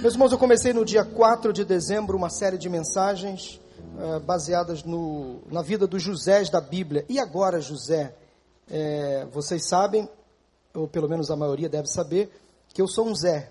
Meus 0.00 0.12
irmãos, 0.12 0.30
eu 0.30 0.38
comecei 0.38 0.72
no 0.72 0.84
dia 0.84 1.04
4 1.04 1.52
de 1.52 1.64
dezembro 1.64 2.16
uma 2.16 2.28
série 2.28 2.58
de 2.58 2.68
mensagens 2.68 3.60
uh, 3.96 4.20
baseadas 4.20 4.84
no, 4.84 5.40
na 5.50 5.62
vida 5.62 5.86
dos 5.86 6.02
Josés 6.02 6.50
da 6.50 6.60
Bíblia. 6.60 7.04
E 7.08 7.18
agora, 7.18 7.60
José, 7.60 8.14
é, 8.70 9.26
vocês 9.32 9.66
sabem, 9.66 10.08
ou 10.74 10.86
pelo 10.86 11.08
menos 11.08 11.30
a 11.30 11.36
maioria 11.36 11.68
deve 11.68 11.88
saber, 11.88 12.30
que 12.68 12.80
eu 12.80 12.86
sou 12.86 13.06
um 13.06 13.14
Zé. 13.14 13.50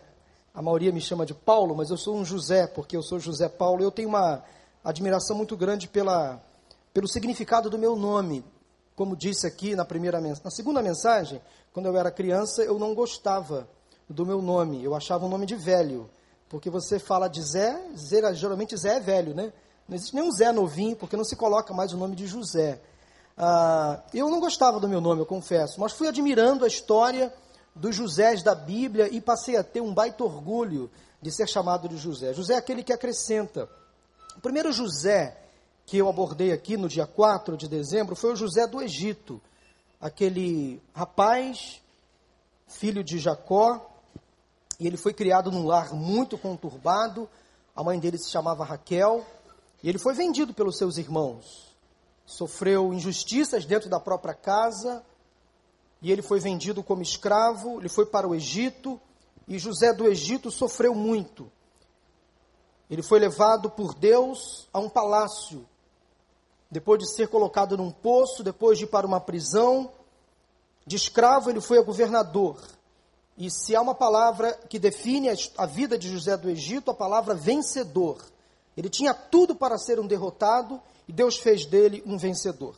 A 0.53 0.61
maioria 0.61 0.91
me 0.91 1.01
chama 1.01 1.25
de 1.25 1.33
Paulo, 1.33 1.75
mas 1.75 1.89
eu 1.89 1.97
sou 1.97 2.15
um 2.15 2.23
José, 2.23 2.67
porque 2.67 2.95
eu 2.95 3.01
sou 3.01 3.19
José 3.19 3.49
Paulo. 3.49 3.81
Eu 3.83 3.91
tenho 3.91 4.09
uma 4.09 4.43
admiração 4.83 5.35
muito 5.35 5.57
grande 5.57 5.87
pela, 5.87 6.39
pelo 6.93 7.07
significado 7.07 7.69
do 7.69 7.77
meu 7.77 7.95
nome. 7.95 8.45
Como 8.95 9.15
disse 9.17 9.47
aqui 9.47 9.75
na 9.75 9.83
primeira 9.83 10.21
na 10.21 10.51
segunda 10.51 10.81
mensagem, 10.81 11.41
quando 11.73 11.87
eu 11.87 11.97
era 11.97 12.11
criança, 12.11 12.63
eu 12.63 12.77
não 12.77 12.93
gostava 12.93 13.67
do 14.07 14.25
meu 14.25 14.41
nome. 14.41 14.83
Eu 14.83 14.93
achava 14.93 15.25
um 15.25 15.29
nome 15.29 15.45
de 15.45 15.55
velho. 15.55 16.09
Porque 16.49 16.69
você 16.69 16.99
fala 16.99 17.27
de 17.27 17.41
Zé, 17.41 17.79
Zé, 17.97 18.33
geralmente 18.33 18.77
Zé 18.77 18.97
é 18.97 18.99
velho, 18.99 19.33
né? 19.33 19.51
Não 19.87 19.95
existe 19.95 20.15
nenhum 20.15 20.31
Zé 20.31 20.51
novinho, 20.51 20.95
porque 20.95 21.17
não 21.17 21.23
se 21.23 21.35
coloca 21.35 21.73
mais 21.73 21.93
o 21.93 21.97
nome 21.97 22.15
de 22.15 22.27
José. 22.27 22.79
Ah, 23.37 24.01
eu 24.13 24.29
não 24.29 24.39
gostava 24.39 24.79
do 24.79 24.87
meu 24.87 25.01
nome, 25.01 25.21
eu 25.21 25.25
confesso, 25.25 25.79
mas 25.79 25.91
fui 25.91 26.07
admirando 26.07 26.63
a 26.63 26.67
história 26.67 27.33
dos 27.75 27.95
Josés 27.95 28.41
da 28.41 28.55
Bíblia 28.55 29.09
e 29.11 29.19
passei 29.19 29.57
a 29.57 29.63
ter 29.63 29.81
um 29.81 29.93
baita 29.93 30.23
orgulho 30.23 30.89
de 31.21 31.31
ser 31.31 31.47
chamado 31.47 31.89
de 31.89 31.97
José. 31.97 32.33
José 32.33 32.53
é 32.53 32.57
aquele 32.57 32.83
que 32.83 32.93
acrescenta. 32.93 33.69
O 34.37 34.39
primeiro 34.39 34.71
José 34.71 35.37
que 35.85 35.97
eu 35.97 36.09
abordei 36.09 36.51
aqui 36.51 36.77
no 36.77 36.87
dia 36.87 37.05
4 37.05 37.55
de 37.55 37.67
dezembro 37.67 38.15
foi 38.15 38.33
o 38.33 38.35
José 38.35 38.65
do 38.65 38.81
Egito, 38.81 39.39
aquele 40.01 40.81
rapaz, 40.93 41.81
filho 42.67 43.03
de 43.03 43.19
Jacó, 43.19 43.85
e 44.79 44.87
ele 44.87 44.97
foi 44.97 45.13
criado 45.13 45.51
num 45.51 45.65
lar 45.65 45.93
muito 45.93 46.37
conturbado. 46.37 47.29
A 47.75 47.83
mãe 47.83 47.99
dele 47.99 48.17
se 48.17 48.29
chamava 48.29 48.65
Raquel. 48.65 49.25
E 49.81 49.89
ele 49.89 49.97
foi 49.97 50.13
vendido 50.13 50.53
pelos 50.53 50.77
seus 50.77 50.97
irmãos. 50.97 51.75
Sofreu 52.25 52.93
injustiças 52.93 53.65
dentro 53.65 53.89
da 53.89 53.99
própria 53.99 54.33
casa. 54.33 55.03
E 56.01 56.11
ele 56.11 56.21
foi 56.21 56.39
vendido 56.39 56.83
como 56.83 57.01
escravo. 57.01 57.79
Ele 57.79 57.89
foi 57.89 58.05
para 58.05 58.27
o 58.27 58.35
Egito. 58.35 58.99
E 59.47 59.57
José 59.57 59.93
do 59.93 60.07
Egito 60.07 60.51
sofreu 60.51 60.93
muito. 60.93 61.51
Ele 62.89 63.01
foi 63.01 63.19
levado 63.19 63.69
por 63.69 63.93
Deus 63.93 64.67
a 64.73 64.79
um 64.79 64.89
palácio. 64.89 65.65
Depois 66.69 66.99
de 66.99 67.09
ser 67.09 67.27
colocado 67.27 67.77
num 67.77 67.91
poço, 67.91 68.43
depois 68.43 68.77
de 68.77 68.83
ir 68.83 68.87
para 68.87 69.07
uma 69.07 69.21
prisão, 69.21 69.91
de 70.85 70.95
escravo 70.95 71.49
ele 71.49 71.61
foi 71.61 71.79
a 71.79 71.83
governador. 71.83 72.59
E 73.37 73.51
se 73.51 73.75
há 73.75 73.81
uma 73.81 73.93
palavra 73.93 74.53
que 74.69 74.79
define 74.79 75.29
a 75.57 75.65
vida 75.65 75.97
de 75.97 76.09
José 76.09 76.37
do 76.37 76.49
Egito, 76.49 76.91
a 76.91 76.93
palavra 76.93 77.33
vencedor. 77.33 78.23
Ele 78.77 78.89
tinha 78.89 79.13
tudo 79.13 79.55
para 79.55 79.77
ser 79.77 79.99
um 79.99 80.07
derrotado 80.07 80.81
e 81.07 81.13
Deus 81.13 81.37
fez 81.37 81.65
dele 81.65 82.01
um 82.05 82.17
vencedor. 82.17 82.75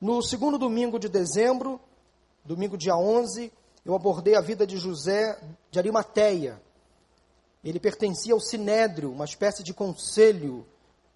No 0.00 0.22
segundo 0.22 0.58
domingo 0.58 0.98
de 0.98 1.08
dezembro, 1.08 1.80
domingo 2.44 2.76
dia 2.76 2.96
11, 2.96 3.52
eu 3.84 3.94
abordei 3.94 4.36
a 4.36 4.40
vida 4.40 4.66
de 4.66 4.76
José 4.76 5.38
de 5.70 5.78
Arimateia. 5.78 6.60
Ele 7.64 7.80
pertencia 7.80 8.32
ao 8.32 8.40
Sinédrio, 8.40 9.10
uma 9.10 9.24
espécie 9.24 9.62
de 9.62 9.74
conselho 9.74 10.64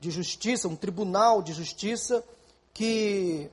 de 0.01 0.11
justiça, 0.11 0.67
um 0.67 0.75
tribunal 0.75 1.43
de 1.43 1.53
justiça 1.53 2.25
que 2.73 3.51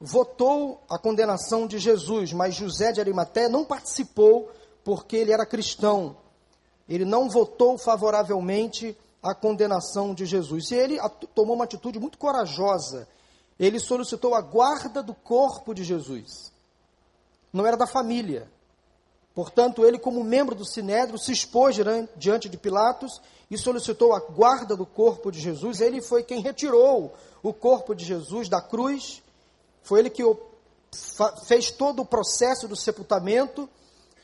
votou 0.00 0.80
a 0.88 0.98
condenação 0.98 1.66
de 1.66 1.78
Jesus, 1.78 2.32
mas 2.32 2.54
José 2.54 2.90
de 2.90 3.00
Arimateia 3.00 3.48
não 3.48 3.64
participou 3.64 4.50
porque 4.84 5.16
ele 5.16 5.32
era 5.32 5.46
cristão. 5.46 6.16
Ele 6.88 7.04
não 7.04 7.28
votou 7.28 7.78
favoravelmente 7.78 8.96
à 9.22 9.34
condenação 9.34 10.14
de 10.14 10.26
Jesus. 10.26 10.70
E 10.70 10.74
ele 10.74 10.98
tomou 11.34 11.54
uma 11.54 11.64
atitude 11.64 11.98
muito 11.98 12.18
corajosa. 12.18 13.06
Ele 13.58 13.78
solicitou 13.78 14.34
a 14.34 14.40
guarda 14.40 15.02
do 15.02 15.14
corpo 15.14 15.74
de 15.74 15.84
Jesus. 15.84 16.52
Não 17.52 17.66
era 17.66 17.76
da 17.76 17.86
família. 17.86 18.50
Portanto, 19.34 19.84
ele, 19.84 19.98
como 19.98 20.24
membro 20.24 20.54
do 20.54 20.64
Sinédrio, 20.64 21.18
se 21.18 21.32
expôs 21.32 21.76
diante 22.16 22.48
de 22.48 22.56
Pilatos 22.56 23.20
e 23.50 23.56
solicitou 23.56 24.12
a 24.12 24.20
guarda 24.20 24.76
do 24.76 24.86
corpo 24.86 25.30
de 25.30 25.40
Jesus. 25.40 25.80
Ele 25.80 26.02
foi 26.02 26.22
quem 26.22 26.40
retirou 26.40 27.14
o 27.42 27.52
corpo 27.52 27.94
de 27.94 28.04
Jesus 28.04 28.48
da 28.48 28.60
cruz. 28.60 29.22
Foi 29.82 30.00
ele 30.00 30.10
que 30.10 30.22
fez 31.46 31.70
todo 31.70 32.02
o 32.02 32.06
processo 32.06 32.66
do 32.66 32.76
sepultamento 32.76 33.68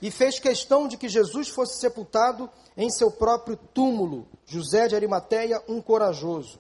e 0.01 0.11
fez 0.11 0.39
questão 0.39 0.87
de 0.87 0.97
que 0.97 1.09
Jesus 1.09 1.49
fosse 1.49 1.81
sepultado 1.81 2.51
em 2.77 2.91
seu 2.91 3.11
próprio 3.11 3.57
túmulo. 3.57 4.27
José 4.45 4.89
de 4.89 4.95
Arimateia, 4.95 5.63
um 5.69 5.81
corajoso. 5.81 6.59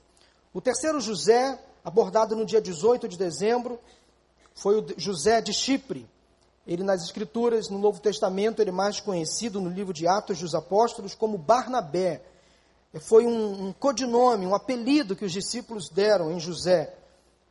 O 0.53 0.61
terceiro 0.61 1.01
José, 1.01 1.59
abordado 1.85 2.35
no 2.35 2.47
dia 2.47 2.61
18 2.61 3.07
de 3.07 3.19
dezembro, 3.19 3.79
foi 4.55 4.81
o 4.81 4.87
José 4.97 5.41
de 5.41 5.53
Chipre. 5.53 6.09
Ele, 6.67 6.83
nas 6.83 7.05
Escrituras, 7.05 7.69
no 7.69 7.79
Novo 7.79 8.01
Testamento, 8.01 8.61
ele 8.61 8.71
é 8.71 8.73
mais 8.73 8.99
conhecido 8.99 9.61
no 9.61 9.71
livro 9.71 9.93
de 9.93 10.09
Atos 10.09 10.41
dos 10.41 10.55
Apóstolos 10.55 11.15
como 11.15 11.39
Barnabé. 11.39 12.23
Foi 13.01 13.27
um, 13.27 13.69
um 13.69 13.73
codinome, 13.73 14.47
um 14.47 14.55
apelido 14.55 15.15
que 15.15 15.25
os 15.25 15.33
discípulos 15.33 15.89
deram 15.89 16.33
em 16.33 16.41
José, 16.41 16.95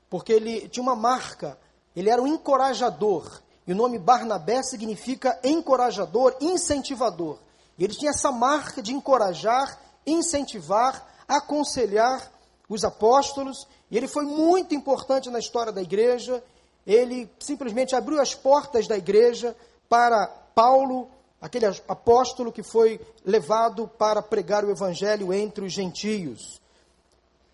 porque 0.10 0.34
ele 0.34 0.68
tinha 0.68 0.82
uma 0.82 0.96
marca, 0.96 1.58
ele 1.96 2.10
era 2.10 2.22
um 2.22 2.28
encorajador. 2.28 3.42
E 3.68 3.72
o 3.72 3.76
nome 3.76 3.98
Barnabé 3.98 4.62
significa 4.62 5.40
encorajador, 5.44 6.36
incentivador. 6.40 7.38
E 7.78 7.84
ele 7.84 7.96
tinha 7.96 8.12
essa 8.12 8.32
marca 8.32 8.82
de 8.82 8.94
encorajar, 8.94 9.80
incentivar, 10.06 11.06
aconselhar 11.28 12.32
os 12.70 12.84
apóstolos. 12.84 13.68
E 13.90 13.98
ele 13.98 14.08
foi 14.08 14.26
muito 14.26 14.76
importante 14.76 15.30
na 15.30 15.40
história 15.40 15.72
da 15.72 15.82
igreja. 15.82 16.44
Ele 16.86 17.30
simplesmente 17.40 17.96
abriu 17.96 18.22
as 18.22 18.36
portas 18.36 18.88
da 18.88 18.98
igreja 18.98 19.56
para 19.90 20.28
Paulo, 20.54 21.10
aquele 21.42 21.66
apóstolo 21.88 22.52
que 22.52 22.64
foi 22.64 23.02
levado 23.26 23.88
para 23.88 24.22
pregar 24.22 24.64
o 24.64 24.72
evangelho 24.72 25.34
entre 25.34 25.66
os 25.66 25.74
gentios. 25.74 26.62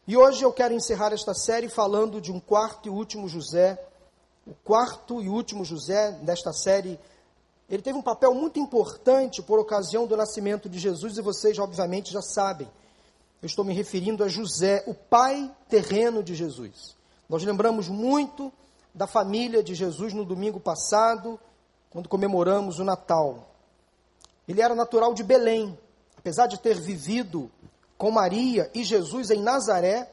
E 0.08 0.18
hoje 0.18 0.44
eu 0.44 0.52
quero 0.52 0.74
encerrar 0.74 1.14
esta 1.14 1.34
série 1.34 1.70
falando 1.70 2.20
de 2.20 2.32
um 2.32 2.40
quarto 2.40 2.88
e 2.88 2.90
último 2.90 3.30
José, 3.30 3.80
o 4.52 4.56
quarto 4.66 5.22
e 5.22 5.30
último 5.30 5.64
José 5.64 6.12
desta 6.24 6.52
série, 6.52 7.00
ele 7.70 7.82
teve 7.82 7.98
um 7.98 8.02
papel 8.02 8.34
muito 8.34 8.60
importante 8.60 9.42
por 9.42 9.58
ocasião 9.58 10.06
do 10.06 10.18
nascimento 10.18 10.68
de 10.68 10.78
Jesus 10.78 11.18
e 11.18 11.22
vocês, 11.22 11.58
obviamente, 11.58 12.12
já 12.12 12.22
sabem. 12.22 12.70
Eu 13.42 13.46
estou 13.46 13.64
me 13.64 13.74
referindo 13.74 14.26
a 14.26 14.28
José, 14.28 14.84
o 14.86 14.94
pai 14.94 15.50
terreno 15.70 16.22
de 16.22 16.36
Jesus. 16.36 16.98
Nós 17.30 17.46
lembramos 17.46 17.88
muito 17.88 18.52
da 18.94 19.08
família 19.08 19.64
de 19.64 19.74
Jesus 19.74 20.14
no 20.14 20.26
domingo 20.26 20.60
passado, 20.60 21.40
quando 21.90 22.10
comemoramos 22.10 22.78
o 22.78 22.84
Natal. 22.84 23.48
Ele 24.46 24.62
era 24.62 24.76
natural 24.76 25.14
de 25.14 25.24
Belém, 25.24 25.80
apesar 26.18 26.48
de 26.48 26.60
ter 26.60 26.78
vivido 26.78 27.50
com 27.98 28.12
Maria 28.12 28.70
e 28.74 28.84
Jesus 28.84 29.30
em 29.30 29.42
Nazaré, 29.42 30.12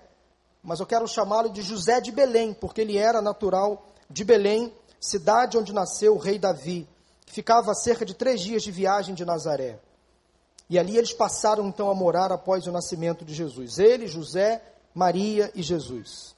mas 0.63 0.79
eu 0.79 0.87
quero 0.87 1.09
chamá-lo 1.09 1.51
de 1.51 1.61
José 1.61 2.01
de 2.01 2.13
Belém, 2.13 2.55
porque 2.55 2.83
ele 2.83 2.97
era 2.97 3.21
natural 3.21 3.88
de 4.11 4.25
Belém, 4.25 4.73
cidade 5.01 5.59
onde 5.59 5.73
nasceu 5.73 6.15
o 6.15 6.19
rei 6.19 6.39
Davi, 6.39 6.89
que 7.27 7.33
ficava 7.33 7.73
a 7.73 7.75
cerca 7.75 8.05
de 8.05 8.15
três 8.15 8.41
dias 8.41 8.63
de 8.63 8.71
viagem 8.71 9.15
de 9.15 9.25
Nazaré. 9.25 9.79
E 10.71 10.79
ali 10.79 10.97
eles 10.97 11.13
passaram 11.13 11.67
então 11.67 11.91
a 11.91 11.95
morar 11.95 12.33
após 12.33 12.67
o 12.67 12.73
nascimento 12.73 13.25
de 13.25 13.35
Jesus. 13.35 13.79
Ele, 13.79 14.07
José, 14.07 14.63
Maria 14.95 15.51
e 15.55 15.63
Jesus. 15.63 16.37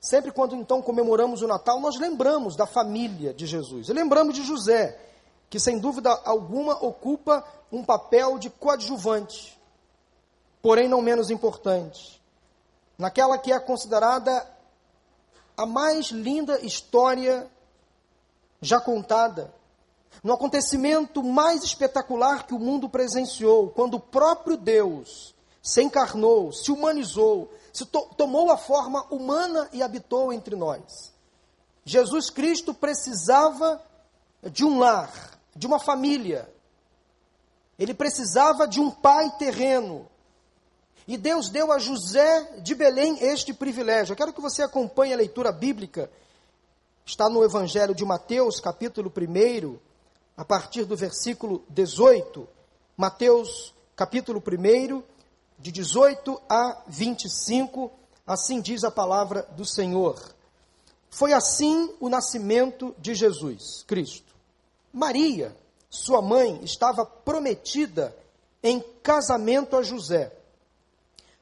Sempre 0.00 0.32
quando 0.32 0.54
então 0.54 0.80
comemoramos 0.80 1.42
o 1.42 1.46
Natal, 1.46 1.78
nós 1.80 1.98
lembramos 1.98 2.56
da 2.56 2.66
família 2.66 3.34
de 3.34 3.46
Jesus. 3.46 3.88
E 3.88 3.92
lembramos 3.92 4.34
de 4.34 4.42
José, 4.42 4.98
que 5.48 5.60
sem 5.60 5.78
dúvida 5.78 6.10
alguma 6.24 6.74
ocupa 6.84 7.44
um 7.70 7.84
papel 7.84 8.38
de 8.38 8.48
coadjuvante, 8.50 9.58
porém 10.62 10.88
não 10.88 11.02
menos 11.02 11.30
importante, 11.30 12.20
naquela 12.98 13.38
que 13.38 13.52
é 13.52 13.58
considerada 13.60 14.46
a 15.60 15.66
mais 15.66 16.06
linda 16.06 16.58
história 16.64 17.46
já 18.62 18.80
contada, 18.80 19.52
no 20.24 20.32
acontecimento 20.32 21.22
mais 21.22 21.62
espetacular 21.62 22.46
que 22.46 22.54
o 22.54 22.58
mundo 22.58 22.88
presenciou, 22.88 23.68
quando 23.68 23.94
o 23.94 24.00
próprio 24.00 24.56
Deus 24.56 25.34
se 25.62 25.82
encarnou, 25.82 26.50
se 26.50 26.72
humanizou, 26.72 27.52
se 27.74 27.84
to 27.84 28.08
tomou 28.16 28.50
a 28.50 28.56
forma 28.56 29.04
humana 29.10 29.68
e 29.70 29.82
habitou 29.82 30.32
entre 30.32 30.56
nós. 30.56 31.12
Jesus 31.84 32.30
Cristo 32.30 32.72
precisava 32.72 33.82
de 34.42 34.64
um 34.64 34.78
lar, 34.78 35.38
de 35.54 35.66
uma 35.66 35.78
família. 35.78 36.50
Ele 37.78 37.92
precisava 37.92 38.66
de 38.66 38.80
um 38.80 38.90
pai 38.90 39.30
terreno, 39.38 40.08
e 41.10 41.16
Deus 41.16 41.48
deu 41.48 41.72
a 41.72 41.78
José 41.80 42.60
de 42.62 42.72
Belém 42.72 43.18
este 43.20 43.52
privilégio. 43.52 44.12
Eu 44.12 44.16
quero 44.16 44.32
que 44.32 44.40
você 44.40 44.62
acompanhe 44.62 45.12
a 45.12 45.16
leitura 45.16 45.50
bíblica. 45.50 46.08
Está 47.04 47.28
no 47.28 47.42
Evangelho 47.42 47.96
de 47.96 48.04
Mateus, 48.04 48.60
capítulo 48.60 49.12
1, 49.12 49.76
a 50.36 50.44
partir 50.44 50.84
do 50.84 50.96
versículo 50.96 51.64
18. 51.68 52.48
Mateus, 52.96 53.74
capítulo 53.96 54.40
1, 54.40 55.02
de 55.58 55.72
18 55.72 56.40
a 56.48 56.80
25, 56.86 57.90
assim 58.24 58.60
diz 58.60 58.84
a 58.84 58.90
palavra 58.92 59.42
do 59.56 59.64
Senhor. 59.64 60.16
Foi 61.10 61.32
assim 61.32 61.92
o 61.98 62.08
nascimento 62.08 62.94
de 63.00 63.16
Jesus 63.16 63.82
Cristo. 63.84 64.32
Maria, 64.92 65.56
sua 65.90 66.22
mãe, 66.22 66.60
estava 66.62 67.04
prometida 67.04 68.16
em 68.62 68.80
casamento 69.02 69.76
a 69.76 69.82
José. 69.82 70.36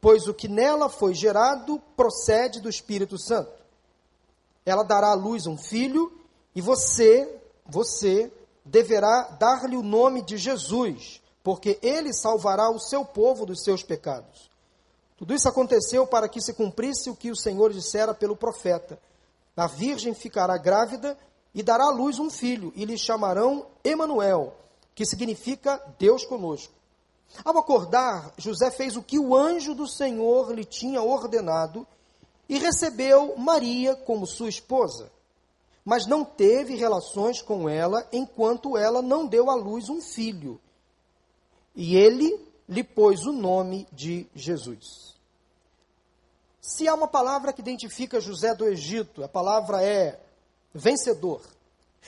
pois 0.00 0.26
o 0.26 0.34
que 0.34 0.48
nela 0.48 0.88
foi 0.88 1.14
gerado 1.14 1.80
procede 1.96 2.60
do 2.60 2.68
Espírito 2.68 3.18
Santo. 3.18 3.60
Ela 4.64 4.82
dará 4.82 5.10
à 5.10 5.14
luz 5.14 5.46
um 5.46 5.56
filho 5.56 6.12
e 6.54 6.60
você, 6.60 7.40
você, 7.66 8.32
deverá 8.64 9.22
dar-lhe 9.38 9.76
o 9.76 9.82
nome 9.82 10.22
de 10.22 10.36
Jesus, 10.36 11.20
porque 11.42 11.78
ele 11.82 12.12
salvará 12.12 12.70
o 12.70 12.78
seu 12.78 13.04
povo 13.04 13.44
dos 13.44 13.62
seus 13.62 13.82
pecados. 13.82 14.50
Tudo 15.16 15.34
isso 15.34 15.48
aconteceu 15.48 16.06
para 16.06 16.28
que 16.28 16.40
se 16.40 16.54
cumprisse 16.54 17.10
o 17.10 17.16
que 17.16 17.30
o 17.30 17.36
Senhor 17.36 17.72
dissera 17.72 18.14
pelo 18.14 18.36
profeta: 18.36 18.98
A 19.56 19.66
virgem 19.66 20.14
ficará 20.14 20.56
grávida 20.56 21.16
e 21.54 21.62
dará 21.62 21.84
à 21.84 21.90
luz 21.90 22.18
um 22.18 22.30
filho, 22.30 22.72
e 22.74 22.84
lhe 22.84 22.96
chamarão 22.96 23.66
Emanuel, 23.84 24.54
que 24.94 25.04
significa 25.04 25.82
Deus 25.98 26.24
conosco. 26.24 26.72
Ao 27.44 27.56
acordar, 27.56 28.32
José 28.36 28.70
fez 28.70 28.96
o 28.96 29.02
que 29.02 29.18
o 29.18 29.34
anjo 29.34 29.74
do 29.74 29.86
Senhor 29.86 30.52
lhe 30.52 30.64
tinha 30.64 31.02
ordenado 31.02 31.86
e 32.48 32.58
recebeu 32.58 33.36
Maria 33.36 33.94
como 33.94 34.26
sua 34.26 34.48
esposa. 34.48 35.10
Mas 35.84 36.06
não 36.06 36.24
teve 36.24 36.74
relações 36.74 37.40
com 37.40 37.68
ela 37.68 38.06
enquanto 38.12 38.76
ela 38.76 39.00
não 39.00 39.26
deu 39.26 39.48
à 39.50 39.54
luz 39.54 39.88
um 39.88 40.00
filho. 40.00 40.60
E 41.74 41.96
ele 41.96 42.38
lhe 42.68 42.84
pôs 42.84 43.24
o 43.24 43.32
nome 43.32 43.86
de 43.92 44.26
Jesus. 44.34 45.14
Se 46.60 46.86
há 46.86 46.94
uma 46.94 47.08
palavra 47.08 47.52
que 47.52 47.60
identifica 47.60 48.20
José 48.20 48.54
do 48.54 48.66
Egito, 48.66 49.24
a 49.24 49.28
palavra 49.28 49.82
é 49.82 50.20
vencedor. 50.74 51.42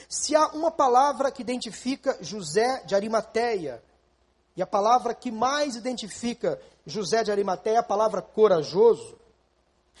Se 0.07 0.35
há 0.35 0.47
uma 0.49 0.71
palavra 0.71 1.31
que 1.31 1.41
identifica 1.41 2.17
José 2.21 2.83
de 2.85 2.95
Arimateia, 2.95 3.83
e 4.55 4.61
a 4.61 4.67
palavra 4.67 5.13
que 5.13 5.31
mais 5.31 5.75
identifica 5.75 6.61
José 6.85 7.23
de 7.23 7.31
Arimateia 7.31 7.75
é 7.75 7.79
a 7.79 7.83
palavra 7.83 8.21
corajoso. 8.21 9.17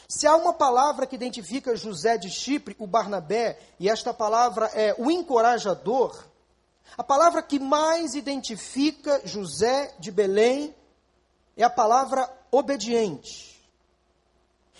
Se 0.07 0.27
há 0.27 0.35
uma 0.35 0.53
palavra 0.53 1.07
que 1.07 1.15
identifica 1.15 1.75
José 1.75 2.17
de 2.17 2.29
Chipre, 2.29 2.75
o 2.77 2.85
Barnabé, 2.85 3.59
e 3.79 3.89
esta 3.89 4.13
palavra 4.13 4.67
é 4.73 4.95
o 4.97 5.09
encorajador, 5.09 6.25
a 6.97 7.03
palavra 7.03 7.41
que 7.41 7.57
mais 7.57 8.13
identifica 8.13 9.21
José 9.25 9.95
de 9.99 10.11
Belém 10.11 10.75
é 11.57 11.63
a 11.63 11.69
palavra 11.69 12.29
obediente. 12.51 13.53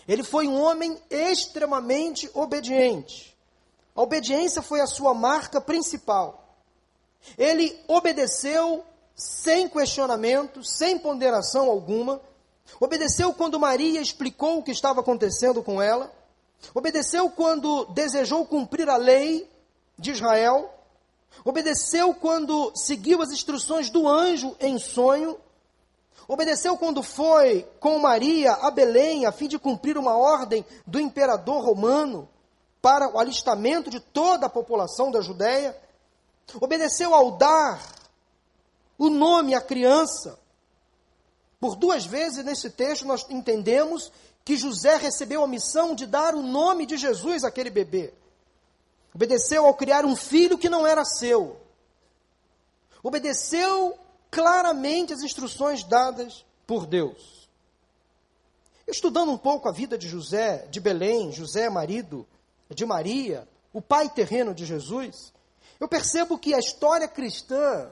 Ele 0.07 0.23
foi 0.23 0.47
um 0.47 0.61
homem 0.61 1.01
extremamente 1.09 2.29
obediente. 2.33 3.35
A 3.95 4.01
obediência 4.01 4.61
foi 4.61 4.81
a 4.81 4.87
sua 4.87 5.13
marca 5.13 5.61
principal. 5.61 6.55
Ele 7.37 7.81
obedeceu 7.87 8.85
sem 9.15 9.69
questionamento, 9.69 10.63
sem 10.63 10.97
ponderação 10.97 11.69
alguma. 11.69 12.21
Obedeceu 12.79 13.33
quando 13.33 13.59
Maria 13.59 14.01
explicou 14.01 14.57
o 14.57 14.63
que 14.63 14.71
estava 14.71 15.01
acontecendo 15.01 15.61
com 15.61 15.81
ela. 15.81 16.11
Obedeceu 16.73 17.29
quando 17.29 17.85
desejou 17.85 18.45
cumprir 18.45 18.89
a 18.89 18.97
lei 18.97 19.49
de 19.97 20.11
Israel. 20.11 20.73
Obedeceu 21.43 22.13
quando 22.13 22.71
seguiu 22.75 23.21
as 23.21 23.31
instruções 23.31 23.89
do 23.89 24.07
anjo 24.07 24.55
em 24.59 24.77
sonho. 24.79 25.37
Obedeceu 26.27 26.77
quando 26.77 27.03
foi 27.03 27.67
com 27.79 27.99
Maria 27.99 28.53
a 28.53 28.71
Belém, 28.71 29.25
a 29.25 29.31
fim 29.31 29.47
de 29.47 29.59
cumprir 29.59 29.97
uma 29.97 30.15
ordem 30.15 30.65
do 30.87 30.99
imperador 30.99 31.63
romano 31.63 32.29
para 32.81 33.09
o 33.09 33.19
alistamento 33.19 33.89
de 33.89 33.99
toda 33.99 34.45
a 34.45 34.49
população 34.49 35.11
da 35.11 35.21
Judéia. 35.21 35.77
Obedeceu 36.61 37.13
ao 37.13 37.31
dar 37.31 37.81
o 39.05 39.09
nome 39.09 39.53
à 39.53 39.61
criança. 39.61 40.39
Por 41.59 41.75
duas 41.75 42.05
vezes 42.05 42.43
nesse 42.43 42.69
texto 42.69 43.05
nós 43.05 43.25
entendemos 43.29 44.11
que 44.45 44.57
José 44.57 44.97
recebeu 44.97 45.43
a 45.43 45.47
missão 45.47 45.95
de 45.95 46.05
dar 46.05 46.35
o 46.35 46.41
nome 46.41 46.85
de 46.85 46.97
Jesus 46.97 47.43
àquele 47.43 47.69
bebê. 47.69 48.13
Obedeceu 49.13 49.65
ao 49.65 49.73
criar 49.73 50.05
um 50.05 50.15
filho 50.15 50.57
que 50.57 50.69
não 50.69 50.85
era 50.85 51.05
seu. 51.05 51.57
Obedeceu 53.01 53.97
claramente 54.31 55.13
as 55.13 55.21
instruções 55.21 55.83
dadas 55.83 56.45
por 56.65 56.85
Deus. 56.85 57.47
Estudando 58.87 59.31
um 59.31 59.37
pouco 59.37 59.69
a 59.69 59.71
vida 59.71 59.97
de 59.97 60.09
José, 60.09 60.67
de 60.69 60.79
Belém, 60.79 61.31
José, 61.31 61.69
marido 61.69 62.27
de 62.69 62.85
Maria, 62.85 63.47
o 63.71 63.81
pai 63.81 64.09
terreno 64.09 64.53
de 64.53 64.65
Jesus, 64.65 65.31
eu 65.79 65.87
percebo 65.87 66.37
que 66.37 66.53
a 66.53 66.59
história 66.59 67.07
cristã, 67.07 67.89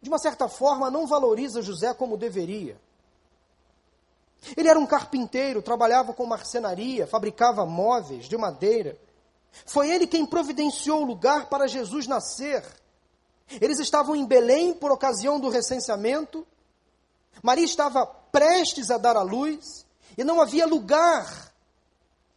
de 0.00 0.08
uma 0.08 0.18
certa 0.18 0.48
forma, 0.48 0.90
não 0.90 1.06
valoriza 1.06 1.62
José 1.62 1.92
como 1.94 2.16
deveria. 2.16 2.76
Ele 4.56 4.68
era 4.68 4.78
um 4.78 4.86
carpinteiro, 4.86 5.62
trabalhava 5.62 6.12
com 6.12 6.26
marcenaria, 6.26 7.06
fabricava 7.06 7.66
móveis 7.66 8.28
de 8.28 8.36
madeira. 8.36 8.98
Foi 9.64 9.90
ele 9.90 10.06
quem 10.06 10.26
providenciou 10.26 11.02
o 11.02 11.06
lugar 11.06 11.48
para 11.48 11.66
Jesus 11.66 12.06
nascer 12.06 12.62
eles 13.60 13.78
estavam 13.78 14.16
em 14.16 14.26
Belém 14.26 14.74
por 14.74 14.90
ocasião 14.90 15.38
do 15.38 15.48
recenseamento. 15.48 16.46
Maria 17.42 17.64
estava 17.64 18.04
prestes 18.04 18.90
a 18.90 18.98
dar 18.98 19.16
à 19.16 19.22
luz 19.22 19.86
e 20.18 20.24
não 20.24 20.40
havia 20.40 20.66
lugar, 20.66 21.52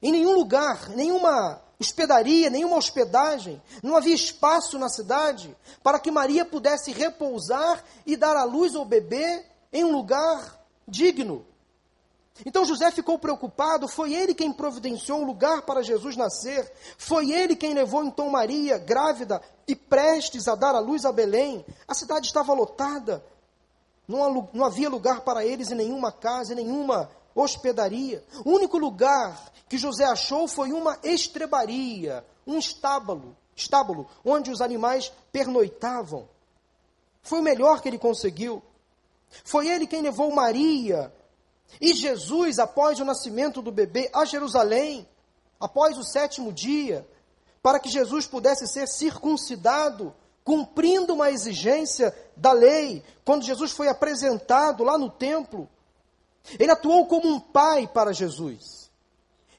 em 0.01 0.11
nenhum 0.11 0.33
lugar, 0.33 0.89
nenhuma 0.89 1.61
hospedaria, 1.79 2.49
nenhuma 2.49 2.77
hospedagem, 2.77 3.61
não 3.81 3.95
havia 3.95 4.13
espaço 4.13 4.77
na 4.77 4.89
cidade 4.89 5.55
para 5.81 5.99
que 5.99 6.11
Maria 6.11 6.43
pudesse 6.43 6.91
repousar 6.91 7.83
e 8.05 8.17
dar 8.17 8.35
à 8.35 8.43
luz 8.43 8.75
ao 8.75 8.83
bebê 8.83 9.45
em 9.71 9.83
um 9.83 9.91
lugar 9.91 10.59
digno. 10.87 11.45
Então 12.45 12.65
José 12.65 12.89
ficou 12.91 13.19
preocupado, 13.19 13.87
foi 13.87 14.13
ele 14.13 14.33
quem 14.33 14.51
providenciou 14.51 15.21
o 15.21 15.25
lugar 15.25 15.61
para 15.63 15.83
Jesus 15.83 16.15
nascer, 16.15 16.71
foi 16.97 17.31
ele 17.31 17.55
quem 17.55 17.73
levou 17.73 18.03
então 18.03 18.29
Maria, 18.29 18.77
grávida 18.77 19.41
e 19.67 19.75
prestes 19.75 20.47
a 20.47 20.55
dar 20.55 20.73
a 20.73 20.79
luz 20.79 21.05
a 21.05 21.11
Belém. 21.11 21.65
A 21.87 21.93
cidade 21.93 22.27
estava 22.27 22.53
lotada, 22.53 23.23
não 24.07 24.65
havia 24.65 24.89
lugar 24.89 25.21
para 25.21 25.45
eles 25.45 25.71
em 25.71 25.75
nenhuma 25.75 26.11
casa, 26.11 26.53
em 26.53 26.57
nenhuma 26.57 27.09
hospedaria. 27.35 28.23
O 28.45 28.51
único 28.51 28.77
lugar 28.77 29.51
que 29.67 29.77
José 29.77 30.05
achou 30.05 30.47
foi 30.47 30.71
uma 30.71 30.97
estrebaria, 31.03 32.25
um 32.45 32.57
estábulo, 32.57 33.35
estábulo 33.55 34.07
onde 34.25 34.51
os 34.51 34.61
animais 34.61 35.11
pernoitavam. 35.31 36.27
Foi 37.21 37.39
o 37.39 37.43
melhor 37.43 37.81
que 37.81 37.87
ele 37.87 37.99
conseguiu. 37.99 38.63
Foi 39.43 39.67
ele 39.67 39.85
quem 39.85 40.01
levou 40.01 40.31
Maria 40.31 41.13
e 41.79 41.93
Jesus, 41.93 42.59
após 42.59 42.99
o 42.99 43.05
nascimento 43.05 43.61
do 43.61 43.71
bebê, 43.71 44.09
a 44.13 44.25
Jerusalém, 44.25 45.07
após 45.59 45.97
o 45.97 46.03
sétimo 46.03 46.53
dia, 46.53 47.07
para 47.61 47.79
que 47.79 47.89
Jesus 47.89 48.25
pudesse 48.25 48.65
ser 48.67 48.87
circuncidado, 48.87 50.15
cumprindo 50.43 51.13
uma 51.13 51.29
exigência 51.29 52.15
da 52.35 52.53
lei, 52.53 53.03
quando 53.25 53.43
Jesus 53.43 53.71
foi 53.71 53.89
apresentado 53.89 54.83
lá 54.83 54.97
no 54.97 55.09
templo. 55.09 55.69
Ele 56.57 56.71
atuou 56.71 57.05
como 57.05 57.27
um 57.27 57.39
pai 57.39 57.87
para 57.87 58.13
Jesus. 58.13 58.89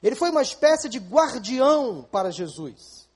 Ele 0.01 0.15
foi 0.15 0.31
uma 0.31 0.41
espécie 0.41 0.89
de 0.89 0.97
guardião 0.99 2.07
para 2.11 2.31
Jesus. 2.31 3.07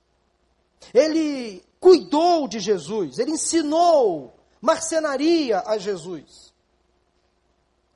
Ele 0.93 1.63
cuidou 1.79 2.47
de 2.47 2.59
Jesus, 2.59 3.17
ele 3.17 3.31
ensinou 3.31 4.35
marcenaria 4.61 5.63
a 5.65 5.77
Jesus 5.77 6.45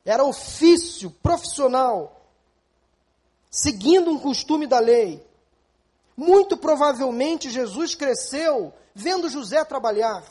era 0.09 0.23
ofício 0.23 1.11
profissional, 1.11 2.25
seguindo 3.49 4.09
um 4.09 4.17
costume 4.17 4.65
da 4.65 4.79
lei. 4.79 5.23
Muito 6.17 6.57
provavelmente 6.57 7.51
Jesus 7.51 7.93
cresceu 7.93 8.73
vendo 8.95 9.29
José 9.29 9.63
trabalhar. 9.63 10.23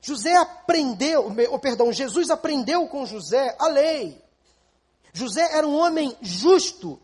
José 0.00 0.36
aprendeu, 0.36 1.32
ou 1.50 1.58
perdão, 1.58 1.92
Jesus 1.92 2.30
aprendeu 2.30 2.86
com 2.88 3.06
José 3.06 3.56
a 3.58 3.68
lei. 3.68 4.22
José 5.12 5.56
era 5.56 5.66
um 5.66 5.76
homem 5.76 6.16
justo. 6.20 7.00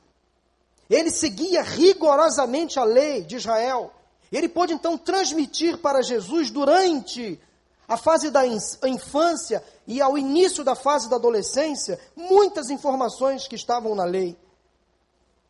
Ele 0.88 1.10
seguia 1.10 1.62
rigorosamente 1.62 2.78
a 2.78 2.84
lei 2.84 3.22
de 3.22 3.36
Israel. 3.36 3.92
Ele 4.30 4.48
pôde 4.48 4.72
então 4.72 4.96
transmitir 4.96 5.78
para 5.78 6.02
Jesus 6.02 6.50
durante 6.50 7.40
a 7.88 7.96
fase 7.96 8.30
da 8.30 8.42
infância 8.46 9.62
e 9.86 10.00
ao 10.00 10.18
início 10.18 10.64
da 10.64 10.74
fase 10.74 11.08
da 11.08 11.16
adolescência 11.16 12.00
muitas 12.16 12.70
informações 12.70 13.46
que 13.46 13.54
estavam 13.54 13.94
na 13.94 14.04
lei. 14.04 14.36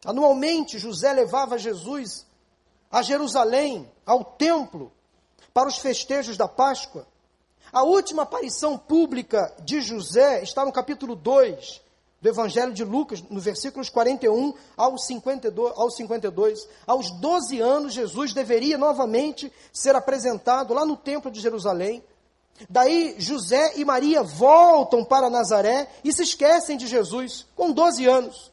Anualmente, 0.05 0.79
José 0.79 1.13
levava 1.13 1.59
Jesus 1.59 2.27
a 2.91 3.03
Jerusalém, 3.03 3.91
ao 4.05 4.25
templo, 4.25 4.93
para 5.53 5.69
os 5.69 5.79
festejos 5.79 6.37
da 6.37 6.47
Páscoa. 6.47 7.07
A 7.77 7.83
última 7.83 8.23
aparição 8.23 8.79
pública 8.79 9.53
de 9.63 9.83
José 9.83 10.43
está 10.43 10.65
no 10.65 10.73
capítulo 10.73 11.15
2 11.15 11.83
do 12.23 12.27
Evangelho 12.27 12.73
de 12.73 12.83
Lucas, 12.83 13.23
no 13.29 13.39
versículos 13.39 13.91
41 13.91 14.55
ao 14.75 14.97
52, 14.97 15.75
ao 15.77 15.91
52. 15.91 16.67
Aos 16.87 17.11
12 17.11 17.61
anos, 17.61 17.93
Jesus 17.93 18.33
deveria 18.33 18.79
novamente 18.79 19.53
ser 19.75 19.95
apresentado 19.95 20.73
lá 20.73 20.87
no 20.87 20.97
templo 20.97 21.31
de 21.31 21.39
Jerusalém. 21.39 22.03
Daí 22.67 23.15
José 23.19 23.75
e 23.77 23.85
Maria 23.85 24.23
voltam 24.23 25.05
para 25.05 25.29
Nazaré 25.29 25.87
e 26.03 26.11
se 26.15 26.23
esquecem 26.23 26.79
de 26.79 26.87
Jesus, 26.87 27.45
com 27.55 27.73
12 27.73 28.07
anos. 28.07 28.51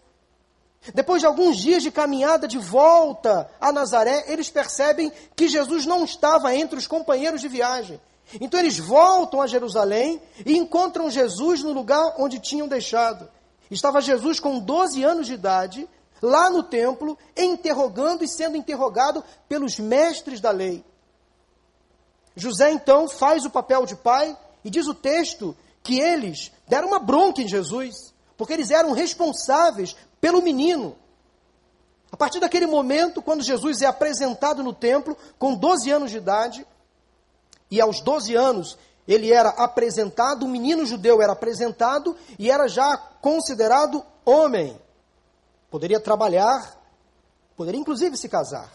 Depois 0.93 1.21
de 1.21 1.27
alguns 1.27 1.55
dias 1.55 1.81
de 1.81 1.91
caminhada 1.91 2.45
de 2.45 2.57
volta 2.57 3.49
a 3.61 3.71
Nazaré, 3.71 4.25
eles 4.27 4.49
percebem 4.49 5.13
que 5.33 5.47
Jesus 5.47 5.85
não 5.85 6.03
estava 6.03 6.53
entre 6.53 6.77
os 6.77 6.87
companheiros 6.87 7.39
de 7.39 7.47
viagem. 7.47 8.01
Então 8.39 8.59
eles 8.59 8.79
voltam 8.79 9.41
a 9.41 9.47
Jerusalém 9.47 10.21
e 10.45 10.57
encontram 10.57 11.09
Jesus 11.09 11.61
no 11.61 11.71
lugar 11.71 12.15
onde 12.17 12.39
tinham 12.39 12.67
deixado. 12.67 13.29
Estava 13.69 14.01
Jesus 14.01 14.39
com 14.39 14.59
12 14.59 15.03
anos 15.03 15.27
de 15.27 15.33
idade, 15.33 15.87
lá 16.21 16.49
no 16.49 16.63
templo, 16.63 17.17
interrogando 17.35 18.23
e 18.23 18.27
sendo 18.27 18.57
interrogado 18.57 19.23
pelos 19.47 19.77
mestres 19.77 20.39
da 20.39 20.51
lei. 20.51 20.83
José 22.35 22.71
então 22.71 23.07
faz 23.07 23.45
o 23.45 23.49
papel 23.49 23.85
de 23.85 23.95
pai 23.95 24.37
e 24.63 24.69
diz 24.69 24.87
o 24.87 24.93
texto 24.93 25.55
que 25.83 25.99
eles 25.99 26.51
deram 26.67 26.87
uma 26.87 26.99
bronca 26.99 27.41
em 27.41 27.47
Jesus, 27.47 28.13
porque 28.37 28.53
eles 28.53 28.71
eram 28.71 28.91
responsáveis 28.91 29.95
pelo 30.19 30.41
menino. 30.41 30.95
A 32.11 32.17
partir 32.17 32.39
daquele 32.39 32.67
momento, 32.67 33.21
quando 33.21 33.43
Jesus 33.43 33.81
é 33.81 33.85
apresentado 33.85 34.63
no 34.63 34.71
templo, 34.71 35.17
com 35.37 35.55
12 35.55 35.89
anos 35.91 36.11
de 36.11 36.17
idade, 36.17 36.65
e 37.73 37.81
aos 37.81 38.01
12 38.01 38.35
anos 38.35 38.77
ele 39.07 39.33
era 39.33 39.49
apresentado, 39.49 40.45
o 40.45 40.47
menino 40.47 40.85
judeu 40.85 41.23
era 41.23 41.33
apresentado 41.33 42.15
e 42.37 42.51
era 42.51 42.67
já 42.67 42.95
considerado 42.95 44.05
homem. 44.23 44.79
Poderia 45.71 45.99
trabalhar, 45.99 46.79
poderia 47.57 47.81
inclusive 47.81 48.15
se 48.15 48.29
casar. 48.29 48.71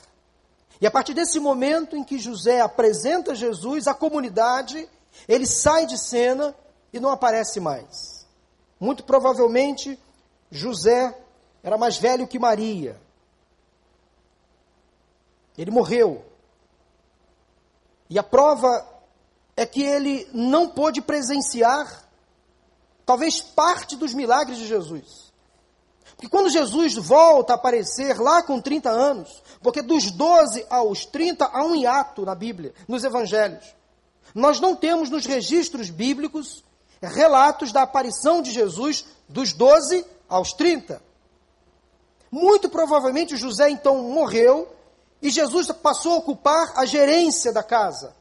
E 0.80 0.86
a 0.86 0.90
partir 0.90 1.14
desse 1.14 1.38
momento 1.38 1.94
em 1.94 2.02
que 2.02 2.18
José 2.18 2.60
apresenta 2.60 3.36
Jesus 3.36 3.86
à 3.86 3.94
comunidade, 3.94 4.88
ele 5.28 5.46
sai 5.46 5.86
de 5.86 5.96
cena 5.96 6.52
e 6.92 6.98
não 6.98 7.10
aparece 7.10 7.60
mais. 7.60 8.26
Muito 8.80 9.04
provavelmente, 9.04 9.96
José 10.50 11.16
era 11.62 11.78
mais 11.78 11.98
velho 11.98 12.26
que 12.26 12.36
Maria. 12.36 13.00
Ele 15.56 15.70
morreu. 15.70 16.27
E 18.08 18.18
a 18.18 18.22
prova 18.22 18.86
é 19.56 19.66
que 19.66 19.82
ele 19.82 20.28
não 20.32 20.68
pôde 20.68 21.00
presenciar, 21.00 22.08
talvez, 23.04 23.40
parte 23.40 23.96
dos 23.96 24.14
milagres 24.14 24.58
de 24.58 24.66
Jesus. 24.66 25.28
Porque 26.18 26.28
quando 26.28 26.50
Jesus 26.50 26.94
volta 26.94 27.52
a 27.52 27.56
aparecer 27.56 28.18
lá 28.18 28.42
com 28.42 28.60
30 28.60 28.90
anos, 28.90 29.42
porque 29.62 29.82
dos 29.82 30.10
12 30.10 30.66
aos 30.68 31.04
30 31.06 31.44
há 31.44 31.64
um 31.64 31.74
hiato 31.74 32.24
na 32.24 32.34
Bíblia, 32.34 32.74
nos 32.86 33.04
evangelhos. 33.04 33.64
Nós 34.34 34.60
não 34.60 34.74
temos 34.74 35.10
nos 35.10 35.26
registros 35.26 35.90
bíblicos 35.90 36.64
relatos 37.00 37.72
da 37.72 37.82
aparição 37.82 38.42
de 38.42 38.50
Jesus 38.50 39.06
dos 39.28 39.52
12 39.52 40.04
aos 40.28 40.52
30. 40.52 41.00
Muito 42.30 42.68
provavelmente 42.68 43.36
José 43.36 43.70
então 43.70 44.02
morreu 44.02 44.68
e 45.20 45.30
Jesus 45.30 45.70
passou 45.72 46.12
a 46.12 46.16
ocupar 46.18 46.72
a 46.76 46.84
gerência 46.84 47.52
da 47.52 47.62
casa, 47.62 48.14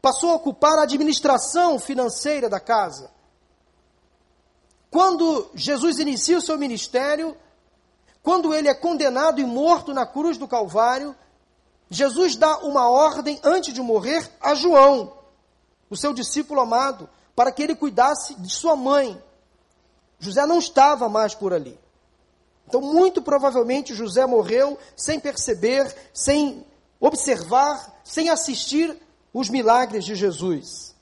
passou 0.00 0.30
a 0.30 0.34
ocupar 0.34 0.78
a 0.78 0.82
administração 0.82 1.78
financeira 1.78 2.48
da 2.48 2.60
casa. 2.60 3.10
Quando 4.90 5.50
Jesus 5.54 5.98
inicia 5.98 6.38
o 6.38 6.42
seu 6.42 6.56
ministério, 6.56 7.36
quando 8.22 8.54
ele 8.54 8.68
é 8.68 8.74
condenado 8.74 9.40
e 9.40 9.44
morto 9.44 9.92
na 9.92 10.06
cruz 10.06 10.38
do 10.38 10.48
Calvário, 10.48 11.14
Jesus 11.90 12.36
dá 12.36 12.58
uma 12.58 12.88
ordem 12.88 13.40
antes 13.42 13.72
de 13.74 13.80
morrer 13.80 14.30
a 14.40 14.54
João, 14.54 15.12
o 15.90 15.96
seu 15.96 16.12
discípulo 16.12 16.60
amado, 16.60 17.08
para 17.34 17.52
que 17.52 17.62
ele 17.62 17.74
cuidasse 17.74 18.34
de 18.34 18.50
sua 18.50 18.74
mãe. 18.74 19.22
José 20.18 20.46
não 20.46 20.58
estava 20.58 21.08
mais 21.08 21.34
por 21.34 21.52
ali. 21.52 21.78
Então, 22.66 22.80
muito 22.80 23.22
provavelmente, 23.22 23.94
José 23.94 24.26
morreu 24.26 24.78
sem 24.96 25.20
perceber, 25.20 25.94
sem 26.12 26.64
observar, 27.00 28.00
sem 28.02 28.28
assistir 28.28 28.96
os 29.32 29.48
milagres 29.48 30.04
de 30.04 30.14
Jesus. 30.14 30.94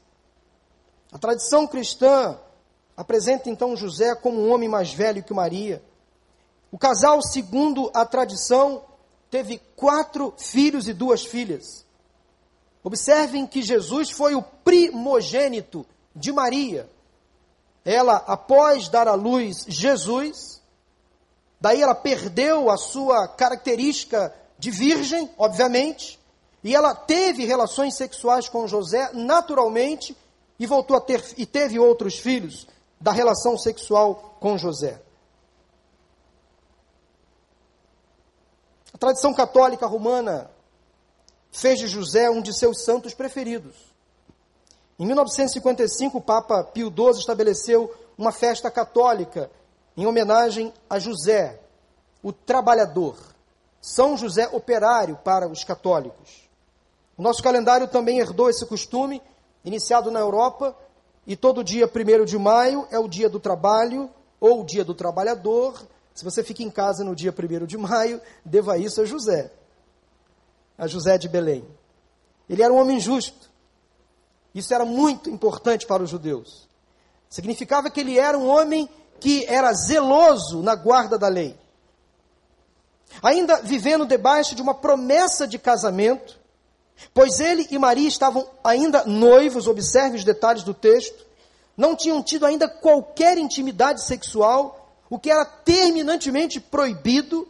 A 1.12 1.18
tradição 1.18 1.66
cristã 1.66 2.38
apresenta 2.96 3.48
então 3.48 3.76
José 3.76 4.14
como 4.14 4.40
um 4.40 4.52
homem 4.52 4.68
mais 4.68 4.92
velho 4.92 5.22
que 5.22 5.32
Maria. 5.32 5.82
O 6.70 6.78
casal, 6.78 7.22
segundo 7.22 7.90
a 7.94 8.04
tradição, 8.04 8.82
teve 9.30 9.60
quatro 9.76 10.34
filhos 10.36 10.88
e 10.88 10.92
duas 10.92 11.24
filhas. 11.24 11.84
Observem 12.82 13.46
que 13.46 13.62
Jesus 13.62 14.10
foi 14.10 14.34
o 14.34 14.42
primogênito 14.42 15.86
de 16.14 16.32
Maria. 16.32 16.90
Ela, 17.84 18.16
após 18.26 18.88
dar 18.88 19.08
à 19.08 19.14
luz 19.14 19.64
Jesus, 19.68 20.60
daí 21.60 21.82
ela 21.82 21.94
perdeu 21.94 22.70
a 22.70 22.76
sua 22.76 23.28
característica 23.28 24.34
de 24.58 24.70
virgem, 24.70 25.30
obviamente, 25.36 26.18
e 26.62 26.74
ela 26.74 26.94
teve 26.94 27.44
relações 27.44 27.96
sexuais 27.96 28.48
com 28.48 28.66
José 28.66 29.10
naturalmente 29.12 30.16
e 30.58 30.66
voltou 30.66 30.96
a 30.96 31.00
ter 31.00 31.22
e 31.36 31.44
teve 31.44 31.78
outros 31.78 32.18
filhos 32.18 32.66
da 33.00 33.12
relação 33.12 33.58
sexual 33.58 34.36
com 34.40 34.56
José. 34.56 35.00
A 38.92 38.98
tradição 38.98 39.34
católica 39.34 39.86
romana 39.86 40.50
fez 41.50 41.78
de 41.78 41.86
José 41.86 42.30
um 42.30 42.40
de 42.40 42.56
seus 42.56 42.82
santos 42.84 43.12
preferidos. 43.12 43.74
Em 44.98 45.04
1955, 45.04 46.18
o 46.18 46.20
Papa 46.20 46.62
Pio 46.64 46.88
XII 46.88 47.20
estabeleceu 47.20 47.92
uma 48.16 48.30
festa 48.32 48.70
católica 48.70 49.50
em 49.96 50.06
homenagem 50.06 50.72
a 50.88 50.98
José, 50.98 51.60
o 52.22 52.32
trabalhador, 52.32 53.16
São 53.80 54.16
José 54.16 54.48
operário 54.48 55.16
para 55.22 55.48
os 55.48 55.62
católicos. 55.62 56.48
O 57.16 57.22
nosso 57.22 57.42
calendário 57.42 57.86
também 57.86 58.18
herdou 58.18 58.50
esse 58.50 58.66
costume, 58.66 59.22
iniciado 59.64 60.10
na 60.10 60.20
Europa, 60.20 60.76
e 61.26 61.36
todo 61.36 61.64
dia 61.64 61.86
1 61.88 62.24
de 62.24 62.38
maio 62.38 62.86
é 62.90 62.98
o 62.98 63.08
dia 63.08 63.28
do 63.28 63.38
trabalho 63.38 64.10
ou 64.40 64.60
o 64.60 64.64
dia 64.64 64.84
do 64.84 64.94
trabalhador. 64.94 65.86
Se 66.14 66.24
você 66.24 66.42
fica 66.42 66.62
em 66.62 66.70
casa 66.70 67.02
no 67.04 67.14
dia 67.14 67.32
1 67.32 67.66
de 67.66 67.78
maio, 67.78 68.20
deva 68.44 68.76
isso 68.76 69.00
a 69.00 69.04
José, 69.04 69.50
a 70.76 70.86
José 70.86 71.16
de 71.16 71.28
Belém. 71.28 71.64
Ele 72.48 72.62
era 72.62 72.72
um 72.72 72.78
homem 72.78 73.00
justo. 73.00 73.50
Isso 74.54 74.72
era 74.74 74.84
muito 74.84 75.30
importante 75.30 75.86
para 75.86 76.02
os 76.02 76.10
judeus. 76.10 76.68
Significava 77.28 77.90
que 77.90 78.00
ele 78.00 78.18
era 78.18 78.38
um 78.38 78.46
homem 78.46 78.88
que 79.24 79.46
era 79.46 79.72
zeloso 79.72 80.62
na 80.62 80.74
guarda 80.74 81.16
da 81.16 81.28
lei. 81.28 81.58
Ainda 83.22 83.62
vivendo 83.62 84.04
debaixo 84.04 84.54
de 84.54 84.60
uma 84.60 84.74
promessa 84.74 85.48
de 85.48 85.58
casamento, 85.58 86.38
Pois 87.12 87.40
ele 87.40 87.66
e 87.70 87.78
Maria 87.78 88.06
estavam 88.06 88.48
ainda 88.62 89.04
noivos, 89.04 89.66
observe 89.66 90.16
os 90.16 90.24
detalhes 90.24 90.62
do 90.62 90.72
texto, 90.72 91.26
não 91.76 91.96
tinham 91.96 92.22
tido 92.22 92.46
ainda 92.46 92.68
qualquer 92.68 93.36
intimidade 93.36 94.04
sexual, 94.04 94.94
o 95.10 95.18
que 95.18 95.30
era 95.30 95.44
terminantemente 95.44 96.60
proibido. 96.60 97.48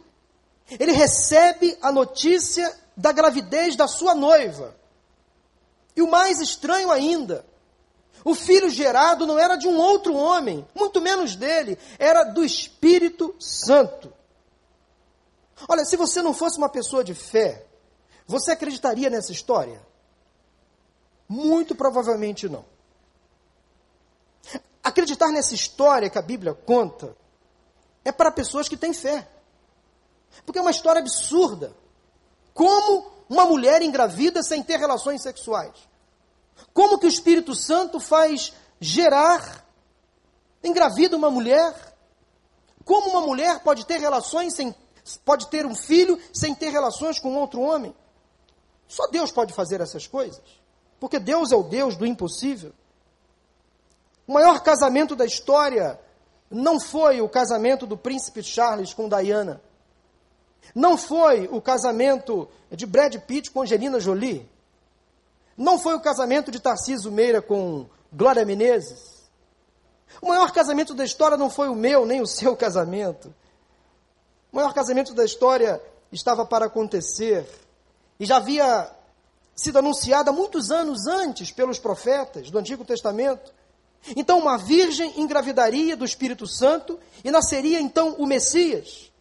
Ele 0.79 0.93
recebe 0.93 1.77
a 1.81 1.91
notícia 1.91 2.73
da 2.97 3.11
gravidez 3.11 3.75
da 3.75 3.87
sua 3.87 4.15
noiva. 4.15 4.75
E 5.95 6.01
o 6.01 6.09
mais 6.09 6.41
estranho 6.41 6.91
ainda, 6.91 7.45
o 8.25 8.33
filho 8.33 8.71
gerado 8.71 9.27
não 9.27 9.37
era 9.37 9.55
de 9.55 9.67
um 9.67 9.77
outro 9.77 10.15
homem, 10.15 10.67
muito 10.73 10.99
menos 10.99 11.35
dele, 11.35 11.77
era 11.99 12.23
do 12.23 12.43
Espírito 12.43 13.35
Santo. 13.39 14.11
Olha, 15.69 15.85
se 15.85 15.95
você 15.95 16.23
não 16.23 16.33
fosse 16.33 16.57
uma 16.57 16.67
pessoa 16.67 17.03
de 17.03 17.13
fé, 17.13 17.67
você 18.25 18.51
acreditaria 18.51 19.11
nessa 19.11 19.31
história? 19.31 19.79
Muito 21.29 21.75
provavelmente 21.75 22.49
não. 22.49 22.65
Acreditar 24.83 25.29
nessa 25.31 25.53
história 25.53 26.09
que 26.09 26.17
a 26.17 26.23
Bíblia 26.23 26.55
conta 26.55 27.15
é 28.03 28.11
para 28.11 28.31
pessoas 28.31 28.67
que 28.67 28.75
têm 28.75 28.91
fé. 28.91 29.27
Porque 30.43 30.57
é 30.57 30.61
uma 30.63 30.71
história 30.71 30.99
absurda. 30.99 31.75
Como 32.55 33.05
uma 33.29 33.45
mulher 33.45 33.83
engravida 33.83 34.41
sem 34.41 34.63
ter 34.63 34.79
relações 34.79 35.21
sexuais? 35.21 35.75
Como 36.73 36.99
que 36.99 37.05
o 37.05 37.09
Espírito 37.09 37.55
Santo 37.55 37.99
faz 37.99 38.53
gerar, 38.79 39.65
engravida 40.63 41.15
uma 41.15 41.29
mulher? 41.29 41.73
Como 42.83 43.09
uma 43.09 43.21
mulher 43.21 43.61
pode 43.63 43.85
ter 43.85 43.97
relações 43.97 44.53
sem 44.53 44.75
pode 45.23 45.47
ter 45.49 45.67
um 45.67 45.75
filho 45.75 46.19
sem 46.33 46.55
ter 46.55 46.69
relações 46.69 47.19
com 47.19 47.35
outro 47.35 47.61
homem? 47.61 47.95
Só 48.87 49.07
Deus 49.07 49.31
pode 49.31 49.53
fazer 49.53 49.81
essas 49.81 50.07
coisas. 50.07 50.43
Porque 50.99 51.19
Deus 51.19 51.51
é 51.51 51.55
o 51.55 51.63
Deus 51.63 51.95
do 51.95 52.05
impossível. 52.05 52.71
O 54.27 54.33
maior 54.33 54.61
casamento 54.61 55.15
da 55.15 55.25
história 55.25 55.99
não 56.49 56.79
foi 56.79 57.21
o 57.21 57.29
casamento 57.29 57.85
do 57.85 57.97
príncipe 57.97 58.41
Charles 58.41 58.93
com 58.93 59.09
Diana. 59.09 59.61
Não 60.73 60.97
foi 60.97 61.47
o 61.51 61.61
casamento 61.61 62.47
de 62.71 62.85
Brad 62.85 63.15
Pitt 63.17 63.51
com 63.51 63.61
Angelina 63.61 63.99
Jolie. 63.99 64.49
Não 65.57 65.79
foi 65.79 65.95
o 65.95 66.01
casamento 66.01 66.51
de 66.51 66.59
Tarcísio 66.59 67.11
Meira 67.11 67.41
com 67.41 67.87
Glória 68.11 68.45
Menezes. 68.45 69.15
O 70.21 70.27
maior 70.27 70.51
casamento 70.51 70.93
da 70.93 71.03
história 71.03 71.37
não 71.37 71.49
foi 71.49 71.69
o 71.69 71.75
meu 71.75 72.05
nem 72.05 72.21
o 72.21 72.27
seu 72.27 72.55
casamento. 72.55 73.33
O 74.51 74.55
maior 74.55 74.73
casamento 74.73 75.13
da 75.13 75.23
história 75.23 75.81
estava 76.11 76.45
para 76.45 76.65
acontecer 76.65 77.47
e 78.19 78.25
já 78.25 78.37
havia 78.37 78.89
sido 79.55 79.79
anunciado 79.79 80.29
há 80.29 80.33
muitos 80.33 80.71
anos 80.71 81.07
antes 81.07 81.51
pelos 81.51 81.79
profetas 81.79 82.51
do 82.51 82.57
Antigo 82.57 82.83
Testamento. 82.83 83.53
Então, 84.15 84.39
uma 84.39 84.57
virgem 84.57 85.19
engravidaria 85.19 85.95
do 85.95 86.05
Espírito 86.05 86.45
Santo 86.45 86.99
e 87.23 87.31
nasceria 87.31 87.79
então 87.79 88.15
o 88.17 88.25
Messias. 88.25 89.11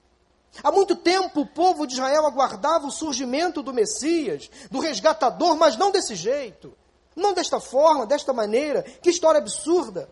Há 0.62 0.70
muito 0.70 0.94
tempo 0.94 1.40
o 1.40 1.46
povo 1.46 1.87
de 1.87 1.94
Israel 1.94 2.26
aguardava 2.26 2.87
o 2.87 2.90
surgimento 2.90 3.62
do 3.62 3.73
Messias, 3.73 4.50
do 4.70 4.80
resgatador, 4.80 5.56
mas 5.56 5.76
não 5.76 5.90
desse 5.90 6.14
jeito, 6.14 6.76
não 7.14 7.32
desta 7.32 7.61
forma, 7.61 8.06
desta 8.06 8.32
maneira. 8.32 8.82
Que 8.82 9.11
história 9.11 9.38
absurda! 9.38 10.08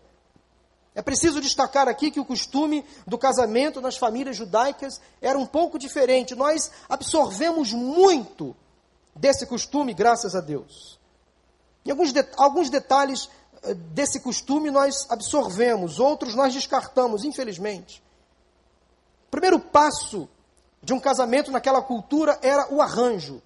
É 0.95 1.01
preciso 1.01 1.41
destacar 1.41 1.87
aqui 1.87 2.11
que 2.11 2.19
o 2.19 2.25
costume 2.25 2.85
do 3.07 3.17
casamento 3.17 3.81
nas 3.81 3.97
famílias 3.97 4.35
judaicas 4.35 5.01
era 5.19 5.37
um 5.37 5.45
pouco 5.45 5.79
diferente. 5.79 6.35
Nós 6.35 6.71
absorvemos 6.87 7.73
muito 7.73 8.55
desse 9.15 9.45
costume, 9.47 9.93
graças 9.93 10.35
a 10.35 10.41
Deus. 10.41 10.99
E 11.83 11.89
alguns, 11.89 12.13
de, 12.13 12.23
alguns 12.37 12.69
detalhes 12.69 13.27
eh, 13.63 13.73
desse 13.73 14.19
costume 14.19 14.69
nós 14.69 15.09
absorvemos, 15.09 15.99
outros 15.99 16.35
nós 16.35 16.53
descartamos, 16.53 17.23
infelizmente. 17.23 18.03
O 19.27 19.31
primeiro 19.31 19.59
passo 19.59 20.29
de 20.83 20.93
um 20.93 20.99
casamento 20.99 21.49
naquela 21.49 21.81
cultura 21.81 22.37
era 22.41 22.71
o 22.73 22.81
arranjo. 22.81 23.41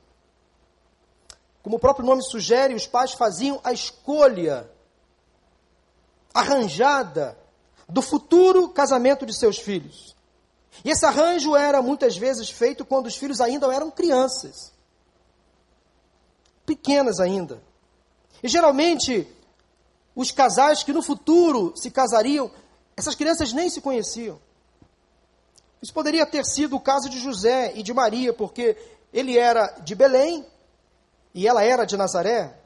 Como 1.61 1.75
o 1.75 1.79
próprio 1.79 2.05
nome 2.05 2.23
sugere, 2.23 2.73
os 2.73 2.87
pais 2.87 3.13
faziam 3.13 3.59
a 3.63 3.71
escolha 3.71 4.69
arranjada 6.33 7.37
do 7.87 8.01
futuro 8.01 8.69
casamento 8.69 9.25
de 9.25 9.37
seus 9.37 9.57
filhos. 9.59 10.15
E 10.83 10.89
esse 10.89 11.05
arranjo 11.05 11.55
era 11.55 11.81
muitas 11.81 12.17
vezes 12.17 12.49
feito 12.49 12.85
quando 12.85 13.07
os 13.07 13.15
filhos 13.15 13.39
ainda 13.39 13.71
eram 13.73 13.91
crianças, 13.91 14.73
pequenas 16.65 17.19
ainda. 17.19 17.61
E 18.41 18.47
geralmente, 18.47 19.27
os 20.15 20.31
casais 20.31 20.83
que 20.83 20.93
no 20.93 21.01
futuro 21.01 21.73
se 21.75 21.89
casariam, 21.91 22.51
essas 22.95 23.15
crianças 23.15 23.53
nem 23.53 23.69
se 23.69 23.81
conheciam. 23.81 24.39
Isso 25.81 25.93
poderia 25.93 26.25
ter 26.25 26.45
sido 26.45 26.75
o 26.75 26.79
caso 26.79 27.09
de 27.09 27.19
José 27.19 27.73
e 27.75 27.83
de 27.83 27.93
Maria, 27.93 28.33
porque 28.33 28.77
ele 29.13 29.37
era 29.37 29.67
de 29.83 29.95
Belém 29.95 30.45
e 31.33 31.47
ela 31.47 31.63
era 31.63 31.85
de 31.85 31.95
Nazaré. 31.95 32.57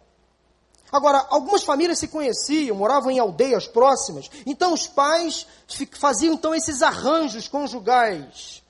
Agora, 0.92 1.26
algumas 1.30 1.64
famílias 1.64 2.00
se 2.00 2.08
conheciam, 2.08 2.76
moravam 2.76 3.12
em 3.12 3.20
aldeias 3.20 3.66
próximas, 3.66 4.30
então 4.46 4.74
os 4.74 4.88
pais 4.88 5.48
faziam 5.94 6.34
então 6.34 6.54
esses 6.54 6.82
arranjos 6.82 7.48
conjugais. 7.48 8.62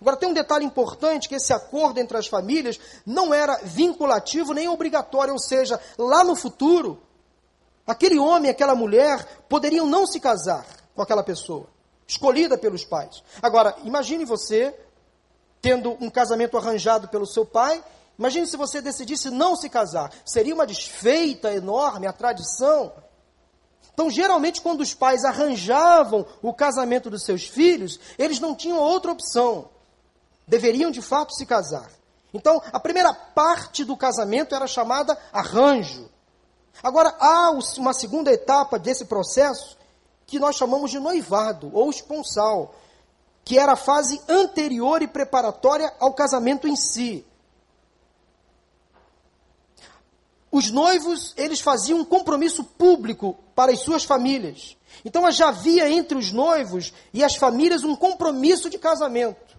Agora 0.00 0.16
tem 0.16 0.30
um 0.30 0.34
detalhe 0.34 0.64
importante 0.64 1.28
que 1.28 1.34
esse 1.34 1.52
acordo 1.52 2.00
entre 2.00 2.16
as 2.16 2.26
famílias 2.26 2.80
não 3.04 3.34
era 3.34 3.60
vinculativo 3.62 4.54
nem 4.54 4.66
obrigatório, 4.68 5.34
ou 5.34 5.38
seja, 5.38 5.78
lá 5.98 6.24
no 6.24 6.34
futuro, 6.34 7.02
aquele 7.86 8.18
homem, 8.18 8.50
aquela 8.50 8.74
mulher 8.74 9.42
poderiam 9.46 9.84
não 9.84 10.06
se 10.06 10.18
casar 10.18 10.64
com 10.94 11.02
aquela 11.02 11.22
pessoa, 11.22 11.66
escolhida 12.10 12.58
pelos 12.58 12.84
pais. 12.84 13.22
Agora, 13.40 13.76
imagine 13.84 14.24
você 14.24 14.74
tendo 15.62 15.96
um 16.00 16.10
casamento 16.10 16.56
arranjado 16.56 17.08
pelo 17.08 17.26
seu 17.26 17.44
pai 17.44 17.82
Imagine 18.20 18.46
se 18.46 18.58
você 18.58 18.82
decidisse 18.82 19.30
não 19.30 19.56
se 19.56 19.70
casar. 19.70 20.12
Seria 20.26 20.54
uma 20.54 20.66
desfeita 20.66 21.54
enorme 21.54 22.06
a 22.06 22.12
tradição. 22.12 22.92
Então, 23.94 24.10
geralmente, 24.10 24.60
quando 24.60 24.82
os 24.82 24.92
pais 24.92 25.24
arranjavam 25.24 26.26
o 26.42 26.52
casamento 26.52 27.08
dos 27.08 27.24
seus 27.24 27.44
filhos, 27.44 27.98
eles 28.18 28.38
não 28.38 28.54
tinham 28.54 28.76
outra 28.76 29.10
opção. 29.10 29.70
Deveriam, 30.46 30.90
de 30.90 31.00
fato, 31.00 31.32
se 31.32 31.46
casar. 31.46 31.90
Então, 32.34 32.60
a 32.70 32.78
primeira 32.78 33.14
parte 33.14 33.86
do 33.86 33.96
casamento 33.96 34.54
era 34.54 34.66
chamada 34.66 35.16
arranjo. 35.32 36.06
Agora, 36.82 37.16
há 37.18 37.50
uma 37.78 37.94
segunda 37.94 38.30
etapa 38.30 38.78
desse 38.78 39.06
processo 39.06 39.78
que 40.30 40.38
nós 40.38 40.56
chamamos 40.56 40.90
de 40.90 40.98
noivado 40.98 41.70
ou 41.74 41.90
esponsal, 41.90 42.74
que 43.44 43.58
era 43.58 43.72
a 43.72 43.76
fase 43.76 44.20
anterior 44.28 45.02
e 45.02 45.08
preparatória 45.08 45.92
ao 45.98 46.14
casamento 46.14 46.66
em 46.66 46.76
si. 46.76 47.26
os 50.52 50.70
noivos, 50.70 51.32
eles 51.36 51.60
faziam 51.60 52.00
um 52.00 52.04
compromisso 52.04 52.64
público 52.64 53.36
para 53.54 53.72
as 53.72 53.80
suas 53.80 54.02
famílias. 54.02 54.76
Então 55.04 55.30
já 55.30 55.48
havia 55.48 55.88
entre 55.90 56.18
os 56.18 56.32
noivos 56.32 56.92
e 57.14 57.22
as 57.22 57.36
famílias 57.36 57.84
um 57.84 57.94
compromisso 57.94 58.68
de 58.68 58.76
casamento. 58.76 59.56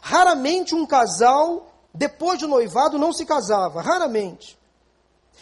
Raramente 0.00 0.74
um 0.74 0.86
casal, 0.86 1.72
depois 1.92 2.38
de 2.38 2.46
noivado, 2.46 2.98
não 2.98 3.12
se 3.12 3.26
casava. 3.26 3.82
Raramente. 3.82 4.58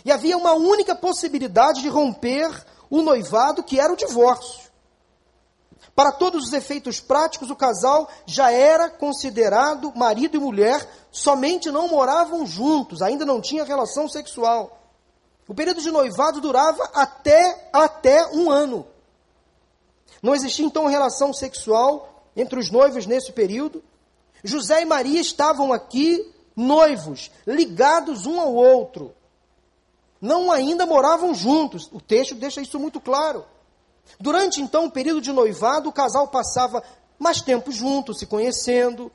E 0.04 0.10
havia 0.10 0.36
uma 0.36 0.54
única 0.54 0.94
possibilidade 0.94 1.80
de 1.80 1.88
romper 1.88 2.50
o 2.90 3.02
noivado, 3.02 3.62
que 3.62 3.80
era 3.80 3.92
o 3.92 3.96
divórcio. 3.96 4.66
Para 5.94 6.12
todos 6.12 6.44
os 6.44 6.52
efeitos 6.52 7.00
práticos, 7.00 7.50
o 7.50 7.56
casal 7.56 8.08
já 8.26 8.50
era 8.50 8.90
considerado 8.90 9.92
marido 9.96 10.36
e 10.36 10.40
mulher, 10.40 10.86
somente 11.10 11.70
não 11.70 11.88
moravam 11.88 12.46
juntos, 12.46 13.00
ainda 13.00 13.24
não 13.24 13.40
tinha 13.40 13.64
relação 13.64 14.06
sexual. 14.06 14.78
O 15.48 15.54
período 15.54 15.80
de 15.80 15.90
noivado 15.90 16.40
durava 16.40 16.82
até, 16.92 17.70
até 17.72 18.26
um 18.28 18.50
ano. 18.50 18.86
Não 20.22 20.34
existia 20.34 20.66
então 20.66 20.86
relação 20.86 21.32
sexual 21.32 22.30
entre 22.36 22.58
os 22.58 22.70
noivos 22.70 23.06
nesse 23.06 23.32
período. 23.32 23.82
José 24.42 24.82
e 24.82 24.84
Maria 24.84 25.20
estavam 25.20 25.72
aqui 25.72 26.30
noivos, 26.54 27.30
ligados 27.46 28.26
um 28.26 28.40
ao 28.40 28.52
outro. 28.52 29.14
Não 30.26 30.50
ainda 30.50 30.84
moravam 30.84 31.32
juntos. 31.32 31.88
O 31.92 32.00
texto 32.00 32.34
deixa 32.34 32.60
isso 32.60 32.80
muito 32.80 33.00
claro. 33.00 33.44
Durante 34.18 34.60
então 34.60 34.86
o 34.86 34.90
período 34.90 35.20
de 35.20 35.30
noivado, 35.30 35.88
o 35.88 35.92
casal 35.92 36.26
passava 36.26 36.82
mais 37.16 37.40
tempo 37.40 37.70
juntos, 37.70 38.18
se 38.18 38.26
conhecendo, 38.26 39.10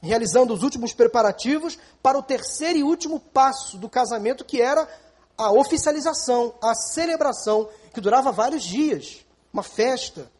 realizando 0.00 0.54
os 0.54 0.62
últimos 0.62 0.92
preparativos 0.92 1.76
para 2.00 2.16
o 2.16 2.22
terceiro 2.22 2.78
e 2.78 2.82
último 2.84 3.18
passo 3.18 3.76
do 3.76 3.88
casamento, 3.88 4.44
que 4.44 4.62
era 4.62 4.88
a 5.36 5.50
oficialização, 5.50 6.54
a 6.62 6.72
celebração, 6.72 7.68
que 7.92 8.00
durava 8.00 8.30
vários 8.30 8.62
dias, 8.62 9.26
uma 9.52 9.64
festa. 9.64 10.30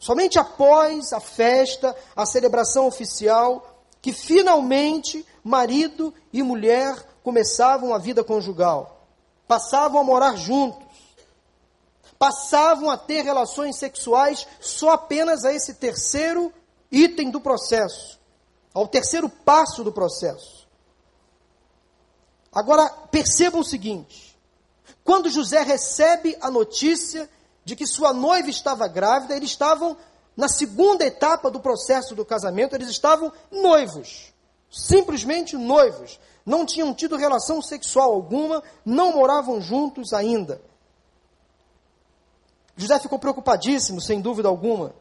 Somente 0.00 0.36
após 0.36 1.12
a 1.12 1.20
festa, 1.20 1.94
a 2.16 2.26
celebração 2.26 2.88
oficial, 2.88 3.84
que 4.02 4.12
finalmente 4.12 5.24
marido 5.44 6.12
e 6.32 6.42
mulher 6.42 6.96
começavam 7.22 7.94
a 7.94 7.98
vida 7.98 8.24
conjugal, 8.24 9.06
passavam 9.46 10.00
a 10.00 10.04
morar 10.04 10.36
juntos 10.36 10.90
passavam 12.20 12.90
a 12.90 12.98
ter 12.98 13.22
relações 13.22 13.76
sexuais 13.76 14.46
só 14.60 14.90
apenas 14.90 15.42
a 15.42 15.54
esse 15.54 15.72
terceiro 15.72 16.52
item 16.92 17.30
do 17.30 17.40
processo, 17.40 18.20
ao 18.74 18.86
terceiro 18.86 19.26
passo 19.26 19.82
do 19.82 19.90
processo. 19.90 20.68
Agora, 22.52 22.90
percebam 23.10 23.62
o 23.62 23.64
seguinte: 23.64 24.38
quando 25.02 25.30
José 25.30 25.62
recebe 25.62 26.36
a 26.42 26.50
notícia 26.50 27.26
de 27.64 27.74
que 27.74 27.86
sua 27.86 28.12
noiva 28.12 28.50
estava 28.50 28.86
grávida, 28.86 29.34
eles 29.34 29.48
estavam 29.48 29.96
na 30.36 30.46
segunda 30.46 31.06
etapa 31.06 31.50
do 31.50 31.58
processo 31.58 32.14
do 32.14 32.24
casamento, 32.24 32.74
eles 32.74 32.90
estavam 32.90 33.32
noivos, 33.50 34.34
simplesmente 34.70 35.56
noivos, 35.56 36.20
não 36.50 36.66
tinham 36.66 36.92
tido 36.92 37.16
relação 37.16 37.62
sexual 37.62 38.12
alguma, 38.12 38.60
não 38.84 39.12
moravam 39.12 39.60
juntos 39.60 40.12
ainda. 40.12 40.60
José 42.76 42.98
ficou 42.98 43.20
preocupadíssimo, 43.20 44.00
sem 44.00 44.20
dúvida 44.20 44.48
alguma. 44.48 44.92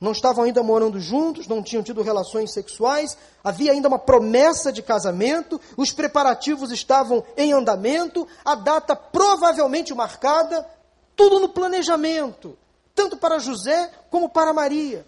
não 0.00 0.12
estavam 0.12 0.44
ainda 0.44 0.62
morando 0.62 0.98
juntos, 1.00 1.48
não 1.48 1.62
tinham 1.62 1.82
tido 1.82 2.00
relações 2.02 2.52
sexuais, 2.52 3.18
havia 3.44 3.72
ainda 3.72 3.88
uma 3.88 3.98
promessa 3.98 4.72
de 4.72 4.80
casamento, 4.80 5.60
os 5.76 5.92
preparativos 5.92 6.70
estavam 6.70 7.22
em 7.36 7.52
andamento, 7.52 8.26
a 8.42 8.54
data 8.54 8.94
provavelmente 8.94 9.92
marcada, 9.92 10.66
tudo 11.16 11.40
no 11.40 11.48
planejamento, 11.48 12.56
tanto 12.94 13.16
para 13.16 13.40
José 13.40 13.90
como 14.08 14.28
para 14.28 14.54
Maria. 14.54 15.04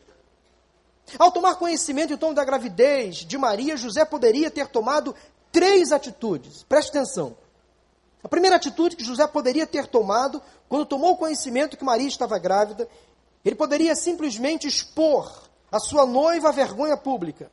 Ao 1.18 1.31
tomar 1.31 1.57
conhecimento 1.57 2.12
então 2.12 2.33
da 2.33 2.44
gravidez 2.44 3.16
de 3.16 3.37
Maria, 3.37 3.77
José 3.77 4.05
poderia 4.05 4.51
ter 4.51 4.68
tomado 4.68 5.14
três 5.53 5.93
atitudes. 5.93 6.65
Preste 6.65 6.88
atenção. 6.88 7.37
A 8.25 8.29
primeira 8.29 8.57
atitude 8.57 8.97
que 8.97 9.05
José 9.05 9.27
poderia 9.27 9.67
ter 9.67 9.87
tomado, 9.87 10.43
quando 10.69 10.87
tomou 10.87 11.17
conhecimento 11.17 11.77
que 11.77 11.85
Maria 11.85 12.09
estava 12.09 12.38
grávida, 12.38 12.88
ele 13.45 13.55
poderia 13.55 13.95
simplesmente 13.95 14.67
expor 14.67 15.51
a 15.71 15.79
sua 15.79 16.07
noiva 16.07 16.49
à 16.49 16.53
vergonha 16.53 16.97
pública, 16.97 17.51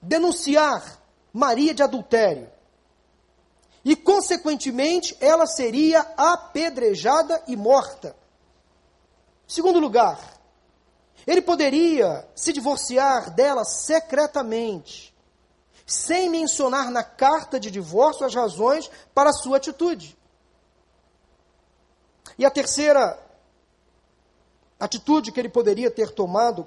denunciar 0.00 1.00
Maria 1.32 1.74
de 1.74 1.82
adultério. 1.82 2.50
E, 3.84 3.94
consequentemente, 3.94 5.16
ela 5.20 5.46
seria 5.46 6.00
apedrejada 6.16 7.42
e 7.46 7.54
morta. 7.54 8.16
Segundo 9.46 9.78
lugar, 9.78 10.18
ele 11.26 11.42
poderia 11.42 12.26
se 12.34 12.52
divorciar 12.52 13.30
dela 13.30 13.64
secretamente, 13.64 15.13
sem 15.86 16.30
mencionar 16.30 16.90
na 16.90 17.02
carta 17.02 17.60
de 17.60 17.70
divórcio 17.70 18.24
as 18.24 18.34
razões 18.34 18.90
para 19.14 19.30
a 19.30 19.34
sua 19.34 19.58
atitude. 19.58 20.16
E 22.38 22.44
a 22.44 22.50
terceira 22.50 23.18
atitude 24.80 25.30
que 25.30 25.38
ele 25.38 25.48
poderia 25.48 25.90
ter 25.90 26.10
tomado, 26.10 26.66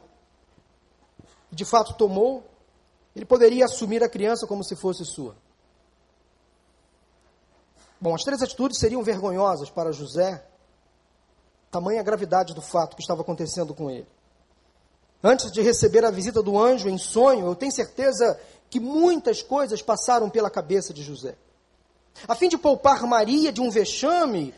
de 1.52 1.66
fato 1.66 1.94
tomou, 1.96 2.44
ele 3.16 3.26
poderia 3.26 3.66
assumir 3.66 4.04
a 4.04 4.10
criança 4.10 4.46
como 4.46 4.64
se 4.64 4.76
fosse 4.76 5.04
sua. 5.04 5.36
Bom, 8.00 8.14
as 8.14 8.22
três 8.24 8.42
atitudes 8.44 8.78
seriam 8.80 9.02
vergonhosas 9.02 9.72
para 9.72 9.92
José, 9.92 10.46
tamanha 11.72 12.04
gravidade 12.04 12.54
do 12.54 12.62
fato 12.62 12.96
que 12.96 13.02
estava 13.02 13.22
acontecendo 13.22 13.74
com 13.74 13.90
ele. 13.90 14.08
Antes 15.24 15.52
de 15.52 15.62
receber 15.62 16.06
a 16.06 16.12
visita 16.12 16.44
do 16.44 16.58
anjo 16.60 16.88
em 16.88 16.98
sonho, 16.98 17.48
eu 17.48 17.56
tenho 17.56 17.72
certeza 17.72 18.40
que 18.70 18.80
muitas 18.80 19.42
coisas 19.42 19.82
passaram 19.82 20.30
pela 20.30 20.50
cabeça 20.50 20.94
de 20.94 21.04
José. 21.04 21.36
A 22.28 22.36
fim 22.36 22.50
de 22.50 22.58
poupar 22.58 23.06
Maria 23.06 23.52
de 23.52 23.62
um 23.62 23.70
vexame, 23.70 24.54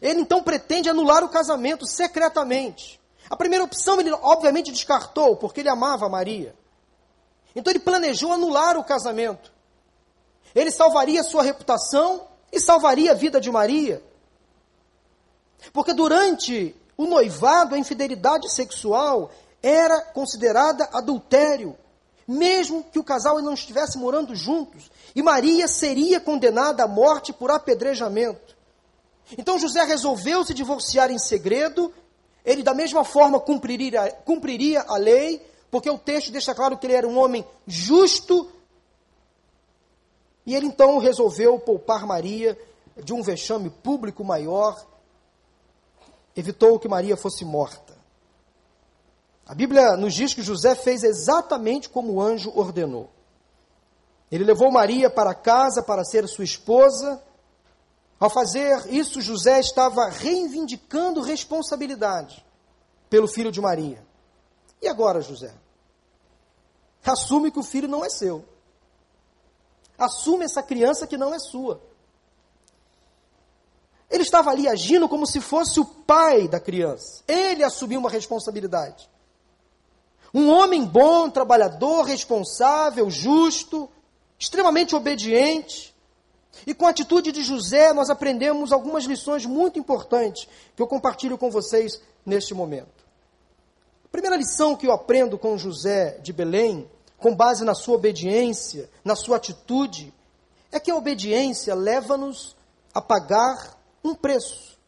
ele 0.00 0.20
então 0.20 0.42
pretende 0.42 0.88
anular 0.88 1.24
o 1.24 1.28
casamento 1.28 1.86
secretamente. 1.86 3.00
A 3.28 3.36
primeira 3.36 3.64
opção 3.64 4.00
ele 4.00 4.12
obviamente 4.12 4.72
descartou, 4.72 5.36
porque 5.36 5.60
ele 5.60 5.68
amava 5.68 6.08
Maria. 6.08 6.54
Então 7.54 7.70
ele 7.70 7.80
planejou 7.80 8.32
anular 8.32 8.76
o 8.76 8.84
casamento. 8.84 9.52
Ele 10.54 10.70
salvaria 10.70 11.22
sua 11.22 11.42
reputação 11.42 12.26
e 12.52 12.60
salvaria 12.60 13.12
a 13.12 13.14
vida 13.14 13.40
de 13.40 13.50
Maria. 13.50 14.02
Porque 15.72 15.92
durante 15.92 16.74
o 16.96 17.06
noivado, 17.06 17.74
a 17.74 17.78
infidelidade 17.78 18.50
sexual 18.50 19.30
era 19.62 20.00
considerada 20.12 20.88
adultério, 20.92 21.76
mesmo 22.30 22.84
que 22.84 22.98
o 22.98 23.02
casal 23.02 23.42
não 23.42 23.54
estivesse 23.54 23.98
morando 23.98 24.36
juntos. 24.36 24.88
E 25.16 25.20
Maria 25.20 25.66
seria 25.66 26.20
condenada 26.20 26.84
à 26.84 26.86
morte 26.86 27.32
por 27.32 27.50
apedrejamento. 27.50 28.56
Então 29.36 29.58
José 29.58 29.82
resolveu 29.82 30.44
se 30.44 30.54
divorciar 30.54 31.10
em 31.10 31.18
segredo. 31.18 31.92
Ele, 32.44 32.62
da 32.62 32.72
mesma 32.72 33.02
forma, 33.02 33.40
cumpriria, 33.40 34.12
cumpriria 34.24 34.84
a 34.86 34.96
lei, 34.96 35.44
porque 35.72 35.90
o 35.90 35.98
texto 35.98 36.30
deixa 36.30 36.54
claro 36.54 36.78
que 36.78 36.86
ele 36.86 36.94
era 36.94 37.08
um 37.08 37.18
homem 37.18 37.44
justo. 37.66 38.48
E 40.46 40.54
ele 40.54 40.66
então 40.66 40.98
resolveu 40.98 41.58
poupar 41.58 42.06
Maria 42.06 42.56
de 43.02 43.12
um 43.12 43.22
vexame 43.22 43.70
público 43.70 44.22
maior, 44.22 44.80
evitou 46.36 46.78
que 46.78 46.86
Maria 46.86 47.16
fosse 47.16 47.44
morta. 47.44 47.89
A 49.50 49.54
Bíblia 49.56 49.96
nos 49.96 50.14
diz 50.14 50.32
que 50.32 50.42
José 50.42 50.76
fez 50.76 51.02
exatamente 51.02 51.88
como 51.88 52.12
o 52.12 52.22
anjo 52.22 52.52
ordenou. 52.54 53.10
Ele 54.30 54.44
levou 54.44 54.70
Maria 54.70 55.10
para 55.10 55.34
casa 55.34 55.82
para 55.82 56.04
ser 56.04 56.28
sua 56.28 56.44
esposa, 56.44 57.20
ao 58.20 58.30
fazer 58.30 58.94
isso, 58.94 59.20
José 59.20 59.58
estava 59.58 60.08
reivindicando 60.08 61.20
responsabilidade 61.20 62.46
pelo 63.08 63.26
filho 63.26 63.50
de 63.50 63.60
Maria. 63.60 64.06
E 64.80 64.86
agora, 64.86 65.20
José? 65.20 65.52
Assume 67.04 67.50
que 67.50 67.58
o 67.58 67.64
filho 67.64 67.88
não 67.88 68.04
é 68.04 68.08
seu. 68.08 68.44
Assume 69.98 70.44
essa 70.44 70.62
criança 70.62 71.08
que 71.08 71.16
não 71.16 71.34
é 71.34 71.40
sua. 71.40 71.82
Ele 74.08 74.22
estava 74.22 74.50
ali 74.50 74.68
agindo 74.68 75.08
como 75.08 75.26
se 75.26 75.40
fosse 75.40 75.80
o 75.80 75.84
pai 75.84 76.46
da 76.46 76.60
criança. 76.60 77.24
Ele 77.26 77.64
assumiu 77.64 77.98
uma 77.98 78.10
responsabilidade. 78.10 79.10
Um 80.32 80.48
homem 80.48 80.84
bom, 80.84 81.28
trabalhador, 81.28 82.04
responsável, 82.04 83.10
justo, 83.10 83.88
extremamente 84.38 84.94
obediente. 84.94 85.94
E 86.66 86.74
com 86.74 86.86
a 86.86 86.90
atitude 86.90 87.32
de 87.32 87.42
José, 87.42 87.92
nós 87.92 88.10
aprendemos 88.10 88.72
algumas 88.72 89.04
lições 89.04 89.44
muito 89.46 89.78
importantes 89.78 90.48
que 90.76 90.82
eu 90.82 90.86
compartilho 90.86 91.36
com 91.36 91.50
vocês 91.50 92.00
neste 92.24 92.54
momento. 92.54 93.04
A 94.04 94.08
primeira 94.10 94.36
lição 94.36 94.76
que 94.76 94.86
eu 94.86 94.92
aprendo 94.92 95.38
com 95.38 95.56
José 95.56 96.18
de 96.22 96.32
Belém, 96.32 96.88
com 97.18 97.34
base 97.34 97.64
na 97.64 97.74
sua 97.74 97.96
obediência, 97.96 98.90
na 99.04 99.14
sua 99.14 99.36
atitude, 99.36 100.12
é 100.72 100.78
que 100.78 100.90
a 100.90 100.96
obediência 100.96 101.74
leva-nos 101.74 102.56
a 102.94 103.00
pagar 103.00 103.78
um 104.02 104.14
preço. 104.14 104.78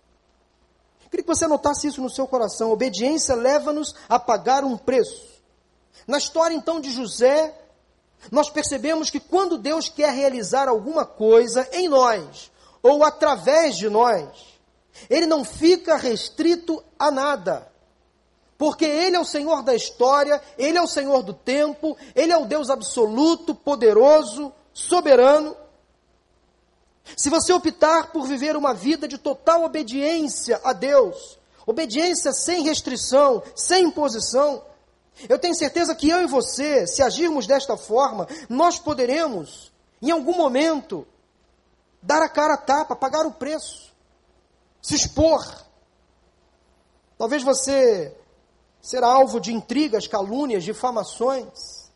Queria 1.10 1.24
que 1.24 1.34
você 1.34 1.44
anotasse 1.44 1.86
isso 1.86 2.00
no 2.00 2.08
seu 2.08 2.26
coração. 2.26 2.70
A 2.70 2.72
obediência 2.72 3.34
leva-nos 3.34 3.94
a 4.08 4.18
pagar 4.18 4.64
um 4.64 4.78
preço. 4.78 5.31
Na 6.06 6.18
história 6.18 6.54
então 6.54 6.80
de 6.80 6.90
José, 6.90 7.54
nós 8.30 8.50
percebemos 8.50 9.10
que 9.10 9.20
quando 9.20 9.58
Deus 9.58 9.88
quer 9.88 10.12
realizar 10.12 10.68
alguma 10.68 11.04
coisa 11.04 11.68
em 11.72 11.88
nós, 11.88 12.50
ou 12.82 13.04
através 13.04 13.76
de 13.76 13.88
nós, 13.88 14.28
Ele 15.08 15.26
não 15.26 15.44
fica 15.44 15.96
restrito 15.96 16.82
a 16.98 17.10
nada. 17.10 17.70
Porque 18.56 18.84
Ele 18.84 19.16
é 19.16 19.20
o 19.20 19.24
Senhor 19.24 19.62
da 19.62 19.74
história, 19.74 20.40
Ele 20.56 20.78
é 20.78 20.82
o 20.82 20.86
Senhor 20.86 21.22
do 21.22 21.34
tempo, 21.34 21.96
Ele 22.14 22.32
é 22.32 22.36
o 22.36 22.46
Deus 22.46 22.70
absoluto, 22.70 23.54
poderoso, 23.54 24.52
soberano. 24.72 25.56
Se 27.16 27.28
você 27.28 27.52
optar 27.52 28.12
por 28.12 28.26
viver 28.26 28.56
uma 28.56 28.72
vida 28.72 29.08
de 29.08 29.18
total 29.18 29.64
obediência 29.64 30.60
a 30.62 30.72
Deus, 30.72 31.38
obediência 31.66 32.32
sem 32.32 32.62
restrição, 32.62 33.42
sem 33.56 33.86
imposição, 33.86 34.62
eu 35.28 35.38
tenho 35.38 35.54
certeza 35.54 35.94
que 35.94 36.08
eu 36.08 36.22
e 36.22 36.26
você, 36.26 36.86
se 36.86 37.02
agirmos 37.02 37.46
desta 37.46 37.76
forma, 37.76 38.26
nós 38.48 38.78
poderemos, 38.78 39.72
em 40.00 40.10
algum 40.10 40.36
momento, 40.36 41.06
dar 42.02 42.22
a 42.22 42.28
cara 42.28 42.54
a 42.54 42.58
tapa, 42.58 42.96
pagar 42.96 43.26
o 43.26 43.32
preço, 43.32 43.92
se 44.80 44.94
expor. 44.94 45.44
Talvez 47.16 47.42
você 47.42 48.16
será 48.80 49.06
alvo 49.06 49.38
de 49.38 49.52
intrigas, 49.52 50.08
calúnias, 50.08 50.64
difamações. 50.64 51.90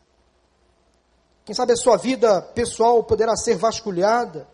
Quem 1.44 1.54
sabe 1.54 1.72
a 1.72 1.76
sua 1.76 1.96
vida 1.96 2.40
pessoal 2.42 3.02
poderá 3.02 3.36
ser 3.36 3.56
vasculhada. 3.56 4.48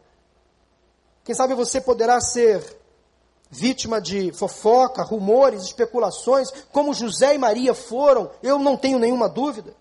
Quem 1.25 1.35
sabe 1.35 1.55
você 1.55 1.81
poderá 1.81 2.21
ser 2.21 2.82
vítima 3.53 4.01
de 4.01 4.33
fofoca, 4.33 5.03
rumores, 5.03 5.65
especulações, 5.65 6.51
como 6.73 6.95
José 6.95 7.35
e 7.35 7.39
Maria 7.39 7.75
foram, 7.75 8.31
eu 8.43 8.59
não 8.59 8.79
tenho 8.79 8.99
nenhuma 8.99 9.29
dúvida. 9.29 9.75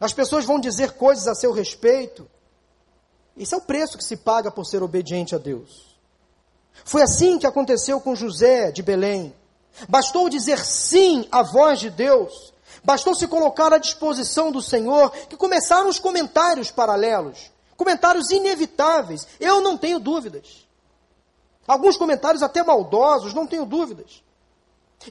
As 0.00 0.12
pessoas 0.12 0.44
vão 0.44 0.58
dizer 0.58 0.92
coisas 0.92 1.28
a 1.28 1.34
seu 1.34 1.52
respeito. 1.52 2.28
Esse 3.36 3.54
é 3.54 3.56
o 3.56 3.60
preço 3.60 3.96
que 3.96 4.02
se 4.02 4.16
paga 4.16 4.50
por 4.50 4.66
ser 4.66 4.82
obediente 4.82 5.32
a 5.32 5.38
Deus. 5.38 5.96
Foi 6.84 7.02
assim 7.02 7.38
que 7.38 7.46
aconteceu 7.46 8.00
com 8.00 8.16
José 8.16 8.72
de 8.72 8.82
Belém. 8.82 9.32
Bastou 9.88 10.28
dizer 10.28 10.58
sim 10.58 11.28
à 11.30 11.42
voz 11.42 11.78
de 11.78 11.88
Deus, 11.88 12.52
bastou 12.82 13.14
se 13.14 13.28
colocar 13.28 13.72
à 13.72 13.78
disposição 13.78 14.50
do 14.50 14.60
Senhor, 14.60 15.10
que 15.28 15.36
começaram 15.36 15.88
os 15.88 16.00
comentários 16.00 16.72
paralelos, 16.72 17.52
comentários 17.76 18.30
inevitáveis. 18.30 19.28
Eu 19.38 19.60
não 19.60 19.78
tenho 19.78 20.00
dúvidas. 20.00 20.68
Alguns 21.66 21.96
comentários 21.96 22.42
até 22.42 22.62
maldosos, 22.62 23.34
não 23.34 23.46
tenho 23.46 23.64
dúvidas. 23.64 24.22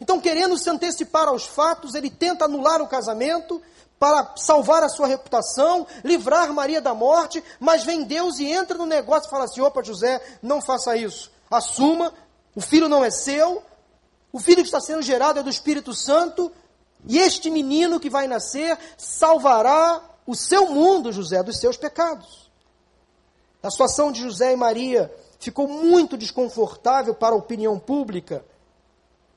Então, 0.01 0.19
querendo 0.19 0.57
se 0.57 0.69
antecipar 0.69 1.27
aos 1.27 1.45
fatos, 1.45 1.95
ele 1.95 2.09
tenta 2.09 2.45
anular 2.45 2.81
o 2.81 2.87
casamento 2.87 3.61
para 3.97 4.33
salvar 4.37 4.83
a 4.83 4.89
sua 4.89 5.07
reputação, 5.07 5.85
livrar 6.03 6.53
Maria 6.53 6.79
da 6.79 6.93
morte, 6.93 7.43
mas 7.59 7.83
vem 7.83 8.03
Deus 8.03 8.39
e 8.39 8.45
entra 8.45 8.77
no 8.77 8.85
negócio 8.85 9.27
e 9.27 9.29
fala 9.29 9.43
assim: 9.45 9.61
opa, 9.61 9.83
José, 9.83 10.21
não 10.41 10.61
faça 10.61 10.95
isso. 10.95 11.31
Assuma, 11.49 12.13
o 12.55 12.61
filho 12.61 12.87
não 12.87 13.03
é 13.03 13.09
seu, 13.09 13.63
o 14.31 14.39
filho 14.39 14.61
que 14.61 14.67
está 14.67 14.79
sendo 14.79 15.01
gerado 15.01 15.39
é 15.39 15.43
do 15.43 15.49
Espírito 15.49 15.93
Santo, 15.93 16.51
E 17.05 17.17
este 17.17 17.49
menino 17.49 17.99
que 17.99 18.09
vai 18.09 18.27
nascer 18.27 18.77
salvará 18.97 20.01
o 20.27 20.35
seu 20.35 20.69
mundo, 20.69 21.11
José, 21.11 21.41
dos 21.41 21.57
seus 21.57 21.77
pecados. 21.77 22.51
A 23.63 23.71
situação 23.71 24.11
de 24.11 24.21
José 24.21 24.53
e 24.53 24.55
Maria 24.55 25.13
ficou 25.39 25.67
muito 25.67 26.17
desconfortável 26.17 27.15
para 27.15 27.33
a 27.33 27.37
opinião 27.37 27.79
pública. 27.79 28.43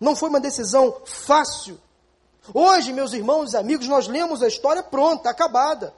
Não 0.00 0.16
foi 0.16 0.28
uma 0.28 0.40
decisão 0.40 0.96
fácil. 1.04 1.78
Hoje, 2.52 2.92
meus 2.92 3.12
irmãos 3.12 3.52
e 3.52 3.56
amigos, 3.56 3.86
nós 3.86 4.08
lemos 4.08 4.42
a 4.42 4.48
história 4.48 4.82
pronta, 4.82 5.30
acabada. 5.30 5.94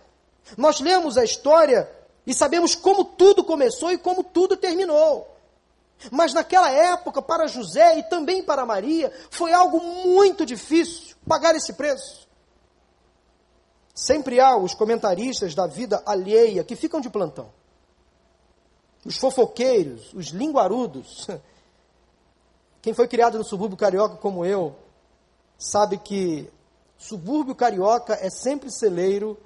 Nós 0.59 0.79
lemos 0.79 1.17
a 1.17 1.25
história 1.25 1.91
e 2.27 2.35
sabemos 2.35 2.75
como 2.75 3.05
tudo 3.05 3.43
começou 3.43 3.91
e 3.91 3.99
como 3.99 4.23
tudo 4.23 4.57
terminou. 4.57 5.27
Mas 6.11 6.35
naquela 6.35 6.71
época, 6.71 7.23
para 7.23 7.47
José 7.47 7.99
e 7.99 8.03
também 8.03 8.43
para 8.43 8.67
Maria, 8.67 9.11
foi 9.31 9.55
algo 9.55 9.81
muito 9.81 10.45
difícil 10.45 11.17
pagar 11.27 11.55
esse 11.55 11.73
preço. 11.73 12.29
Sempre 13.95 14.39
há 14.39 14.55
os 14.57 14.75
comentaristas 14.75 15.55
da 15.55 15.67
vida 15.67 16.03
alheia 16.05 16.65
que 16.65 16.77
ficam 16.77 17.01
de 17.01 17.09
plantão. 17.09 17.51
Os 19.05 19.17
fofoqueiros, 19.17 20.13
os 20.15 20.29
linguarudos. 20.29 21.27
Quem 22.81 22.93
foi 22.93 23.09
criado 23.09 23.39
no 23.39 23.45
subúrbio 23.45 23.77
carioca 23.77 24.17
como 24.17 24.45
eu, 24.45 24.77
sabe 25.59 25.99
que 25.99 26.51
subúrbio 26.99 27.55
carioca 27.55 28.15
é 28.15 28.29
sempre 28.31 28.71
celeiro 28.71 29.39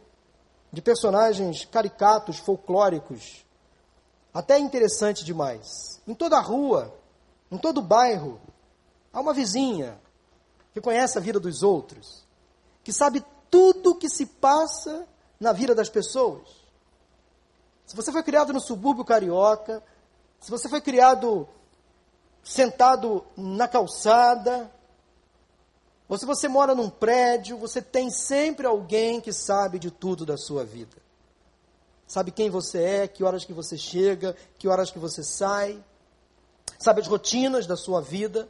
de 0.72 0.82
personagens 0.82 1.64
caricatos, 1.64 2.38
folclóricos, 2.38 3.44
até 4.32 4.58
interessante 4.58 5.24
demais. 5.24 6.00
Em 6.06 6.14
toda 6.14 6.36
a 6.36 6.40
rua, 6.40 6.94
em 7.50 7.56
todo 7.56 7.78
o 7.78 7.82
bairro, 7.82 8.40
há 9.12 9.20
uma 9.20 9.32
vizinha 9.32 9.98
que 10.72 10.80
conhece 10.80 11.16
a 11.16 11.20
vida 11.20 11.40
dos 11.40 11.62
outros, 11.62 12.24
que 12.84 12.92
sabe 12.92 13.24
tudo 13.50 13.92
o 13.92 13.94
que 13.96 14.08
se 14.08 14.26
passa 14.26 15.06
na 15.40 15.52
vida 15.52 15.74
das 15.74 15.88
pessoas. 15.88 16.57
Se 17.88 17.96
você 17.96 18.12
foi 18.12 18.22
criado 18.22 18.52
no 18.52 18.60
subúrbio 18.60 19.02
carioca, 19.02 19.82
se 20.38 20.50
você 20.50 20.68
foi 20.68 20.78
criado 20.78 21.48
sentado 22.44 23.24
na 23.34 23.66
calçada, 23.66 24.70
ou 26.06 26.18
se 26.18 26.26
você 26.26 26.48
mora 26.48 26.74
num 26.74 26.90
prédio, 26.90 27.56
você 27.56 27.80
tem 27.80 28.10
sempre 28.10 28.66
alguém 28.66 29.22
que 29.22 29.32
sabe 29.32 29.78
de 29.78 29.90
tudo 29.90 30.26
da 30.26 30.36
sua 30.36 30.66
vida. 30.66 30.98
Sabe 32.06 32.30
quem 32.30 32.50
você 32.50 32.82
é, 32.82 33.08
que 33.08 33.24
horas 33.24 33.46
que 33.46 33.54
você 33.54 33.78
chega, 33.78 34.36
que 34.58 34.68
horas 34.68 34.90
que 34.90 34.98
você 34.98 35.22
sai, 35.22 35.82
sabe 36.78 37.00
as 37.00 37.06
rotinas 37.06 37.66
da 37.66 37.74
sua 37.74 38.02
vida. 38.02 38.46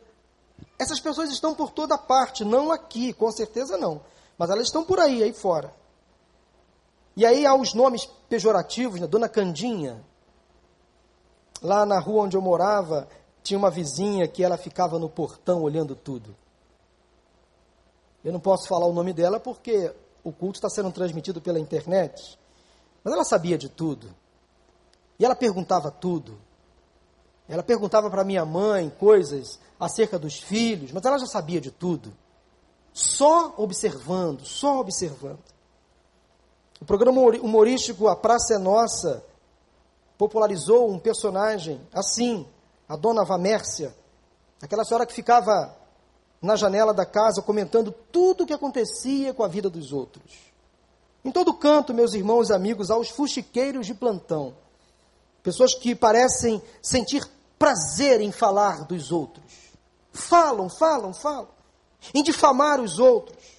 Essas 0.76 0.98
pessoas 0.98 1.30
estão 1.30 1.54
por 1.54 1.70
toda 1.70 1.96
parte, 1.96 2.44
não 2.44 2.72
aqui, 2.72 3.12
com 3.12 3.30
certeza 3.30 3.78
não, 3.78 4.02
mas 4.36 4.50
elas 4.50 4.66
estão 4.66 4.82
por 4.84 4.98
aí, 4.98 5.22
aí 5.22 5.32
fora. 5.32 5.72
E 7.18 7.26
aí 7.26 7.44
há 7.44 7.52
os 7.52 7.74
nomes 7.74 8.06
pejorativos, 8.28 9.00
né? 9.00 9.06
Dona 9.08 9.28
Candinha. 9.28 10.00
Lá 11.60 11.84
na 11.84 11.98
rua 11.98 12.22
onde 12.22 12.36
eu 12.36 12.40
morava, 12.40 13.08
tinha 13.42 13.58
uma 13.58 13.72
vizinha 13.72 14.28
que 14.28 14.44
ela 14.44 14.56
ficava 14.56 15.00
no 15.00 15.08
portão 15.08 15.62
olhando 15.62 15.96
tudo. 15.96 16.36
Eu 18.24 18.32
não 18.32 18.38
posso 18.38 18.68
falar 18.68 18.86
o 18.86 18.92
nome 18.92 19.12
dela 19.12 19.40
porque 19.40 19.92
o 20.22 20.30
culto 20.30 20.58
está 20.58 20.70
sendo 20.70 20.92
transmitido 20.92 21.40
pela 21.40 21.58
internet. 21.58 22.38
Mas 23.02 23.12
ela 23.12 23.24
sabia 23.24 23.58
de 23.58 23.68
tudo. 23.68 24.14
E 25.18 25.24
ela 25.24 25.34
perguntava 25.34 25.90
tudo. 25.90 26.38
Ela 27.48 27.64
perguntava 27.64 28.08
para 28.08 28.22
minha 28.22 28.44
mãe 28.44 28.90
coisas 28.90 29.58
acerca 29.80 30.20
dos 30.20 30.38
filhos, 30.38 30.92
mas 30.92 31.04
ela 31.04 31.18
já 31.18 31.26
sabia 31.26 31.60
de 31.60 31.72
tudo. 31.72 32.16
Só 32.92 33.54
observando, 33.56 34.44
só 34.44 34.78
observando. 34.78 35.57
O 36.80 36.84
programa 36.84 37.20
humorístico 37.20 38.08
A 38.08 38.16
Praça 38.16 38.54
é 38.54 38.58
Nossa 38.58 39.24
popularizou 40.16 40.90
um 40.90 40.98
personagem 40.98 41.80
assim, 41.92 42.46
a 42.88 42.96
dona 42.96 43.24
Vamércia, 43.24 43.94
aquela 44.60 44.84
senhora 44.84 45.06
que 45.06 45.12
ficava 45.12 45.76
na 46.40 46.56
janela 46.56 46.94
da 46.94 47.06
casa 47.06 47.42
comentando 47.42 47.92
tudo 48.12 48.44
o 48.44 48.46
que 48.46 48.52
acontecia 48.52 49.34
com 49.34 49.42
a 49.42 49.48
vida 49.48 49.68
dos 49.68 49.92
outros. 49.92 50.48
Em 51.24 51.30
todo 51.30 51.54
canto, 51.54 51.92
meus 51.92 52.14
irmãos 52.14 52.48
e 52.48 52.54
amigos, 52.54 52.90
há 52.90 52.96
os 52.96 53.08
fuxiqueiros 53.08 53.86
de 53.86 53.94
plantão. 53.94 54.54
Pessoas 55.42 55.74
que 55.74 55.94
parecem 55.94 56.62
sentir 56.80 57.28
prazer 57.58 58.20
em 58.20 58.30
falar 58.30 58.84
dos 58.86 59.10
outros. 59.10 59.44
Falam, 60.12 60.68
falam, 60.70 61.12
falam. 61.12 61.48
Em 62.14 62.22
difamar 62.22 62.80
os 62.80 62.98
outros. 62.98 63.57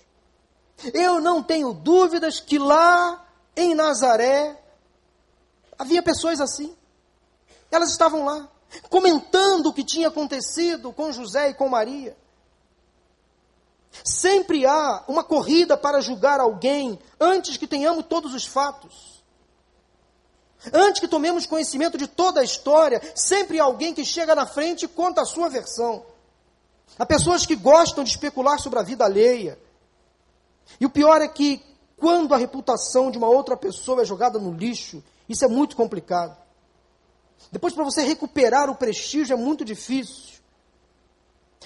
Eu 0.94 1.20
não 1.20 1.44
tenho 1.44 1.74
dúvidas 1.74 2.40
que 2.40 2.58
lá 2.58 3.26
em 3.56 3.76
Nazaré 3.76 4.58
havia 5.78 6.02
pessoas 6.02 6.40
assim. 6.40 6.76
Elas 7.72 7.92
estavam 7.92 8.26
lá, 8.26 8.50
comentando 8.90 9.68
o 9.68 9.74
que 9.74 9.84
tinha 9.84 10.08
acontecido 10.08 10.92
com 10.92 11.12
José 11.12 11.50
e 11.50 11.54
com 11.54 11.70
Maria. 11.70 12.18
Sempre 14.04 14.66
há 14.66 15.04
uma 15.08 15.24
corrida 15.24 15.76
para 15.76 16.02
julgar 16.02 16.40
alguém 16.40 17.00
antes 17.20 17.58
que 17.58 17.68
tenhamos 17.68 18.06
todos 18.06 18.34
os 18.34 18.46
fatos. 18.46 19.20
Antes 20.74 21.00
que 21.00 21.08
tomemos 21.08 21.46
conhecimento 21.46 21.98
de 21.98 22.08
toda 22.08 22.42
a 22.42 22.44
história, 22.44 23.02
sempre 23.16 23.60
há 23.60 23.64
alguém 23.64 23.94
que 23.94 24.04
chega 24.04 24.36
na 24.36 24.46
frente 24.46 24.86
e 24.86 24.88
conta 24.88 25.22
a 25.22 25.26
sua 25.26 25.50
versão. 25.50 26.06
Há 26.98 27.06
pessoas 27.06 27.46
que 27.46 27.56
gostam 27.56 28.04
de 28.04 28.10
especular 28.10 28.60
sobre 28.60 28.80
a 28.80 28.84
vida 28.84 29.06
alheia. 29.06 29.58
E 30.80 30.86
o 30.86 30.90
pior 30.90 31.22
é 31.22 31.28
que, 31.28 31.62
quando 31.98 32.34
a 32.34 32.38
reputação 32.38 33.10
de 33.10 33.18
uma 33.18 33.28
outra 33.28 33.56
pessoa 33.56 34.02
é 34.02 34.06
jogada 34.06 34.38
no 34.38 34.52
lixo, 34.52 35.04
isso 35.28 35.46
é 35.46 35.48
muito 35.48 35.76
complicado. 35.76 36.36
Depois, 37.52 37.74
para 37.74 37.84
você 37.84 38.04
recuperar 38.04 38.70
o 38.70 38.76
prestígio, 38.76 39.34
é 39.34 39.38
muito 39.38 39.64
difícil. 39.64 40.40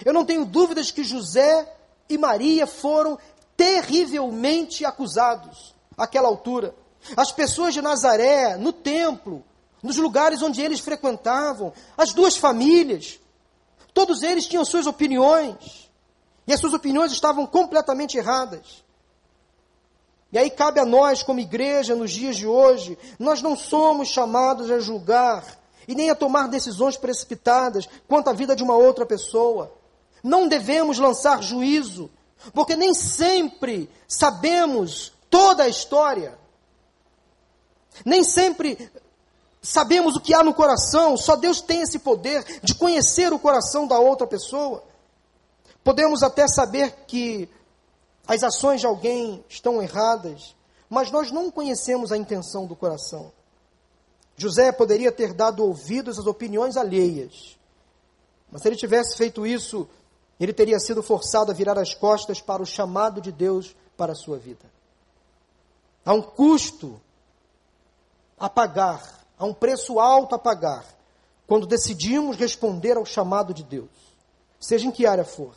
Eu 0.03 0.13
não 0.13 0.25
tenho 0.25 0.45
dúvidas 0.45 0.91
que 0.91 1.03
José 1.03 1.71
e 2.09 2.17
Maria 2.17 2.65
foram 2.67 3.17
terrivelmente 3.55 4.85
acusados 4.85 5.73
àquela 5.97 6.27
altura. 6.27 6.75
As 7.15 7.31
pessoas 7.31 7.73
de 7.73 7.81
Nazaré, 7.81 8.57
no 8.57 8.71
templo, 8.71 9.43
nos 9.81 9.97
lugares 9.97 10.41
onde 10.41 10.61
eles 10.61 10.79
frequentavam, 10.79 11.73
as 11.97 12.13
duas 12.13 12.37
famílias, 12.37 13.19
todos 13.93 14.23
eles 14.23 14.47
tinham 14.47 14.63
suas 14.65 14.87
opiniões, 14.87 15.91
e 16.47 16.53
as 16.53 16.59
suas 16.59 16.73
opiniões 16.73 17.11
estavam 17.11 17.45
completamente 17.45 18.17
erradas. 18.17 18.83
E 20.33 20.37
aí 20.37 20.49
cabe 20.49 20.79
a 20.79 20.85
nós, 20.85 21.21
como 21.21 21.39
igreja, 21.39 21.93
nos 21.93 22.09
dias 22.09 22.35
de 22.35 22.47
hoje, 22.47 22.97
nós 23.19 23.43
não 23.43 23.55
somos 23.55 24.07
chamados 24.07 24.71
a 24.71 24.79
julgar 24.79 25.45
e 25.87 25.93
nem 25.93 26.09
a 26.09 26.15
tomar 26.15 26.47
decisões 26.47 26.97
precipitadas 26.97 27.87
quanto 28.07 28.31
à 28.31 28.33
vida 28.33 28.55
de 28.55 28.63
uma 28.63 28.75
outra 28.75 29.05
pessoa. 29.05 29.71
Não 30.23 30.47
devemos 30.47 30.97
lançar 30.97 31.43
juízo, 31.43 32.09
porque 32.51 32.75
nem 32.75 32.95
sempre 32.95 33.87
sabemos 34.07 35.13
toda 35.29 35.65
a 35.65 35.67
história. 35.67 36.35
Nem 38.03 38.23
sempre 38.23 38.89
sabemos 39.61 40.15
o 40.15 40.19
que 40.19 40.33
há 40.33 40.43
no 40.43 40.55
coração, 40.55 41.15
só 41.15 41.35
Deus 41.35 41.61
tem 41.61 41.81
esse 41.81 41.99
poder 41.99 42.43
de 42.63 42.73
conhecer 42.73 43.31
o 43.31 43.37
coração 43.37 43.85
da 43.85 43.99
outra 43.99 44.25
pessoa. 44.25 44.83
Podemos 45.83 46.23
até 46.23 46.47
saber 46.47 47.03
que 47.05 47.47
as 48.27 48.43
ações 48.43 48.81
de 48.81 48.87
alguém 48.87 49.43
estão 49.49 49.81
erradas, 49.81 50.55
mas 50.89 51.11
nós 51.11 51.31
não 51.31 51.51
conhecemos 51.51 52.11
a 52.11 52.17
intenção 52.17 52.65
do 52.65 52.75
coração. 52.75 53.31
José 54.35 54.71
poderia 54.71 55.11
ter 55.11 55.33
dado 55.33 55.63
ouvidos 55.63 56.17
às 56.17 56.25
opiniões 56.25 56.77
alheias, 56.77 57.57
mas 58.51 58.61
se 58.61 58.67
ele 58.67 58.75
tivesse 58.75 59.17
feito 59.17 59.45
isso 59.45 59.87
ele 60.39 60.53
teria 60.53 60.79
sido 60.79 61.03
forçado 61.03 61.51
a 61.51 61.53
virar 61.53 61.77
as 61.77 61.93
costas 61.93 62.41
para 62.41 62.61
o 62.61 62.65
chamado 62.65 63.21
de 63.21 63.31
Deus 63.31 63.75
para 63.95 64.13
a 64.13 64.15
sua 64.15 64.37
vida. 64.37 64.65
Há 66.05 66.13
um 66.13 66.21
custo 66.21 66.99
a 68.37 68.49
pagar, 68.49 69.25
há 69.37 69.45
um 69.45 69.53
preço 69.53 69.99
alto 69.99 70.35
a 70.35 70.39
pagar, 70.39 70.85
quando 71.47 71.67
decidimos 71.67 72.35
responder 72.35 72.97
ao 72.97 73.05
chamado 73.05 73.53
de 73.53 73.63
Deus, 73.63 73.89
seja 74.59 74.87
em 74.87 74.91
que 74.91 75.05
área 75.05 75.23
for. 75.23 75.53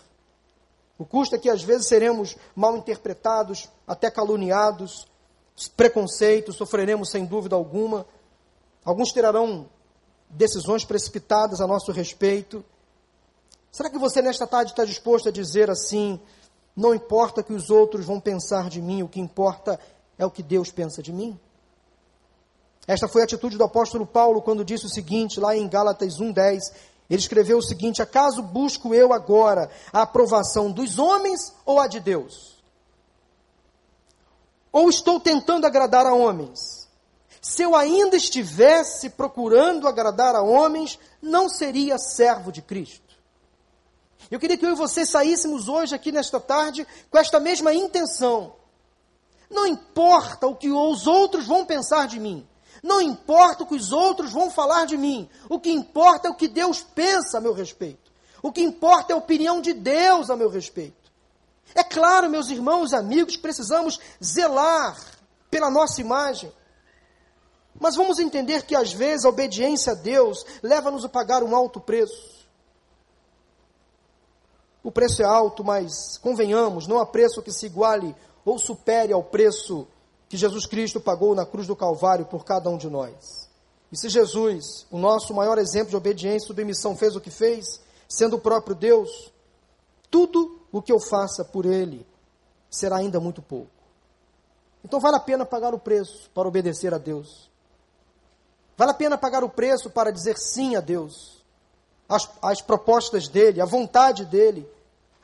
O 0.98 1.04
custo 1.04 1.34
é 1.34 1.38
que 1.38 1.50
às 1.50 1.62
vezes 1.62 1.88
seremos 1.88 2.36
mal 2.54 2.76
interpretados, 2.76 3.68
até 3.86 4.10
caluniados, 4.10 5.06
preconceitos, 5.76 6.56
sofreremos 6.56 7.10
sem 7.10 7.24
dúvida 7.24 7.54
alguma. 7.56 8.06
Alguns 8.84 9.12
terão 9.12 9.68
decisões 10.28 10.84
precipitadas 10.84 11.60
a 11.60 11.66
nosso 11.66 11.92
respeito 11.92 12.64
Será 13.76 13.90
que 13.90 13.98
você 13.98 14.22
nesta 14.22 14.46
tarde 14.46 14.70
está 14.70 14.86
disposto 14.86 15.28
a 15.28 15.30
dizer 15.30 15.68
assim: 15.68 16.18
não 16.74 16.94
importa 16.94 17.42
o 17.42 17.44
que 17.44 17.52
os 17.52 17.68
outros 17.68 18.06
vão 18.06 18.18
pensar 18.18 18.70
de 18.70 18.80
mim, 18.80 19.02
o 19.02 19.08
que 19.08 19.20
importa 19.20 19.78
é 20.16 20.24
o 20.24 20.30
que 20.30 20.42
Deus 20.42 20.70
pensa 20.70 21.02
de 21.02 21.12
mim? 21.12 21.38
Esta 22.86 23.06
foi 23.06 23.20
a 23.20 23.24
atitude 23.24 23.58
do 23.58 23.64
apóstolo 23.64 24.06
Paulo 24.06 24.40
quando 24.40 24.64
disse 24.64 24.86
o 24.86 24.88
seguinte, 24.88 25.38
lá 25.38 25.54
em 25.54 25.68
Gálatas 25.68 26.14
1,10. 26.14 26.72
Ele 27.08 27.20
escreveu 27.20 27.58
o 27.58 27.62
seguinte: 27.62 28.02
Acaso 28.02 28.42
busco 28.42 28.94
eu 28.94 29.12
agora 29.12 29.70
a 29.92 30.02
aprovação 30.02 30.70
dos 30.70 30.98
homens 30.98 31.52
ou 31.64 31.80
a 31.80 31.86
de 31.86 32.00
Deus? 32.00 32.56
Ou 34.72 34.90
estou 34.90 35.18
tentando 35.18 35.66
agradar 35.66 36.06
a 36.06 36.14
homens? 36.14 36.86
Se 37.40 37.62
eu 37.62 37.76
ainda 37.76 38.16
estivesse 38.16 39.10
procurando 39.10 39.86
agradar 39.86 40.34
a 40.34 40.42
homens, 40.42 40.98
não 41.22 41.48
seria 41.48 41.96
servo 41.96 42.50
de 42.50 42.60
Cristo. 42.60 43.06
Eu 44.30 44.40
queria 44.40 44.56
que 44.56 44.66
eu 44.66 44.72
e 44.72 44.74
você 44.74 45.06
saíssemos 45.06 45.68
hoje 45.68 45.94
aqui 45.94 46.10
nesta 46.10 46.40
tarde 46.40 46.86
com 47.10 47.16
esta 47.16 47.38
mesma 47.38 47.72
intenção. 47.72 48.54
Não 49.48 49.66
importa 49.66 50.48
o 50.48 50.56
que 50.56 50.70
os 50.70 51.06
outros 51.06 51.46
vão 51.46 51.64
pensar 51.64 52.08
de 52.08 52.18
mim. 52.18 52.46
Não 52.86 53.00
importa 53.00 53.64
o 53.64 53.66
que 53.66 53.74
os 53.74 53.90
outros 53.90 54.30
vão 54.30 54.48
falar 54.48 54.86
de 54.86 54.96
mim. 54.96 55.28
O 55.48 55.58
que 55.58 55.72
importa 55.72 56.28
é 56.28 56.30
o 56.30 56.36
que 56.36 56.46
Deus 56.46 56.84
pensa 56.84 57.38
a 57.38 57.40
meu 57.40 57.52
respeito. 57.52 58.12
O 58.40 58.52
que 58.52 58.62
importa 58.62 59.12
é 59.12 59.14
a 59.14 59.18
opinião 59.18 59.60
de 59.60 59.72
Deus 59.72 60.30
a 60.30 60.36
meu 60.36 60.48
respeito. 60.48 61.10
É 61.74 61.82
claro, 61.82 62.30
meus 62.30 62.48
irmãos 62.48 62.92
e 62.92 62.94
amigos, 62.94 63.36
precisamos 63.36 63.98
zelar 64.22 64.96
pela 65.50 65.68
nossa 65.68 66.00
imagem. 66.00 66.52
Mas 67.80 67.96
vamos 67.96 68.20
entender 68.20 68.62
que 68.62 68.76
às 68.76 68.92
vezes 68.92 69.24
a 69.24 69.30
obediência 69.30 69.90
a 69.90 69.96
Deus 69.96 70.46
leva-nos 70.62 71.04
a 71.04 71.08
pagar 71.08 71.42
um 71.42 71.56
alto 71.56 71.80
preço. 71.80 72.46
O 74.80 74.92
preço 74.92 75.22
é 75.22 75.24
alto, 75.24 75.64
mas 75.64 76.18
convenhamos, 76.18 76.86
não 76.86 77.00
há 77.00 77.04
preço 77.04 77.42
que 77.42 77.50
se 77.50 77.66
iguale 77.66 78.14
ou 78.44 78.60
supere 78.60 79.12
ao 79.12 79.24
preço 79.24 79.88
que 80.36 80.40
Jesus 80.40 80.66
Cristo 80.66 81.00
pagou 81.00 81.34
na 81.34 81.46
cruz 81.46 81.66
do 81.66 81.74
Calvário 81.74 82.26
por 82.26 82.44
cada 82.44 82.68
um 82.68 82.76
de 82.76 82.90
nós. 82.90 83.48
E 83.90 83.96
se 83.96 84.10
Jesus, 84.10 84.86
o 84.90 84.98
nosso 84.98 85.32
maior 85.32 85.56
exemplo 85.56 85.88
de 85.88 85.96
obediência 85.96 86.44
e 86.44 86.48
submissão, 86.48 86.94
fez 86.94 87.16
o 87.16 87.20
que 87.22 87.30
fez, 87.30 87.80
sendo 88.06 88.36
o 88.36 88.38
próprio 88.38 88.76
Deus, 88.76 89.32
tudo 90.10 90.60
o 90.70 90.82
que 90.82 90.92
eu 90.92 91.00
faça 91.00 91.42
por 91.42 91.64
Ele 91.64 92.06
será 92.68 92.96
ainda 92.96 93.18
muito 93.18 93.40
pouco. 93.40 93.70
Então 94.84 95.00
vale 95.00 95.16
a 95.16 95.20
pena 95.20 95.46
pagar 95.46 95.72
o 95.72 95.78
preço 95.78 96.28
para 96.34 96.46
obedecer 96.46 96.92
a 96.92 96.98
Deus. 96.98 97.50
Vale 98.76 98.90
a 98.90 98.94
pena 98.94 99.16
pagar 99.16 99.42
o 99.42 99.48
preço 99.48 99.88
para 99.88 100.12
dizer 100.12 100.36
sim 100.36 100.76
a 100.76 100.80
Deus, 100.80 101.42
às, 102.06 102.28
às 102.42 102.60
propostas 102.60 103.26
dEle, 103.26 103.62
à 103.62 103.64
vontade 103.64 104.26
dEle, 104.26 104.68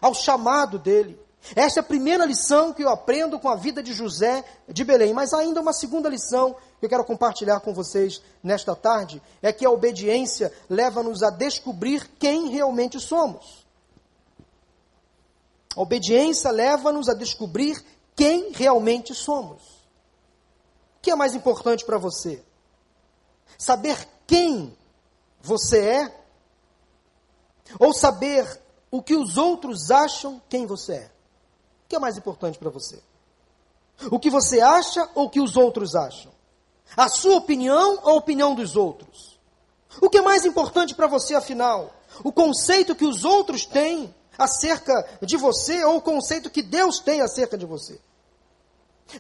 ao 0.01 0.15
chamado 0.15 0.79
dele. 0.79 1.21
Esta 1.57 1.81
é 1.81 1.83
a 1.83 1.85
primeira 1.85 2.25
lição 2.25 2.73
que 2.73 2.83
eu 2.83 2.89
aprendo 2.89 3.39
com 3.39 3.49
a 3.49 3.57
vida 3.57 3.83
de 3.83 3.93
José 3.93 4.45
de 4.69 4.85
Belém. 4.85 5.13
Mas 5.13 5.35
ainda 5.35 5.61
uma 5.61 5.73
segunda 5.73 6.09
lição 6.09 6.55
que 6.79 6.87
eu 6.87 6.89
quero 6.89 7.05
compartilhar 7.05 7.61
com 7.61 7.75
vocês 7.75 8.23
nesta 8.43 8.77
tarde 8.77 9.21
é 9.43 9.53
que 9.53 9.67
a 9.67 9.71
obediência 9.71 10.53
leva-nos 10.71 11.23
a 11.23 11.31
descobrir 11.31 12.09
quem 12.19 12.49
realmente 12.49 13.01
somos. 13.01 13.67
A 15.77 15.81
obediência 15.81 16.51
leva-nos 16.51 17.09
a 17.09 17.15
descobrir 17.15 17.85
quem 18.15 18.53
realmente 18.53 19.15
somos. 19.15 19.63
O 20.99 21.03
que 21.03 21.11
é 21.11 21.17
mais 21.17 21.35
importante 21.35 21.85
para 21.85 21.99
você? 21.99 22.43
Saber 23.59 24.09
quem 24.27 24.77
você 25.41 25.81
é? 25.81 26.23
Ou 27.81 27.93
saber 27.93 28.61
o 28.91 29.03
que 29.03 29.17
os 29.17 29.37
outros 29.37 29.91
acham 29.91 30.41
quem 30.49 30.67
você 30.67 30.95
é. 30.95 31.12
Que 31.93 31.97
é 31.97 31.99
mais 31.99 32.17
importante 32.17 32.59
para 32.59 32.71
você? 32.71 33.03
O 34.11 34.19
que 34.19 34.31
você 34.31 34.63
acha 34.63 35.07
ou 35.15 35.27
o 35.27 35.29
que 35.29 35.43
os 35.43 35.59
outros 35.59 35.95
acham? 35.95 36.33
A 36.97 37.07
sua 37.07 37.37
opinião 37.37 38.01
ou 38.03 38.13
a 38.13 38.15
opinião 38.15 38.55
dos 38.55 38.77
outros? 38.77 39.39
O 40.01 40.09
que 40.09 40.17
é 40.17 40.23
mais 40.23 40.47
importante 40.47 40.95
para 40.95 41.07
você, 41.07 41.35
afinal? 41.35 41.93
O 42.25 42.33
conceito 42.33 42.95
que 42.95 43.05
os 43.05 43.27
outros 43.27 43.67
têm 43.67 44.15
acerca 44.39 45.07
de 45.21 45.37
você 45.37 45.85
ou 45.85 45.99
o 45.99 46.01
conceito 46.01 46.49
que 46.49 46.63
Deus 46.63 46.99
tem 46.99 47.21
acerca 47.21 47.59
de 47.59 47.67
você? 47.67 48.01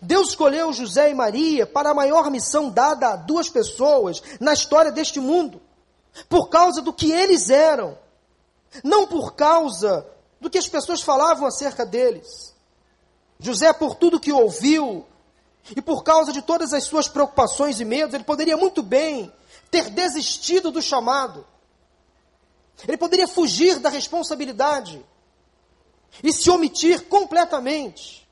Deus 0.00 0.30
escolheu 0.30 0.72
José 0.72 1.10
e 1.10 1.14
Maria 1.14 1.66
para 1.66 1.90
a 1.90 1.94
maior 1.94 2.30
missão 2.30 2.70
dada 2.70 3.08
a 3.08 3.16
duas 3.16 3.50
pessoas 3.50 4.22
na 4.40 4.54
história 4.54 4.90
deste 4.90 5.20
mundo, 5.20 5.60
por 6.26 6.48
causa 6.48 6.80
do 6.80 6.90
que 6.90 7.12
eles 7.12 7.50
eram, 7.50 7.98
não 8.82 9.06
por 9.06 9.34
causa 9.34 10.06
do 10.40 10.48
que 10.48 10.56
as 10.56 10.68
pessoas 10.68 11.02
falavam 11.02 11.46
acerca 11.46 11.84
deles. 11.84 12.51
José, 13.42 13.72
por 13.72 13.94
tudo 13.96 14.20
que 14.20 14.32
ouviu, 14.32 15.04
e 15.76 15.82
por 15.82 16.02
causa 16.02 16.32
de 16.32 16.40
todas 16.40 16.72
as 16.72 16.84
suas 16.84 17.08
preocupações 17.08 17.78
e 17.80 17.84
medos, 17.84 18.14
ele 18.14 18.24
poderia 18.24 18.56
muito 18.56 18.82
bem 18.82 19.32
ter 19.70 19.90
desistido 19.90 20.70
do 20.70 20.80
chamado. 20.80 21.46
Ele 22.86 22.96
poderia 22.96 23.28
fugir 23.28 23.78
da 23.78 23.88
responsabilidade 23.88 25.04
e 26.22 26.32
se 26.32 26.50
omitir 26.50 27.02
completamente. 27.06 28.26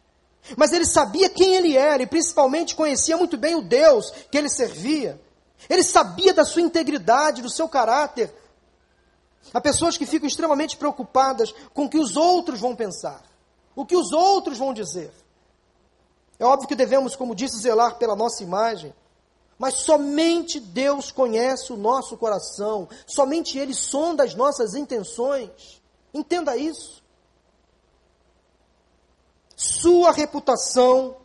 Mas 0.57 0.73
ele 0.73 0.87
sabia 0.87 1.29
quem 1.29 1.55
ele 1.55 1.77
era 1.77 2.03
e 2.03 2.07
principalmente 2.07 2.75
conhecia 2.75 3.16
muito 3.16 3.37
bem 3.37 3.55
o 3.55 3.62
Deus 3.62 4.11
que 4.31 4.38
ele 4.38 4.49
servia. 4.49 5.20
Ele 5.68 5.83
sabia 5.83 6.33
da 6.33 6.44
sua 6.44 6.62
integridade, 6.62 7.42
do 7.42 7.51
seu 7.51 7.68
caráter, 7.68 8.35
Há 9.53 9.61
pessoas 9.61 9.96
que 9.96 10.07
ficam 10.07 10.29
extremamente 10.29 10.77
preocupadas 10.77 11.53
com 11.75 11.85
o 11.85 11.88
que 11.88 11.99
os 11.99 12.16
outros 12.16 12.61
vão 12.61 12.77
pensar, 12.77 13.23
o 13.74 13.85
que 13.85 13.96
os 13.96 14.12
outros 14.12 14.59
vão 14.59 14.72
dizer. 14.72 15.12
É 16.38 16.44
óbvio 16.44 16.68
que 16.68 16.74
devemos, 16.74 17.14
como 17.14 17.35
disse, 17.35 17.59
zelar 17.59 17.96
pela 17.96 18.16
nossa 18.16 18.42
imagem, 18.42 18.94
mas 19.59 19.74
somente 19.74 20.59
Deus 20.59 21.12
conhece 21.12 21.72
o 21.72 21.76
nosso 21.76 22.16
coração, 22.16 22.88
somente 23.06 23.59
Ele 23.59 23.74
sonda 23.74 24.24
as 24.24 24.35
nossas 24.35 24.74
intenções. 24.74 25.83
Entenda 26.14 26.56
isso. 26.56 27.02
Sua 29.54 30.12
reputação 30.12 31.16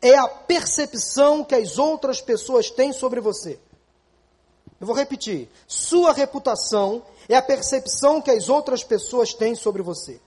é 0.00 0.16
a 0.16 0.28
percepção 0.28 1.42
que 1.42 1.56
as 1.56 1.76
outras 1.76 2.20
pessoas 2.20 2.70
têm 2.70 2.92
sobre 2.92 3.20
você. 3.20 3.58
Eu 4.80 4.86
vou 4.86 4.94
repetir. 4.94 5.48
Sua 5.66 6.12
reputação 6.12 7.02
é 7.28 7.34
a 7.34 7.42
percepção 7.42 8.22
que 8.22 8.30
as 8.30 8.48
outras 8.48 8.84
pessoas 8.84 9.34
têm 9.34 9.56
sobre 9.56 9.82
você. 9.82 10.20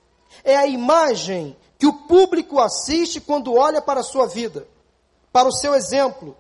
É 0.44 0.56
a 0.56 0.65
imagem 0.65 1.56
que 1.78 1.88
o 1.88 1.94
público 1.94 2.60
assiste 2.60 3.20
quando 3.20 3.54
olha 3.54 3.82
para 3.82 4.02
a 4.02 4.04
sua 4.04 4.28
vida, 4.28 4.67
para 5.32 5.50
o 5.50 5.52
seu 5.52 5.74
exemplo. 5.74 6.38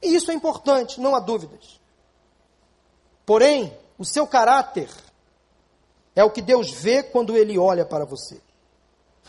E 0.00 0.14
isso 0.14 0.30
é 0.30 0.34
importante, 0.34 1.00
não 1.00 1.14
há 1.14 1.20
dúvidas. 1.20 1.80
Porém, 3.26 3.76
o 3.98 4.04
seu 4.04 4.26
caráter 4.26 4.88
é 6.14 6.22
o 6.22 6.30
que 6.30 6.42
Deus 6.42 6.70
vê 6.70 7.02
quando 7.02 7.36
ele 7.36 7.58
olha 7.58 7.84
para 7.84 8.04
você. 8.04 8.40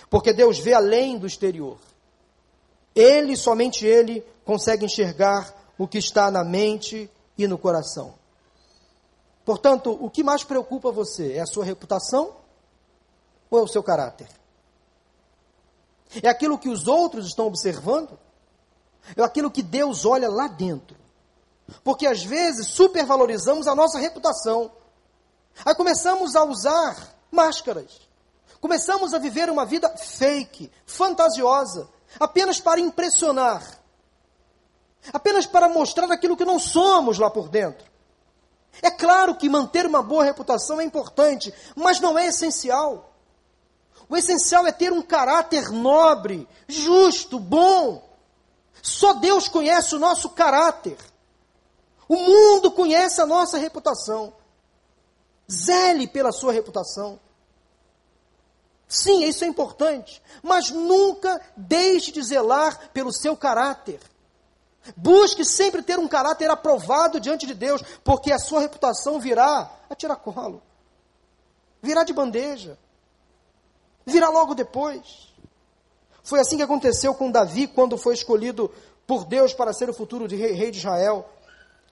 Porque 0.10 0.34
Deus 0.34 0.60
vê 0.60 0.73
além 0.73 1.17
do 1.17 1.25
exterior. 1.25 1.78
Ele, 2.93 3.36
somente 3.36 3.86
ele, 3.86 4.23
consegue 4.43 4.86
enxergar 4.86 5.54
o 5.78 5.88
que 5.88 5.97
está 5.97 6.30
na 6.30 6.43
mente 6.43 7.10
e 7.38 7.47
no 7.47 7.58
coração. 7.58 8.13
Portanto, 9.43 9.97
o 9.99 10.10
que 10.10 10.23
mais 10.23 10.43
preocupa 10.43 10.91
você? 10.91 11.34
É 11.34 11.41
a 11.41 11.45
sua 11.45 11.65
reputação 11.65 12.44
ou 13.49 13.60
é 13.60 13.62
o 13.62 13.67
seu 13.67 13.84
caráter? 13.84 14.27
É 16.21 16.29
aquilo 16.29 16.58
que 16.58 16.69
os 16.69 16.88
outros 16.88 17.27
estão 17.27 17.47
observando? 17.47 18.17
É 19.15 19.21
aquilo 19.21 19.51
que 19.51 19.62
Deus 19.62 20.05
olha 20.05 20.29
lá 20.29 20.47
dentro? 20.47 20.97
Porque 21.84 22.05
às 22.08 22.23
vezes 22.23 22.67
supervalorizamos 22.67 23.67
a 23.67 23.75
nossa 23.75 23.99
reputação. 23.99 24.71
Aí 25.63 25.75
começamos 25.75 26.36
a 26.36 26.43
usar 26.43 27.15
máscaras. 27.31 28.01
Começamos 28.60 29.13
a 29.13 29.19
viver 29.19 29.49
uma 29.49 29.65
vida 29.65 29.89
fake, 29.97 30.71
fantasiosa, 30.86 31.88
apenas 32.19 32.60
para 32.60 32.79
impressionar. 32.79 33.63
Apenas 35.13 35.45
para 35.45 35.69
mostrar 35.69 36.12
aquilo 36.12 36.38
que 36.38 36.45
não 36.45 36.58
somos 36.58 37.19
lá 37.19 37.29
por 37.29 37.47
dentro. 37.47 37.86
É 38.82 38.89
claro 38.89 39.36
que 39.36 39.47
manter 39.47 39.86
uma 39.86 40.01
boa 40.01 40.24
reputação 40.24 40.82
é 40.82 40.84
importante, 40.84 41.53
mas 41.76 41.99
não 41.99 42.17
é 42.17 42.28
essencial. 42.28 43.14
O 44.08 44.16
essencial 44.16 44.66
é 44.68 44.72
ter 44.72 44.91
um 44.91 45.01
caráter 45.01 45.70
nobre, 45.72 46.47
justo, 46.68 47.39
bom. 47.39 48.08
Só 48.82 49.14
Deus 49.14 49.47
conhece 49.47 49.95
o 49.95 49.99
nosso 49.99 50.30
caráter. 50.30 50.97
O 52.08 52.16
mundo 52.16 52.72
conhece 52.72 53.20
a 53.20 53.26
nossa 53.26 53.58
reputação. 53.58 54.34
Zele 55.51 56.08
pela 56.08 56.32
sua 56.32 56.51
reputação. 56.51 57.20
Sim, 58.88 59.24
isso 59.24 59.43
é 59.43 59.47
importante, 59.47 60.22
mas 60.43 60.70
nunca 60.70 61.41
deixe 61.58 62.12
de 62.12 62.22
zelar 62.22 62.91
pelo 62.91 63.12
seu 63.12 63.36
caráter. 63.36 63.99
Busque 64.95 65.43
sempre 65.43 65.82
ter 65.82 65.97
um 65.97 66.08
caráter 66.08 66.49
aprovado 66.49 67.20
diante 67.20 67.47
de 67.47 67.56
Deus, 67.56 67.82
porque 68.03 68.32
a 68.32 68.38
sua 68.38 68.60
reputação 68.60 69.20
virá 69.20 69.72
a 69.89 69.95
tiracolo, 69.95 70.62
virá 71.82 72.03
de 72.03 72.14
bandeja, 72.14 72.78
virá 74.06 74.30
logo 74.30 74.53
depois. 74.53 75.34
Foi 76.24 76.39
assim 76.39 76.58
que 76.58 76.64
aconteceu 76.64 77.14
com 77.14 77.32
Davi 77.32 77.68
quando 77.68 77.97
foi 77.97 78.14
escolhido 78.14 78.72
por 79.06 79.26
Deus 79.26 79.53
para 79.53 79.74
ser 79.74 79.89
o 79.89 79.93
futuro 79.93 80.28
de 80.28 80.36
rei, 80.36 80.72
de 80.72 80.80
Israel. 80.80 81.30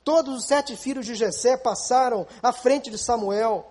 Todos 0.04 0.40
os 0.40 0.46
sete 0.46 0.76
filhos 0.76 1.06
de 1.06 1.16
Jessé 1.16 1.56
passaram 1.56 2.28
à 2.42 2.52
frente 2.52 2.90
de 2.90 2.98
Samuel, 2.98 3.66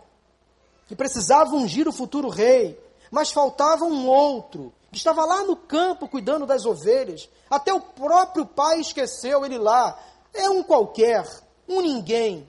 que 0.86 0.96
precisava 0.96 1.54
ungir 1.54 1.86
o 1.86 1.92
futuro 1.92 2.28
rei, 2.28 2.78
mas 3.10 3.30
faltava 3.30 3.84
um 3.84 4.06
outro 4.06 4.72
que 4.90 4.98
estava 4.98 5.24
lá 5.24 5.42
no 5.42 5.56
campo 5.56 6.08
cuidando 6.08 6.46
das 6.46 6.64
ovelhas. 6.64 7.28
Até 7.50 7.72
o 7.72 7.80
próprio 7.80 8.46
pai 8.46 8.80
esqueceu 8.80 9.44
ele 9.44 9.58
lá. 9.58 9.98
É 10.32 10.48
um 10.48 10.62
qualquer, 10.62 11.26
um 11.68 11.80
ninguém. 11.80 12.48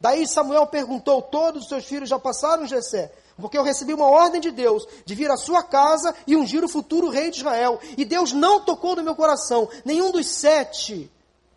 Daí 0.00 0.26
Samuel 0.26 0.66
perguntou: 0.66 1.22
Todos 1.22 1.62
os 1.62 1.68
seus 1.68 1.84
filhos 1.84 2.08
já 2.08 2.18
passaram, 2.18 2.66
Jessé? 2.66 3.12
Porque 3.36 3.58
eu 3.58 3.62
recebi 3.62 3.92
uma 3.92 4.08
ordem 4.08 4.40
de 4.40 4.50
Deus 4.50 4.86
de 5.04 5.14
vir 5.14 5.30
à 5.30 5.36
sua 5.36 5.62
casa 5.62 6.14
e 6.26 6.34
ungir 6.36 6.64
o 6.64 6.68
futuro 6.68 7.10
rei 7.10 7.30
de 7.30 7.38
Israel. 7.38 7.78
E 7.96 8.04
Deus 8.04 8.32
não 8.32 8.60
tocou 8.60 8.96
no 8.96 9.02
meu 9.02 9.14
coração. 9.14 9.68
Nenhum 9.84 10.10
dos 10.10 10.26
sete 10.26 11.10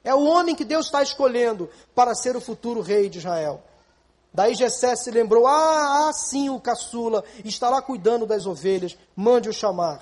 é 0.03 0.13
o 0.13 0.23
homem 0.23 0.55
que 0.55 0.65
Deus 0.65 0.87
está 0.87 1.01
escolhendo 1.01 1.69
para 1.95 2.15
ser 2.15 2.35
o 2.35 2.41
futuro 2.41 2.81
rei 2.81 3.09
de 3.09 3.19
Israel. 3.19 3.63
Daí 4.33 4.53
Jessé 4.55 4.95
se 4.95 5.09
lembrou: 5.09 5.47
Ah, 5.47 6.09
ah, 6.09 6.13
sim, 6.13 6.49
o 6.49 6.59
caçula 6.59 7.23
está 7.43 7.69
lá 7.69 7.81
cuidando 7.81 8.25
das 8.25 8.45
ovelhas, 8.45 8.97
mande-o 9.15 9.53
chamar. 9.53 10.01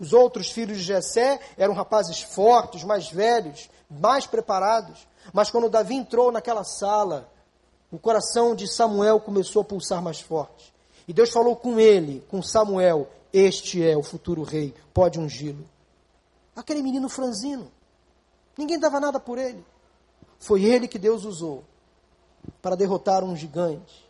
Os 0.00 0.12
outros 0.12 0.50
filhos 0.50 0.78
de 0.78 0.84
Jessé 0.84 1.40
eram 1.56 1.74
rapazes 1.74 2.22
fortes, 2.22 2.84
mais 2.84 3.08
velhos, 3.10 3.68
mais 3.90 4.26
preparados. 4.26 5.06
Mas 5.32 5.50
quando 5.50 5.68
Davi 5.68 5.94
entrou 5.94 6.32
naquela 6.32 6.64
sala, 6.64 7.28
o 7.90 7.98
coração 7.98 8.54
de 8.54 8.66
Samuel 8.66 9.20
começou 9.20 9.62
a 9.62 9.64
pulsar 9.64 10.02
mais 10.02 10.20
forte. 10.20 10.72
E 11.06 11.12
Deus 11.12 11.30
falou 11.30 11.56
com 11.56 11.80
ele, 11.80 12.22
com 12.28 12.42
Samuel: 12.42 13.08
Este 13.32 13.82
é 13.82 13.96
o 13.96 14.02
futuro 14.02 14.42
rei, 14.42 14.74
pode 14.92 15.18
ungí-lo. 15.18 15.66
Aquele 16.54 16.82
menino 16.82 17.08
franzino, 17.08 17.70
ninguém 18.56 18.78
dava 18.78 19.00
nada 19.00 19.18
por 19.18 19.38
ele. 19.38 19.64
Foi 20.38 20.64
ele 20.64 20.86
que 20.86 20.98
Deus 20.98 21.24
usou 21.24 21.64
para 22.60 22.76
derrotar 22.76 23.24
um 23.24 23.34
gigante. 23.34 24.06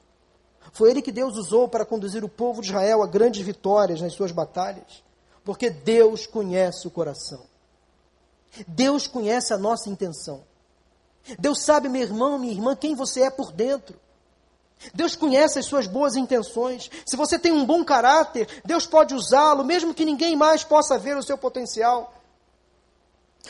Foi 0.73 0.91
ele 0.91 1.01
que 1.01 1.13
Deus 1.13 1.37
usou 1.37 1.69
para 1.69 1.85
conduzir 1.85 2.25
o 2.25 2.29
povo 2.29 2.61
de 2.61 2.69
Israel 2.69 3.03
a 3.03 3.07
grandes 3.07 3.43
vitórias 3.43 4.01
nas 4.01 4.13
suas 4.13 4.33
batalhas. 4.33 5.03
Porque 5.45 5.71
Deus 5.71 6.27
conhece 6.27 6.87
o 6.87 6.91
coração. 6.91 7.43
Deus 8.67 9.07
conhece 9.07 9.53
a 9.55 9.59
nossa 9.59 9.89
intenção. 9.89 10.43
Deus 11.39 11.65
sabe, 11.65 11.89
meu 11.89 12.03
irmão, 12.03 12.39
minha 12.39 12.53
irmã, 12.53 12.77
quem 12.77 12.95
você 12.95 13.23
é 13.23 13.31
por 13.31 13.53
dentro. 13.53 13.99
Deus 14.95 15.17
conhece 15.17 15.59
as 15.59 15.67
suas 15.67 15.87
boas 15.87 16.15
intenções. 16.15 16.91
Se 17.05 17.17
você 17.17 17.39
tem 17.39 17.53
um 17.53 17.67
bom 17.67 17.85
caráter, 17.85 18.49
Deus 18.65 18.87
pode 18.87 19.15
usá-lo, 19.15 19.65
mesmo 19.65 19.93
que 19.93 20.05
ninguém 20.05 20.37
mais 20.37 20.63
possa 20.63 20.99
ver 20.99 21.17
o 21.17 21.23
seu 21.23 21.37
potencial. 21.37 22.15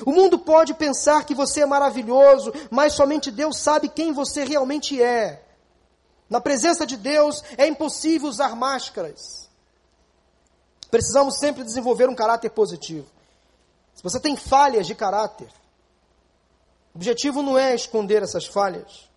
O 0.05 0.13
mundo 0.13 0.39
pode 0.39 0.75
pensar 0.75 1.25
que 1.25 1.35
você 1.35 1.63
é 1.63 1.67
maravilhoso, 1.67 2.53
mas 2.71 2.95
somente 2.95 3.31
Deus 3.31 3.59
sabe 3.59 3.89
quem 3.89 4.13
você 4.13 4.45
realmente 4.45 5.03
é. 5.03 5.43
Na 6.31 6.41
presença 6.41 6.87
de 6.87 6.97
Deus 6.97 7.43
é 7.57 7.67
impossível 7.67 8.29
usar 8.29 8.55
máscaras. 8.55 9.49
Precisamos 10.91 11.39
sempre 11.39 11.65
desenvolver 11.65 12.09
um 12.09 12.15
caráter 12.15 12.51
positivo. 12.51 13.07
Se 13.95 14.03
você 14.03 14.21
tem 14.21 14.37
falhas 14.37 14.87
de 14.87 14.95
caráter, 14.95 15.49
o 16.99 17.01
objetivo 17.01 17.43
não 17.43 17.57
é 17.57 17.77
esconder 17.77 18.25
essas 18.25 18.45
falhas, 18.45 19.09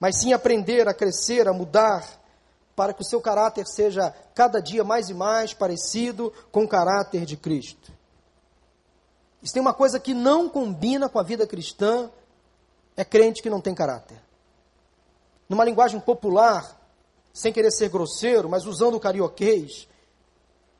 mas 0.00 0.18
sim 0.18 0.32
aprender 0.32 0.88
a 0.88 0.92
crescer, 0.92 1.46
a 1.46 1.52
mudar, 1.52 2.04
para 2.74 2.92
que 2.92 3.02
o 3.02 3.04
seu 3.04 3.20
caráter 3.20 3.68
seja 3.68 4.12
cada 4.34 4.60
dia 4.60 4.82
mais 4.82 5.08
e 5.08 5.14
mais 5.14 5.54
parecido 5.54 6.32
com 6.50 6.64
o 6.64 6.68
caráter 6.68 7.24
de 7.24 7.36
Cristo. 7.36 7.92
Se 9.44 9.52
tem 9.52 9.62
uma 9.62 9.72
coisa 9.72 10.00
que 10.00 10.12
não 10.12 10.48
combina 10.48 11.08
com 11.08 11.20
a 11.20 11.22
vida 11.22 11.46
cristã, 11.46 12.10
é 12.96 13.04
crente 13.04 13.40
que 13.40 13.48
não 13.48 13.60
tem 13.60 13.76
caráter. 13.76 14.20
Numa 15.48 15.64
linguagem 15.64 16.00
popular, 16.00 16.80
sem 17.32 17.52
querer 17.52 17.70
ser 17.70 17.90
grosseiro, 17.90 18.48
mas 18.48 18.66
usando 18.66 18.96
o 18.96 19.00
carioquês, 19.00 19.86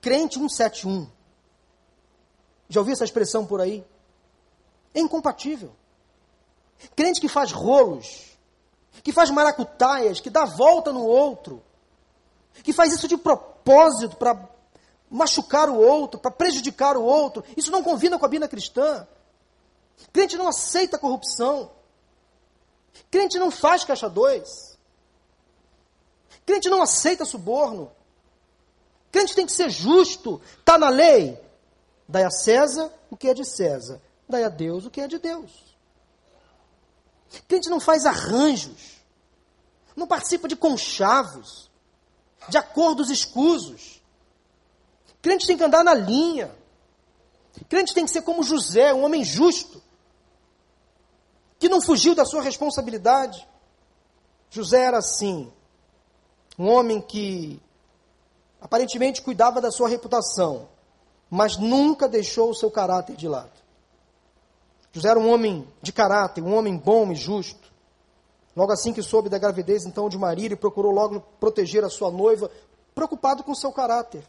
crente 0.01 0.35
171. 0.35 1.07
Já 2.68 2.80
ouviu 2.80 2.95
essa 2.95 3.05
expressão 3.05 3.47
por 3.47 3.61
aí? 3.61 3.85
É 4.93 4.99
incompatível. 4.99 5.70
Crente 6.95 7.20
que 7.20 7.29
faz 7.29 7.53
rolos, 7.53 8.39
que 9.03 9.12
faz 9.12 9.31
maracutaias, 9.31 10.20
que 10.20 10.31
dá 10.31 10.45
volta 10.45 10.93
no 10.93 11.05
outro, 11.05 11.62
que 12.62 12.72
faz 12.72 12.93
isso 12.93 13.09
de 13.09 13.16
propósito 13.16 14.16
para 14.16 14.49
machucar 15.11 15.68
o 15.68 15.77
outro, 15.77 16.20
para 16.20 16.31
prejudicar 16.31 16.97
o 16.97 17.03
outro. 17.03 17.45
Isso 17.57 17.70
não 17.70 17.83
combina 17.83 18.18
com 18.18 18.27
a 18.27 18.29
vida 18.29 18.49
cristã. 18.49 19.07
Crente 20.12 20.37
não 20.37 20.49
aceita 20.49 20.99
corrupção. 20.99 21.70
Crente 23.11 23.39
não 23.39 23.51
faz 23.51 23.85
caixa 23.85 24.09
dois. 24.09 24.79
Crente 26.45 26.68
não 26.68 26.83
aceita 26.83 27.25
suborno. 27.25 27.91
Crente 29.11 29.35
tem 29.35 29.47
que 29.47 29.53
ser 29.53 29.70
justo. 29.70 30.41
Está 30.59 30.77
na 30.77 30.89
lei. 30.89 31.41
Dai 32.09 32.25
a 32.25 32.31
César 32.31 32.93
o 33.11 33.16
que 33.16 33.29
é 33.29 33.35
de 33.35 33.45
César. 33.45 34.01
Dai 34.29 34.45
a 34.45 34.49
Deus 34.49 34.85
o 34.85 34.91
que 34.91 35.01
é 35.01 35.09
de 35.09 35.18
Deus. 35.18 35.74
Crente 37.49 37.68
não 37.68 37.80
faz 37.80 38.07
arranjos. 38.07 39.03
Não 39.95 40.07
participa 40.07 40.49
de 40.49 40.57
conchavos. 40.57 41.70
De 42.49 42.57
acordos 42.57 43.11
escusos. 43.11 44.03
Crente 45.22 45.47
tem 45.47 45.57
que 45.57 45.64
andar 45.64 45.82
na 45.82 45.95
linha. 45.95 46.55
Crente 47.68 47.95
tem 47.95 48.05
que 48.05 48.11
ser 48.11 48.22
como 48.22 48.43
José, 48.43 48.93
um 48.93 49.05
homem 49.05 49.24
justo, 49.24 49.82
que 51.59 51.68
não 51.68 51.80
fugiu 51.80 52.14
da 52.14 52.24
sua 52.24 52.43
responsabilidade. 52.43 53.47
José 54.51 54.82
era 54.82 54.99
assim, 54.99 55.53
um 56.59 56.68
homem 56.68 57.01
que 57.01 57.61
aparentemente 58.61 59.22
cuidava 59.22 59.61
da 59.61 59.70
sua 59.70 59.89
reputação, 59.89 60.68
mas 61.30 61.57
nunca 61.57 62.09
deixou 62.09 62.51
o 62.51 62.55
seu 62.55 62.70
caráter 62.70 63.16
de 63.16 63.28
lado. 63.28 63.64
José 64.95 65.09
era 65.09 65.18
um 65.18 65.28
homem 65.28 65.66
de 65.82 65.92
caráter, 65.92 66.40
um 66.40 66.55
homem 66.55 66.76
bom 66.78 67.11
e 67.11 67.16
justo. 67.16 67.72
Logo 68.55 68.70
assim 68.70 68.92
que 68.92 69.03
soube 69.03 69.28
da 69.28 69.38
gravidez 69.38 69.84
então 69.84 70.09
de 70.09 70.16
Maria, 70.16 70.47
ele 70.47 70.55
procurou 70.55 70.92
logo 70.92 71.20
proteger 71.40 71.82
a 71.82 71.90
sua 71.90 72.12
noiva, 72.12 72.49
preocupado 72.95 73.42
com 73.42 73.53
seu 73.57 73.72
caráter. 73.72 74.24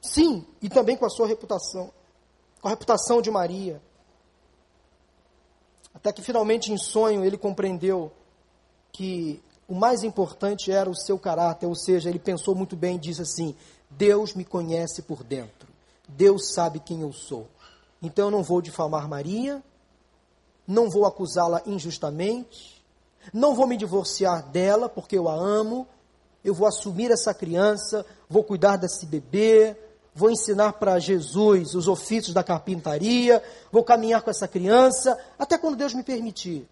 Sim, 0.00 0.46
e 0.62 0.68
também 0.68 0.96
com 0.96 1.04
a 1.04 1.10
sua 1.10 1.26
reputação, 1.26 1.92
com 2.62 2.68
a 2.68 2.70
reputação 2.70 3.20
de 3.20 3.28
Maria. 3.28 3.82
Até 5.92 6.12
que 6.12 6.22
finalmente 6.22 6.72
em 6.72 6.78
sonho 6.78 7.24
ele 7.24 7.36
compreendeu 7.36 8.12
que 8.92 9.42
o 9.66 9.74
mais 9.74 10.04
importante 10.04 10.70
era 10.70 10.88
o 10.88 10.94
seu 10.94 11.18
caráter, 11.18 11.66
ou 11.66 11.74
seja, 11.74 12.08
ele 12.08 12.20
pensou 12.20 12.54
muito 12.54 12.76
bem 12.76 12.94
e 12.94 13.00
disse 13.00 13.22
assim: 13.22 13.56
Deus 13.90 14.32
me 14.32 14.44
conhece 14.44 15.02
por 15.02 15.24
dentro, 15.24 15.68
Deus 16.06 16.52
sabe 16.54 16.78
quem 16.78 17.00
eu 17.00 17.12
sou. 17.12 17.48
Então 18.00 18.26
eu 18.26 18.30
não 18.30 18.44
vou 18.44 18.62
difamar 18.62 19.08
Maria, 19.08 19.60
não 20.66 20.90
vou 20.90 21.04
acusá-la 21.04 21.62
injustamente, 21.66 22.82
não 23.32 23.54
vou 23.54 23.66
me 23.66 23.76
divorciar 23.76 24.48
dela 24.50 24.88
porque 24.88 25.16
eu 25.16 25.28
a 25.28 25.34
amo, 25.34 25.86
eu 26.44 26.54
vou 26.54 26.66
assumir 26.66 27.10
essa 27.10 27.32
criança, 27.32 28.04
vou 28.28 28.44
cuidar 28.44 28.76
desse 28.76 29.06
bebê, 29.06 29.76
vou 30.14 30.30
ensinar 30.30 30.74
para 30.74 30.98
Jesus 30.98 31.74
os 31.74 31.88
ofícios 31.88 32.34
da 32.34 32.44
carpintaria, 32.44 33.42
vou 33.72 33.82
caminhar 33.82 34.22
com 34.22 34.30
essa 34.30 34.46
criança, 34.46 35.18
até 35.38 35.56
quando 35.56 35.76
Deus 35.76 35.94
me 35.94 36.02
permitir. 36.02 36.68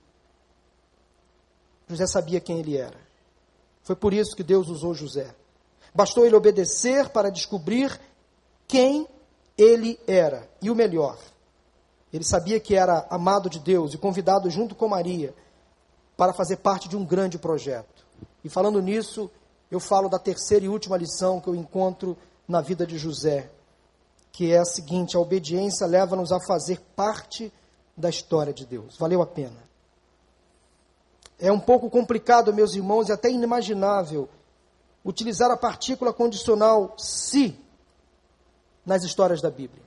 José 1.89 2.07
sabia 2.07 2.41
quem 2.41 2.61
ele 2.61 2.77
era. 2.77 2.97
Foi 3.83 3.97
por 3.97 4.13
isso 4.15 4.37
que 4.37 4.43
Deus 4.43 4.69
usou 4.69 4.95
José. 4.95 5.35
Bastou 5.95 6.25
ele 6.25 6.37
obedecer 6.37 7.09
para 7.09 7.31
descobrir 7.31 8.01
quem 8.69 9.07
ele 9.59 9.99
era. 10.07 10.49
E 10.61 10.71
o 10.71 10.75
melhor, 10.75 11.19
ele 12.13 12.25
sabia 12.25 12.61
que 12.61 12.75
era 12.75 13.07
amado 13.09 13.49
de 13.49 13.59
Deus 13.59 13.95
e 13.95 13.99
convidado 13.99 14.51
junto 14.51 14.75
com 14.75 14.89
Maria 14.89 15.35
para 16.17 16.35
fazer 16.35 16.57
parte 16.59 16.89
de 16.89 16.97
um 16.97 17.05
grande 17.05 17.39
projeto. 17.39 18.07
E 18.45 18.49
falando 18.49 18.83
nisso, 18.83 19.31
eu 19.71 19.81
falo 19.81 20.09
da 20.09 20.19
terceira 20.19 20.65
e 20.65 20.69
última 20.69 20.97
lição 20.97 21.41
que 21.41 21.49
eu 21.49 21.55
encontro 21.55 22.17
na 22.47 22.61
vida 22.61 22.87
de 22.87 22.99
José, 22.99 23.51
que 24.31 24.53
é 24.53 24.59
a 24.59 24.65
seguinte: 24.65 25.17
a 25.17 25.21
obediência 25.21 25.87
leva-nos 25.87 26.33
a 26.33 26.39
fazer 26.41 26.81
parte 26.95 27.53
da 27.97 28.11
história 28.11 28.53
de 28.53 28.67
Deus. 28.67 28.97
Valeu 28.99 29.23
a 29.23 29.27
pena. 29.27 29.63
É 31.39 31.51
um 31.51 31.59
pouco 31.59 31.91
complicado, 31.91 32.53
meus 32.53 32.75
irmãos, 32.75 33.09
e 33.09 33.13
até 33.13 33.31
inimaginável 33.31 34.29
utilizar 35.05 35.51
a 35.51 35.57
partícula 35.57 36.13
condicional 36.13 36.95
se 36.99 37.59
nas 38.85 39.03
histórias 39.03 39.41
da 39.41 39.51
Bíblia. 39.51 39.83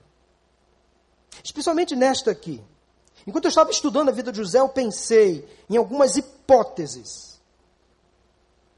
Especialmente 1.44 1.96
nesta 1.96 2.32
aqui. 2.32 2.64
Enquanto 3.28 3.46
eu 3.46 3.50
estava 3.50 3.72
estudando 3.72 4.10
a 4.10 4.12
vida 4.12 4.32
de 4.32 4.38
José, 4.38 4.60
eu 4.60 4.70
pensei 4.70 5.48
em 5.70 5.78
algumas 5.78 6.16
hipóteses. 6.16 7.40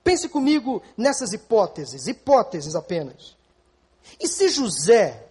Pense 0.04 0.30
comigo 0.30 0.82
nessas 0.96 1.34
hipóteses, 1.34 2.08
hipóteses 2.08 2.76
apenas. 2.76 3.36
E 4.20 4.28
se 4.28 4.48
José, 4.48 5.28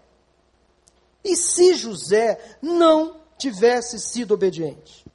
e 1.25 1.35
se 1.35 1.75
José 1.75 2.59
não 2.61 3.17
tivesse 3.39 3.99
sido 3.99 4.35
obediente? 4.35 5.07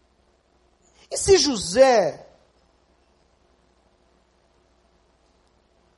E 1.11 1.17
se 1.17 1.37
José 1.37 2.25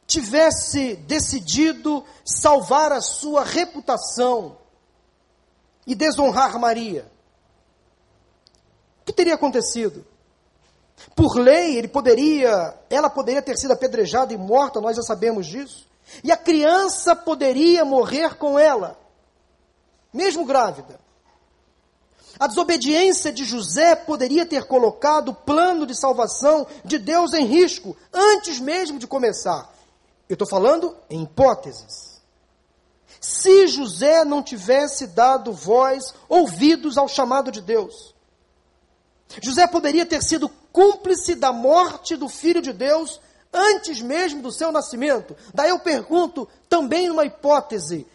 tivesse 0.06 0.96
decidido 0.96 2.04
salvar 2.26 2.92
a 2.92 3.02
sua 3.02 3.44
reputação 3.44 4.58
e 5.86 5.96
desonrar 5.96 6.60
Maria, 6.60 7.12
o 9.02 9.06
que 9.06 9.14
teria 9.14 9.36
acontecido? 9.36 10.06
Por 11.16 11.38
lei, 11.38 11.78
ele 11.78 11.88
poderia, 11.88 12.74
ela 12.90 13.10
poderia 13.10 13.42
ter 13.42 13.58
sido 13.58 13.72
apedrejada 13.72 14.34
e 14.34 14.38
morta, 14.38 14.80
nós 14.80 14.96
já 14.96 15.02
sabemos 15.02 15.46
disso. 15.46 15.86
E 16.24 16.32
a 16.32 16.38
criança 16.38 17.16
poderia 17.16 17.84
morrer 17.84 18.36
com 18.36 18.58
ela, 18.58 18.98
mesmo 20.14 20.46
grávida. 20.46 21.00
A 22.40 22.48
desobediência 22.48 23.32
de 23.32 23.44
José 23.44 23.96
poderia 23.96 24.46
ter 24.46 24.66
colocado 24.66 25.30
o 25.30 25.36
plano 25.36 25.86
de 25.86 25.96
salvação 25.96 26.66
de 26.84 26.98
Deus 26.98 27.34
em 27.34 27.46
risco, 27.46 27.96
antes 28.12 28.60
mesmo 28.60 28.98
de 28.98 29.06
começar. 29.06 29.72
Eu 30.28 30.34
estou 30.34 30.48
falando 30.48 30.96
em 31.10 31.24
hipóteses. 31.24 32.13
Se 33.24 33.68
José 33.68 34.26
não 34.26 34.44
tivesse 34.44 35.08
dado 35.08 35.54
voz, 35.54 36.14
ouvidos 36.28 36.98
ao 36.98 37.08
chamado 37.08 37.54
de 37.54 37.62
Deus, 37.62 38.14
José 39.42 39.66
poderia 39.66 40.06
ter 40.06 40.22
sido 40.22 40.50
cúmplice 40.74 41.34
da 41.34 41.54
morte 41.54 42.18
do 42.18 42.28
filho 42.28 42.62
de 42.62 42.74
Deus 42.74 43.22
antes 43.54 44.02
mesmo 44.02 44.42
do 44.42 44.52
seu 44.52 44.74
nascimento. 44.74 45.38
Daí 45.54 45.70
eu 45.70 45.80
pergunto, 45.80 46.50
também 46.68 47.08
numa 47.08 47.24
hipótese: 47.24 48.06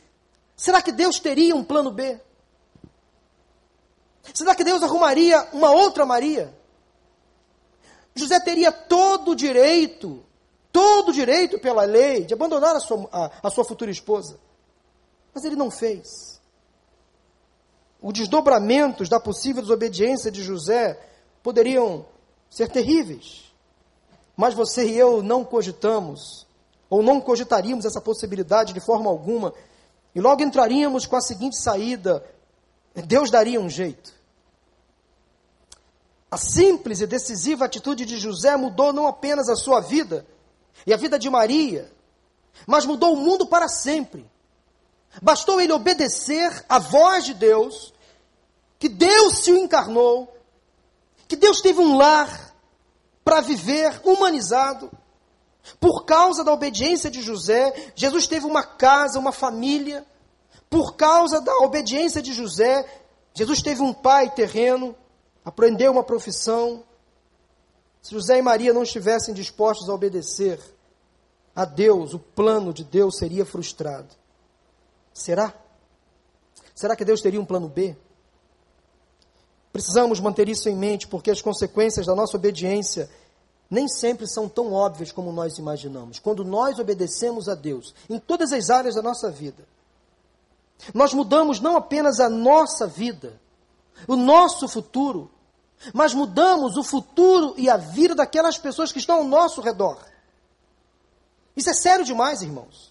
será 0.55 0.83
que 0.83 0.93
Deus 0.93 1.19
teria 1.19 1.57
um 1.57 1.65
plano 1.65 1.91
B? 1.91 2.21
Será 4.35 4.55
que 4.55 4.63
Deus 4.63 4.83
arrumaria 4.83 5.49
uma 5.55 5.71
outra 5.71 6.05
Maria? 6.05 6.55
José 8.15 8.39
teria 8.41 8.71
todo 8.71 9.31
o 9.31 9.35
direito, 9.35 10.23
todo 10.71 11.09
o 11.09 11.15
direito 11.15 11.59
pela 11.59 11.85
lei, 11.85 12.27
de 12.27 12.35
abandonar 12.35 12.77
a 12.77 12.81
sua, 12.81 13.09
a, 13.11 13.31
a 13.45 13.49
sua 13.49 13.65
futura 13.65 13.91
esposa. 13.91 14.39
Mas 15.35 15.45
ele 15.45 15.57
não 15.57 15.71
fez. 15.71 16.41
Os 18.01 18.13
desdobramentos 18.13 19.09
da 19.09 19.19
possível 19.19 19.63
desobediência 19.63 20.31
de 20.31 20.43
José 20.43 20.99
poderiam 21.43 22.07
ser 22.49 22.69
terríveis. 22.69 23.53
Mas 24.37 24.55
você 24.55 24.87
e 24.87 24.97
eu 24.97 25.23
não 25.23 25.45
cogitamos, 25.45 26.47
ou 26.89 27.03
não 27.03 27.21
cogitaríamos 27.21 27.85
essa 27.85 28.01
possibilidade 28.01 28.73
de 28.73 28.81
forma 28.81 29.11
alguma, 29.11 29.53
e 30.15 30.21
logo 30.21 30.43
entraríamos 30.43 31.07
com 31.07 31.17
a 31.17 31.21
seguinte 31.21 31.57
saída: 31.57 32.25
Deus 32.95 33.31
daria 33.31 33.61
um 33.61 33.69
jeito. 33.69 34.13
A 36.31 36.37
simples 36.37 37.01
e 37.01 37.07
decisiva 37.07 37.65
atitude 37.65 38.05
de 38.05 38.19
José 38.19 38.57
mudou 38.57 38.93
não 38.93 39.07
apenas 39.07 39.49
a 39.49 39.57
sua 39.57 39.81
vida 39.81 40.27
e 40.87 40.93
a 40.93 40.97
vida 40.97 41.19
de 41.19 41.29
Maria, 41.31 41.91
mas 42.67 42.85
mudou 42.85 43.15
o 43.15 43.17
mundo 43.17 43.47
para 43.47 43.67
sempre. 43.67 44.29
Bastou 45.23 45.61
ele 45.61 45.73
obedecer 45.73 46.65
à 46.69 46.79
voz 46.79 47.25
de 47.25 47.35
Deus, 47.35 47.93
que 48.79 48.89
Deus 48.89 49.39
se 49.39 49.51
encarnou, 49.51 50.33
que 51.27 51.37
Deus 51.37 51.61
teve 51.61 51.81
um 51.81 51.97
lar 51.97 52.55
para 53.25 53.41
viver 53.41 54.01
humanizado. 54.05 54.91
Por 55.81 56.05
causa 56.05 56.45
da 56.45 56.53
obediência 56.53 57.11
de 57.11 57.21
José, 57.21 57.93
Jesus 57.95 58.27
teve 58.27 58.47
uma 58.47 58.63
casa, 58.63 59.19
uma 59.19 59.33
família. 59.33 60.07
Por 60.71 60.95
causa 60.97 61.41
da 61.41 61.57
obediência 61.59 62.23
de 62.23 62.33
José, 62.33 62.87
Jesus 63.35 63.61
teve 63.61 63.83
um 63.83 63.93
pai 63.93 64.31
terreno 64.31 64.95
aprendeu 65.49 65.91
uma 65.91 66.05
profissão. 66.05 66.85
Se 68.03 68.13
José 68.13 68.39
e 68.39 68.43
Maria 68.43 68.75
não 68.75 68.83
estivessem 68.83 69.33
dispostos 69.33 69.89
a 69.89 69.95
obedecer 69.95 70.61
a 71.57 71.65
Deus, 71.65 72.13
o 72.13 72.19
plano 72.19 72.73
de 72.73 72.85
Deus 72.85 73.17
seria 73.17 73.47
frustrado. 73.47 74.15
Será? 75.19 75.53
Será 76.75 76.95
que 76.95 77.05
Deus 77.05 77.21
teria 77.21 77.41
um 77.41 77.45
plano 77.45 77.69
B? 77.69 77.97
Precisamos 79.73 80.21
manter 80.21 80.49
isso 80.49 80.69
em 80.69 80.77
mente, 80.77 81.09
porque 81.09 81.31
as 81.31 81.43
consequências 81.43 82.07
da 82.07 82.15
nossa 82.15 82.37
obediência 82.37 83.11
nem 83.71 83.87
sempre 83.89 84.27
são 84.27 84.49
tão 84.49 84.73
óbvias 84.73 85.13
como 85.13 85.33
nós 85.33 85.59
imaginamos. 85.59 86.19
Quando 86.19 86.45
nós 86.45 86.79
obedecemos 86.79 87.49
a 87.49 87.55
Deus 87.55 87.95
em 88.09 88.19
todas 88.19 88.53
as 88.53 88.71
áreas 88.71 88.95
da 88.95 89.03
nossa 89.03 89.31
vida, 89.31 89.65
nós 90.95 91.13
mudamos 91.13 91.61
não 91.61 91.77
apenas 91.77 92.21
a 92.21 92.29
nossa 92.29 92.87
vida, 92.87 93.41
o 94.07 94.15
nosso 94.15 94.69
futuro, 94.69 95.31
mas 95.93 96.15
mudamos 96.15 96.77
o 96.77 96.85
futuro 96.85 97.55
e 97.57 97.69
a 97.69 97.77
vida 97.77 98.15
daquelas 98.15 98.57
pessoas 98.57 98.93
que 98.93 98.99
estão 98.99 99.17
ao 99.17 99.25
nosso 99.25 99.61
redor. 99.61 99.99
Isso 101.57 101.71
é 101.71 101.75
sério 101.75 102.05
demais, 102.05 102.41
irmãos. 102.41 102.88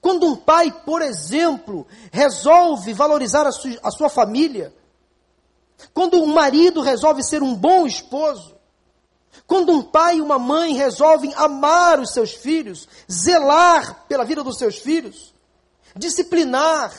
Quando 0.00 0.26
um 0.26 0.36
pai, 0.36 0.70
por 0.84 1.02
exemplo, 1.02 1.86
resolve 2.10 2.92
valorizar 2.92 3.46
a 3.46 3.52
sua, 3.52 3.78
a 3.82 3.90
sua 3.90 4.08
família, 4.08 4.74
quando 5.92 6.22
um 6.22 6.26
marido 6.26 6.80
resolve 6.80 7.22
ser 7.22 7.42
um 7.42 7.54
bom 7.54 7.86
esposo, 7.86 8.54
quando 9.46 9.72
um 9.72 9.82
pai 9.82 10.16
e 10.16 10.20
uma 10.20 10.38
mãe 10.38 10.74
resolvem 10.74 11.32
amar 11.34 12.00
os 12.00 12.12
seus 12.12 12.32
filhos, 12.32 12.88
zelar 13.10 14.04
pela 14.06 14.24
vida 14.24 14.42
dos 14.42 14.58
seus 14.58 14.78
filhos, 14.78 15.34
disciplinar 15.96 16.92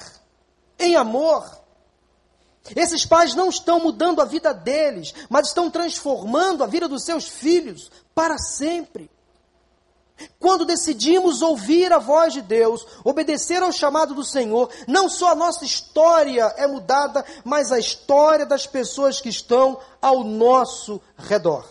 em 0.78 0.96
amor, 0.96 1.64
esses 2.76 3.06
pais 3.06 3.36
não 3.36 3.50
estão 3.50 3.80
mudando 3.80 4.22
a 4.22 4.26
vida 4.26 4.54
deles, 4.54 5.14
mas 5.30 5.48
estão 5.48 5.70
transformando 5.70 6.64
a 6.64 6.68
vida 6.68 6.88
dos 6.88 7.04
seus 7.04 7.28
filhos 7.28 7.92
para 8.16 8.38
sempre. 8.38 9.10
Quando 10.40 10.66
decidimos 10.66 11.42
ouvir 11.42 11.92
a 11.92 12.00
voz 12.00 12.34
de 12.34 12.42
Deus, 12.42 12.86
obedecer 13.04 13.62
ao 13.62 13.72
chamado 13.72 14.14
do 14.14 14.24
Senhor, 14.24 14.70
não 14.88 15.10
só 15.10 15.32
a 15.32 15.36
nossa 15.36 15.66
história 15.66 16.54
é 16.58 16.68
mudada, 16.68 17.24
mas 17.44 17.72
a 17.72 17.80
história 17.80 18.46
das 18.46 18.68
pessoas 18.68 19.22
que 19.22 19.30
estão 19.30 19.80
ao 20.02 20.24
nosso 20.24 21.02
redor. 21.18 21.68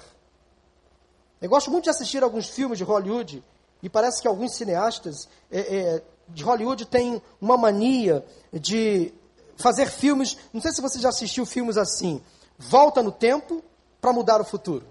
Eu 1.40 1.48
gosto 1.48 1.70
muito 1.70 1.84
de 1.84 1.90
assistir 1.90 2.22
alguns 2.22 2.48
filmes 2.48 2.78
de 2.78 2.84
Hollywood, 2.84 3.42
e 3.82 3.88
parece 3.88 4.22
que 4.22 4.28
alguns 4.28 4.54
cineastas 4.54 5.28
é, 5.50 5.60
é, 5.60 6.02
de 6.28 6.44
Hollywood 6.44 6.86
têm 6.86 7.20
uma 7.40 7.56
mania 7.56 8.24
de 8.52 9.12
fazer 9.56 9.86
filmes. 9.90 10.36
Não 10.52 10.60
sei 10.60 10.72
se 10.72 10.80
você 10.80 11.00
já 11.00 11.08
assistiu 11.08 11.44
filmes 11.44 11.76
assim. 11.76 12.22
Volta 12.56 13.02
no 13.02 13.10
tempo 13.10 13.62
para 14.00 14.12
mudar 14.12 14.40
o 14.40 14.44
futuro. 14.44 14.86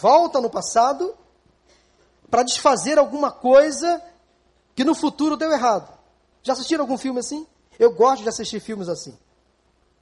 Volta 0.00 0.40
no 0.40 0.50
passado 0.50 1.14
para 2.32 2.42
desfazer 2.42 2.98
alguma 2.98 3.30
coisa 3.30 4.02
que 4.74 4.84
no 4.84 4.94
futuro 4.94 5.36
deu 5.36 5.52
errado. 5.52 5.92
Já 6.42 6.54
assistiram 6.54 6.84
algum 6.84 6.96
filme 6.96 7.20
assim? 7.20 7.46
Eu 7.78 7.92
gosto 7.92 8.22
de 8.22 8.28
assistir 8.30 8.58
filmes 8.58 8.88
assim. 8.88 9.14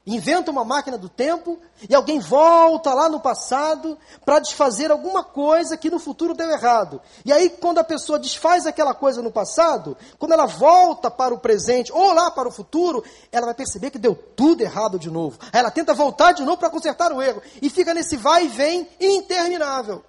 Inventa 0.07 0.49
uma 0.49 0.64
máquina 0.64 0.97
do 0.97 1.09
tempo 1.09 1.59
e 1.89 1.93
alguém 1.93 2.20
volta 2.20 2.95
lá 2.95 3.09
no 3.09 3.18
passado 3.18 3.99
para 4.24 4.39
desfazer 4.39 4.93
alguma 4.93 5.24
coisa 5.24 5.76
que 5.76 5.91
no 5.91 5.99
futuro 5.99 6.33
deu 6.33 6.49
errado. 6.49 7.03
E 7.24 7.33
aí, 7.33 7.51
quando 7.51 7.78
a 7.78 7.85
pessoa 7.85 8.16
desfaz 8.16 8.64
aquela 8.64 8.95
coisa 8.95 9.20
no 9.20 9.33
passado, 9.33 9.97
quando 10.16 10.31
ela 10.31 10.47
volta 10.47 11.11
para 11.11 11.35
o 11.35 11.41
presente 11.41 11.93
ou 11.93 12.12
lá 12.14 12.31
para 12.31 12.49
o 12.49 12.53
futuro, 12.53 13.03
ela 13.33 13.47
vai 13.47 13.55
perceber 13.57 13.91
que 13.91 13.99
deu 13.99 14.14
tudo 14.14 14.62
errado 14.62 15.01
de 15.01 15.11
novo. 15.11 15.37
Aí 15.53 15.59
ela 15.59 15.70
tenta 15.72 15.95
voltar 15.95 16.31
de 16.31 16.45
novo 16.45 16.59
para 16.59 16.70
consertar 16.70 17.12
o 17.12 17.20
erro 17.20 17.43
e 17.61 17.68
fica 17.68 17.93
nesse 17.93 18.16
vai 18.16 18.45
e 18.45 18.49
vem 18.49 18.89
interminável. 19.01 20.05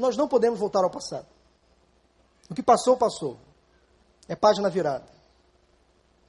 Nós 0.00 0.16
não 0.16 0.26
podemos 0.26 0.58
voltar 0.58 0.82
ao 0.82 0.90
passado. 0.90 1.26
O 2.48 2.54
que 2.54 2.62
passou, 2.62 2.96
passou. 2.96 3.36
É 4.26 4.34
página 4.34 4.68
virada 4.68 5.20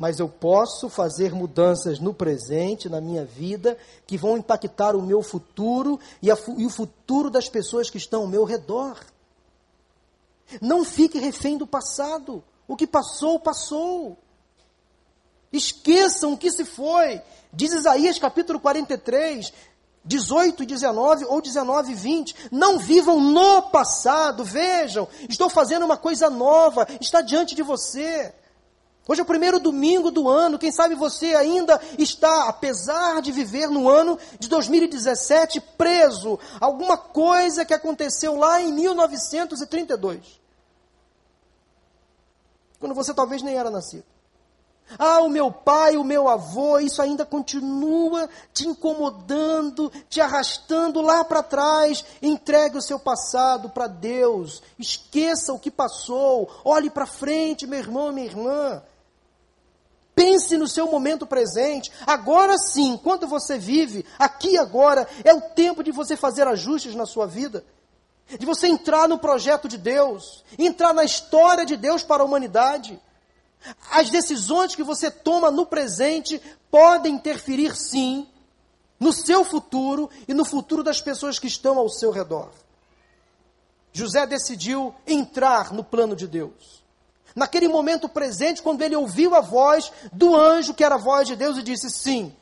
mas 0.01 0.19
eu 0.19 0.27
posso 0.27 0.89
fazer 0.89 1.31
mudanças 1.31 1.99
no 1.99 2.11
presente, 2.11 2.89
na 2.89 2.99
minha 2.99 3.23
vida, 3.23 3.77
que 4.07 4.17
vão 4.17 4.35
impactar 4.35 4.95
o 4.95 5.01
meu 5.03 5.21
futuro 5.21 5.99
e, 6.19 6.29
e, 6.29 6.65
o 6.65 6.69
futuro 6.71 7.29
das 7.29 7.47
pessoas 7.47 7.87
que 7.87 7.99
estão 7.99 8.21
ao 8.21 8.27
meu 8.27 8.43
redor. 8.43 8.97
Não 10.59 10.83
fique 10.83 11.19
refém 11.19 11.55
do 11.55 11.67
passado. 11.67 12.43
O 12.67 12.75
que 12.75 12.87
passou, 12.87 13.39
passou. 13.39 14.17
Esqueçam 15.53 16.33
o 16.33 16.37
que 16.37 16.49
se 16.49 16.65
foi. 16.65 17.21
Diz 17.53 17.71
Isaías 17.71 18.17
capítulo 18.17 18.59
43, 18.59 19.53
18 20.03 20.63
e 20.63 20.65
19 20.65 21.25
ou 21.25 21.41
19 21.41 21.91
e 21.91 21.95
20. 21.95 22.35
Não 22.51 22.79
vivam 22.79 23.19
no 23.19 23.63
passado. 23.63 24.43
Vejam, 24.43 25.07
estou 25.29 25.49
fazendo 25.49 25.85
uma 25.85 25.97
coisa 25.97 26.29
nova, 26.29 26.87
está 26.99 27.21
diante 27.21 27.55
de 27.55 27.61
você. 27.61 28.33
Hoje 29.07 29.19
é 29.19 29.23
o 29.23 29.27
primeiro 29.27 29.59
domingo 29.59 30.11
do 30.11 30.29
ano. 30.29 30.59
Quem 30.59 30.71
sabe 30.71 30.95
você 30.95 31.35
ainda 31.35 31.79
está, 31.97 32.47
apesar 32.47 33.21
de 33.21 33.31
viver 33.31 33.67
no 33.67 33.89
ano 33.89 34.17
de 34.39 34.47
2017, 34.47 35.59
preso 35.77 36.39
a 36.59 36.65
alguma 36.65 36.97
coisa 36.97 37.65
que 37.65 37.73
aconteceu 37.73 38.35
lá 38.35 38.61
em 38.61 38.71
1932. 38.71 40.39
Quando 42.79 42.95
você 42.95 43.13
talvez 43.13 43.41
nem 43.41 43.55
era 43.55 43.69
nascido. 43.69 44.10
Ah, 44.97 45.21
o 45.21 45.29
meu 45.29 45.51
pai, 45.51 45.97
o 45.97 46.03
meu 46.03 46.27
avô, 46.27 46.79
isso 46.79 47.01
ainda 47.01 47.25
continua 47.25 48.29
te 48.53 48.67
incomodando, 48.67 49.91
te 50.09 50.19
arrastando 50.19 51.01
lá 51.01 51.23
para 51.23 51.43
trás. 51.43 52.03
Entregue 52.21 52.77
o 52.77 52.81
seu 52.81 52.99
passado 52.99 53.69
para 53.69 53.87
Deus. 53.87 54.61
Esqueça 54.77 55.53
o 55.53 55.59
que 55.59 55.71
passou. 55.71 56.49
Olhe 56.63 56.89
para 56.89 57.05
frente, 57.05 57.67
meu 57.67 57.79
irmão, 57.79 58.11
minha 58.11 58.27
irmã. 58.27 58.81
Pense 60.13 60.57
no 60.57 60.67
seu 60.67 60.87
momento 60.87 61.25
presente. 61.25 61.91
Agora 62.05 62.57
sim, 62.57 62.99
quando 63.01 63.27
você 63.27 63.57
vive, 63.57 64.05
aqui 64.19 64.57
agora, 64.57 65.07
é 65.23 65.33
o 65.33 65.41
tempo 65.41 65.83
de 65.83 65.91
você 65.91 66.15
fazer 66.15 66.47
ajustes 66.47 66.95
na 66.95 67.05
sua 67.05 67.25
vida. 67.25 67.63
De 68.27 68.45
você 68.45 68.67
entrar 68.67 69.07
no 69.09 69.17
projeto 69.17 69.67
de 69.67 69.77
Deus, 69.77 70.43
entrar 70.57 70.93
na 70.93 71.03
história 71.03 71.65
de 71.65 71.75
Deus 71.75 72.03
para 72.03 72.23
a 72.23 72.25
humanidade. 72.25 72.99
As 73.91 74.09
decisões 74.09 74.75
que 74.75 74.83
você 74.83 75.11
toma 75.11 75.51
no 75.51 75.65
presente 75.65 76.41
podem 76.69 77.15
interferir, 77.15 77.75
sim, 77.75 78.27
no 78.99 79.11
seu 79.11 79.43
futuro 79.43 80.09
e 80.27 80.33
no 80.33 80.45
futuro 80.45 80.83
das 80.83 81.01
pessoas 81.01 81.39
que 81.39 81.47
estão 81.47 81.77
ao 81.77 81.89
seu 81.89 82.11
redor. 82.11 82.51
José 83.93 84.25
decidiu 84.25 84.93
entrar 85.05 85.73
no 85.73 85.83
plano 85.83 86.15
de 86.15 86.27
Deus. 86.27 86.81
Naquele 87.35 87.67
momento 87.67 88.09
presente, 88.09 88.61
quando 88.61 88.81
ele 88.81 88.95
ouviu 88.95 89.35
a 89.35 89.41
voz 89.41 89.91
do 90.11 90.35
anjo, 90.35 90.73
que 90.73 90.83
era 90.83 90.95
a 90.95 90.99
voz 90.99 91.27
de 91.27 91.35
Deus, 91.35 91.57
e 91.57 91.63
disse: 91.63 91.89
Sim, 91.89 92.35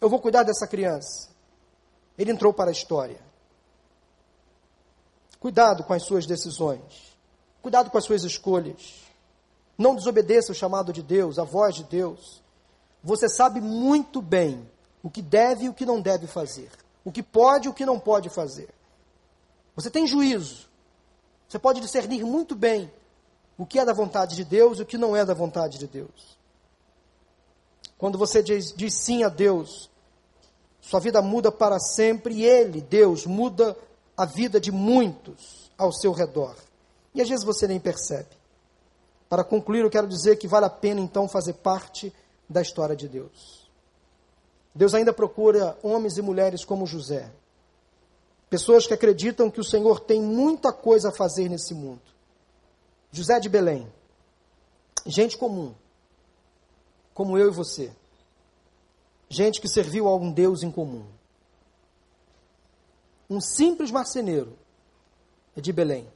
eu 0.00 0.08
vou 0.08 0.20
cuidar 0.20 0.44
dessa 0.44 0.66
criança. 0.66 1.28
Ele 2.16 2.32
entrou 2.32 2.52
para 2.52 2.70
a 2.70 2.72
história. 2.72 3.20
Cuidado 5.40 5.84
com 5.84 5.92
as 5.92 6.02
suas 6.02 6.26
decisões. 6.26 7.16
Cuidado 7.62 7.90
com 7.90 7.98
as 7.98 8.04
suas 8.04 8.24
escolhas. 8.24 9.07
Não 9.78 9.94
desobedeça 9.94 10.50
o 10.50 10.54
chamado 10.54 10.92
de 10.92 11.02
Deus, 11.02 11.38
a 11.38 11.44
voz 11.44 11.76
de 11.76 11.84
Deus. 11.84 12.42
Você 13.02 13.28
sabe 13.28 13.60
muito 13.60 14.20
bem 14.20 14.68
o 15.02 15.08
que 15.08 15.22
deve 15.22 15.66
e 15.66 15.68
o 15.68 15.74
que 15.74 15.86
não 15.86 16.00
deve 16.00 16.26
fazer, 16.26 16.68
o 17.04 17.12
que 17.12 17.22
pode 17.22 17.68
e 17.68 17.70
o 17.70 17.74
que 17.74 17.86
não 17.86 17.98
pode 17.98 18.28
fazer. 18.28 18.68
Você 19.76 19.88
tem 19.88 20.06
juízo. 20.06 20.66
Você 21.48 21.58
pode 21.58 21.80
discernir 21.80 22.24
muito 22.24 22.56
bem 22.56 22.92
o 23.56 23.64
que 23.64 23.78
é 23.78 23.84
da 23.84 23.92
vontade 23.92 24.34
de 24.34 24.44
Deus 24.44 24.78
e 24.78 24.82
o 24.82 24.86
que 24.86 24.98
não 24.98 25.16
é 25.16 25.24
da 25.24 25.34
vontade 25.34 25.78
de 25.78 25.86
Deus. 25.86 26.36
Quando 27.96 28.18
você 28.18 28.42
diz, 28.42 28.72
diz 28.76 28.94
sim 28.94 29.22
a 29.24 29.28
Deus, 29.28 29.88
sua 30.80 31.00
vida 31.00 31.22
muda 31.22 31.50
para 31.50 31.78
sempre 31.78 32.34
e 32.34 32.44
Ele, 32.44 32.80
Deus, 32.80 33.26
muda 33.26 33.76
a 34.16 34.24
vida 34.24 34.60
de 34.60 34.70
muitos 34.70 35.70
ao 35.78 35.92
seu 35.92 36.12
redor. 36.12 36.56
E 37.14 37.22
às 37.22 37.28
vezes 37.28 37.44
você 37.44 37.66
nem 37.66 37.80
percebe. 37.80 38.37
Para 39.28 39.44
concluir, 39.44 39.80
eu 39.80 39.90
quero 39.90 40.08
dizer 40.08 40.36
que 40.36 40.48
vale 40.48 40.66
a 40.66 40.70
pena 40.70 41.00
então 41.00 41.28
fazer 41.28 41.54
parte 41.54 42.12
da 42.48 42.62
história 42.62 42.96
de 42.96 43.08
Deus. 43.08 43.68
Deus 44.74 44.94
ainda 44.94 45.12
procura 45.12 45.76
homens 45.82 46.16
e 46.16 46.22
mulheres 46.22 46.64
como 46.64 46.86
José, 46.86 47.30
pessoas 48.48 48.86
que 48.86 48.94
acreditam 48.94 49.50
que 49.50 49.60
o 49.60 49.64
Senhor 49.64 50.00
tem 50.00 50.22
muita 50.22 50.72
coisa 50.72 51.10
a 51.10 51.12
fazer 51.12 51.48
nesse 51.48 51.74
mundo. 51.74 52.00
José 53.10 53.38
de 53.40 53.48
Belém, 53.48 53.92
gente 55.04 55.36
comum, 55.36 55.74
como 57.12 57.36
eu 57.36 57.48
e 57.48 57.54
você, 57.54 57.92
gente 59.28 59.60
que 59.60 59.68
serviu 59.68 60.08
a 60.08 60.16
um 60.16 60.32
Deus 60.32 60.62
em 60.62 60.70
comum. 60.70 61.04
Um 63.28 63.40
simples 63.40 63.90
marceneiro 63.90 64.56
de 65.54 65.70
Belém 65.70 66.08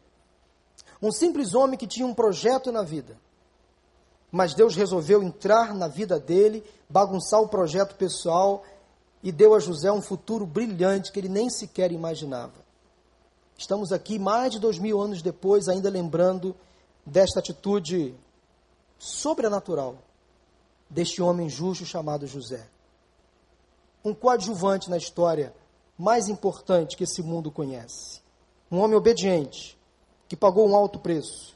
um 1.03 1.11
simples 1.11 1.53
homem 1.55 1.77
que 1.77 1.87
tinha 1.87 2.07
um 2.07 2.15
projeto 2.15 2.71
na 2.71 2.83
vida. 2.83 3.19
Mas 4.31 4.55
Deus 4.55 4.77
resolveu 4.77 5.23
entrar 5.23 5.75
na 5.75 5.89
vida 5.89 6.19
dele, 6.19 6.65
bagunçar 6.89 7.41
o 7.43 7.49
projeto 7.49 7.97
pessoal 7.97 8.63
e 9.23 9.33
deu 9.33 9.55
a 9.55 9.59
José 9.59 9.91
um 9.91 10.01
futuro 10.01 10.47
brilhante 10.47 11.11
que 11.11 11.19
ele 11.19 11.29
nem 11.29 11.51
sequer 11.51 11.91
imaginava. 11.91 12.63
Estamos 13.59 13.93
aqui 13.93 14.19
mais 14.19 14.53
de 14.53 14.59
dois 14.59 14.79
mil 14.79 15.01
anos 15.01 15.21
depois, 15.21 15.69
ainda 15.69 15.91
lembrando 15.91 16.55
desta 17.05 17.41
atitude 17.41 18.15
sobrenatural 18.99 19.97
deste 20.89 21.21
homem 21.21 21.49
justo 21.49 21.85
chamado 21.85 22.27
José. 22.27 22.67
Um 24.05 24.15
coadjuvante 24.15 24.89
na 24.89 24.97
história 24.97 25.55
mais 25.99 26.29
importante 26.29 26.97
que 26.97 27.05
esse 27.05 27.23
mundo 27.23 27.51
conhece. 27.51 28.21
Um 28.71 28.79
homem 28.79 28.97
obediente, 28.97 29.79
que 30.33 30.37
pagou 30.37 30.67
um 30.67 30.75
alto 30.75 30.99
preço, 30.99 31.55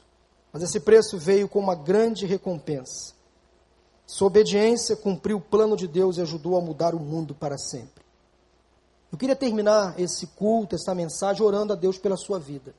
mas 0.53 0.61
esse 0.61 0.79
preço 0.79 1.17
veio 1.17 1.49
com 1.49 1.57
uma 1.57 1.73
grande 1.73 2.27
recompensa. 2.27 3.11
Sua 4.05 4.27
obediência 4.27 4.95
cumpriu 4.95 5.37
o 5.37 5.41
plano 5.41 5.75
de 5.75 5.87
Deus 5.87 6.17
e 6.17 6.21
ajudou 6.21 6.55
a 6.55 6.61
mudar 6.61 6.93
o 6.93 6.99
mundo 6.99 7.33
para 7.33 7.57
sempre. 7.57 8.05
Eu 9.11 9.17
queria 9.17 9.35
terminar 9.35 9.99
esse 9.99 10.27
culto, 10.27 10.75
essa 10.75 10.93
mensagem, 10.93 11.41
orando 11.41 11.73
a 11.73 11.75
Deus 11.75 11.97
pela 11.97 12.15
sua 12.15 12.37
vida. 12.37 12.75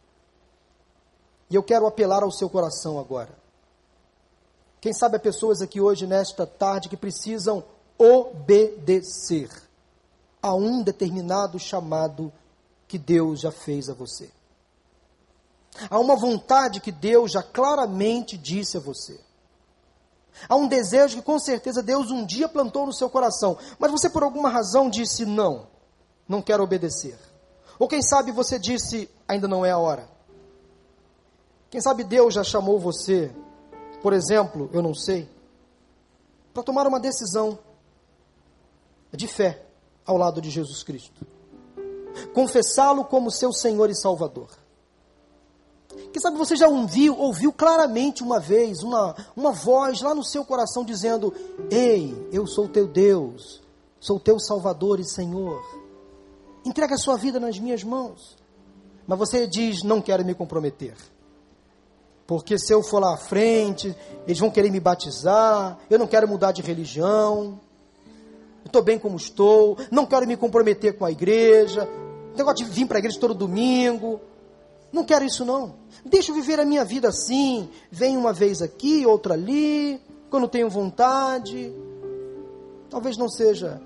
E 1.51 1.57
eu 1.57 1.64
quero 1.64 1.84
apelar 1.84 2.22
ao 2.22 2.30
seu 2.30 2.49
coração 2.49 3.01
agora. 3.01 3.36
Quem 4.80 4.92
sabe 4.92 5.16
há 5.16 5.18
pessoas 5.18 5.61
aqui 5.61 5.80
hoje, 5.80 6.07
nesta 6.07 6.46
tarde, 6.46 6.88
que 6.88 6.96
precisam 6.96 7.64
obedecer 7.99 9.51
a 10.40 10.55
um 10.55 10.80
determinado 10.80 11.59
chamado 11.59 12.32
que 12.86 12.99
Deus 12.99 13.40
já 13.40 13.51
fez 13.51 13.88
a 13.88 13.94
você. 13.94 14.38
Há 15.91 15.99
uma 15.99 16.16
vontade 16.16 16.81
que 16.81 16.91
Deus 16.91 17.33
já 17.33 17.43
claramente 17.43 18.37
disse 18.37 18.76
a 18.76 18.81
você. 18.81 19.20
Há 20.49 20.55
um 20.55 20.68
desejo 20.68 21.16
que 21.16 21.22
com 21.22 21.39
certeza 21.39 21.83
Deus 21.83 22.11
um 22.11 22.24
dia 22.24 22.49
plantou 22.49 22.87
no 22.87 22.93
seu 22.93 23.11
coração, 23.11 23.57
mas 23.79 23.91
você 23.91 24.09
por 24.09 24.22
alguma 24.22 24.49
razão 24.49 24.89
disse 24.89 25.24
não, 25.24 25.66
não 26.29 26.43
quero 26.43 26.62
obedecer. 26.62 27.18
Ou 27.79 27.89
quem 27.89 28.03
sabe 28.03 28.31
você 28.33 28.59
disse 28.59 29.11
ainda 29.26 29.49
não 29.49 29.64
é 29.64 29.70
a 29.70 29.79
hora. 29.79 30.09
Quem 31.70 31.81
sabe 31.81 32.05
Deus 32.05 32.35
já 32.35 32.45
chamou 32.45 32.79
você, 32.79 33.31
por 34.03 34.12
exemplo, 34.12 34.70
eu 34.72 34.83
não 34.83 34.95
sei, 34.95 35.29
para 36.55 36.62
tomar 36.62 36.87
uma 36.87 36.99
decisão 36.99 37.59
de 39.12 39.26
fé 39.26 39.62
ao 40.05 40.16
lado 40.16 40.41
de 40.41 40.51
Jesus 40.51 40.83
Cristo. 40.83 41.26
Confessá-lo 42.33 43.05
como 43.05 43.31
seu 43.31 43.53
Senhor 43.53 43.91
e 43.91 43.95
Salvador. 43.95 44.49
Quem 46.12 46.20
sabe 46.20 46.36
você 46.36 46.55
já 46.55 46.68
ouviu, 46.68 47.18
ouviu 47.18 47.53
claramente 47.53 48.22
uma 48.22 48.39
vez 48.39 48.82
uma, 48.82 49.16
uma 49.34 49.53
voz 49.53 50.03
lá 50.03 50.14
no 50.14 50.22
seu 50.22 50.45
coração 50.45 50.84
dizendo: 50.84 51.32
Ei, 51.70 52.14
eu 52.30 52.47
sou 52.47 52.68
teu 52.68 52.86
Deus, 52.86 53.62
sou 53.99 54.20
teu 54.20 54.39
Salvador 54.39 55.01
e 55.01 55.05
Senhor. 55.05 55.62
Entrega 56.64 56.95
a 56.95 56.99
sua 56.99 57.16
vida 57.16 57.41
nas 57.41 57.59
minhas 57.59 57.82
mãos. 57.82 58.36
Mas 59.07 59.18
você 59.18 59.47
diz: 59.47 59.82
Não 59.82 60.03
quero 60.03 60.24
me 60.24 60.34
comprometer. 60.34 60.95
Porque 62.26 62.59
se 62.59 62.74
eu 62.74 62.82
for 62.82 63.01
lá 63.01 63.14
à 63.14 63.16
frente, 63.16 63.97
eles 64.26 64.39
vão 64.39 64.51
querer 64.51 64.70
me 64.70 64.78
batizar, 64.78 65.78
eu 65.89 65.99
não 65.99 66.07
quero 66.07 66.28
mudar 66.28 66.53
de 66.53 66.61
religião, 66.61 67.59
estou 68.66 68.82
bem 68.82 68.99
como 68.99 69.16
estou, 69.16 69.78
não 69.91 70.05
quero 70.05 70.26
me 70.26 70.36
comprometer 70.36 70.99
com 70.99 71.07
a 71.07 71.11
igreja, 71.11 71.89
negócio 72.36 72.66
de 72.66 72.70
vir 72.70 72.86
para 72.86 72.99
a 72.99 73.01
igreja 73.01 73.18
todo 73.18 73.32
domingo, 73.32 74.20
não 74.93 75.05
quero 75.05 75.24
isso 75.24 75.45
não. 75.45 75.74
Deixa 76.05 76.30
eu 76.30 76.34
viver 76.34 76.59
a 76.59 76.64
minha 76.64 76.84
vida 76.84 77.09
assim. 77.09 77.68
Venho 77.91 78.18
uma 78.18 78.32
vez 78.32 78.62
aqui, 78.62 79.05
outra 79.07 79.34
ali, 79.34 80.01
quando 80.30 80.49
tenho 80.49 80.70
vontade. 80.70 81.72
Talvez 82.89 83.16
não 83.16 83.28
seja 83.28 83.80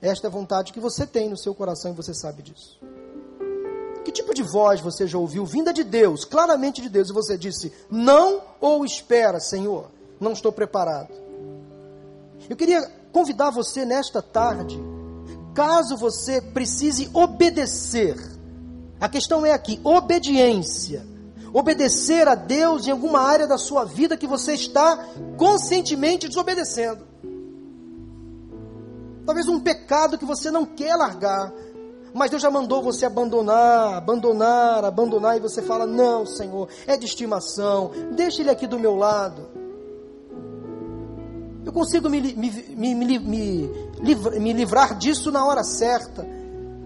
esta 0.00 0.28
a 0.28 0.30
vontade 0.30 0.72
que 0.72 0.80
você 0.80 1.06
tem 1.06 1.28
no 1.28 1.36
seu 1.36 1.54
coração 1.54 1.92
e 1.92 1.94
você 1.94 2.12
sabe 2.12 2.42
disso. 2.42 2.78
Que 4.04 4.12
tipo 4.12 4.34
de 4.34 4.42
voz 4.42 4.80
você 4.80 5.06
já 5.06 5.18
ouviu 5.18 5.44
vinda 5.44 5.72
de 5.72 5.84
Deus, 5.84 6.24
claramente 6.24 6.80
de 6.80 6.88
Deus, 6.88 7.10
e 7.10 7.12
você 7.12 7.36
disse: 7.36 7.72
"Não 7.90 8.42
ou 8.60 8.84
espera, 8.84 9.40
Senhor, 9.40 9.90
não 10.18 10.32
estou 10.32 10.52
preparado". 10.52 11.12
Eu 12.48 12.56
queria 12.56 12.82
convidar 13.12 13.50
você 13.50 13.84
nesta 13.84 14.22
tarde, 14.22 14.78
caso 15.54 15.96
você 15.96 16.40
precise 16.40 17.10
obedecer 17.12 18.16
a 19.00 19.08
questão 19.08 19.46
é 19.46 19.52
aqui: 19.52 19.80
obediência. 19.82 21.08
Obedecer 21.52 22.28
a 22.28 22.36
Deus 22.36 22.86
em 22.86 22.92
alguma 22.92 23.20
área 23.22 23.44
da 23.44 23.58
sua 23.58 23.84
vida 23.84 24.16
que 24.16 24.26
você 24.26 24.54
está 24.54 24.96
conscientemente 25.36 26.28
desobedecendo. 26.28 27.04
Talvez 29.26 29.48
um 29.48 29.58
pecado 29.58 30.16
que 30.16 30.24
você 30.24 30.48
não 30.50 30.64
quer 30.64 30.94
largar, 30.94 31.52
mas 32.14 32.30
Deus 32.30 32.42
já 32.42 32.50
mandou 32.50 32.82
você 32.82 33.04
abandonar, 33.04 33.94
abandonar, 33.94 34.84
abandonar, 34.84 35.36
e 35.36 35.40
você 35.40 35.60
fala: 35.60 35.86
Não, 35.86 36.24
Senhor, 36.24 36.68
é 36.86 36.96
de 36.96 37.06
estimação, 37.06 37.90
deixa 38.12 38.42
ele 38.42 38.50
aqui 38.50 38.66
do 38.66 38.78
meu 38.78 38.94
lado. 38.94 39.48
Eu 41.64 41.72
consigo 41.72 42.08
me, 42.08 42.20
me, 42.20 42.94
me, 42.94 43.18
me 43.18 44.52
livrar 44.52 44.96
disso 44.96 45.30
na 45.30 45.44
hora 45.44 45.62
certa. 45.62 46.39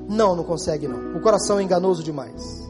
Não, 0.09 0.37
não 0.37 0.45
consegue 0.45 0.87
não. 0.87 1.17
O 1.17 1.21
coração 1.21 1.59
é 1.59 1.63
enganoso 1.63 2.03
demais. 2.03 2.65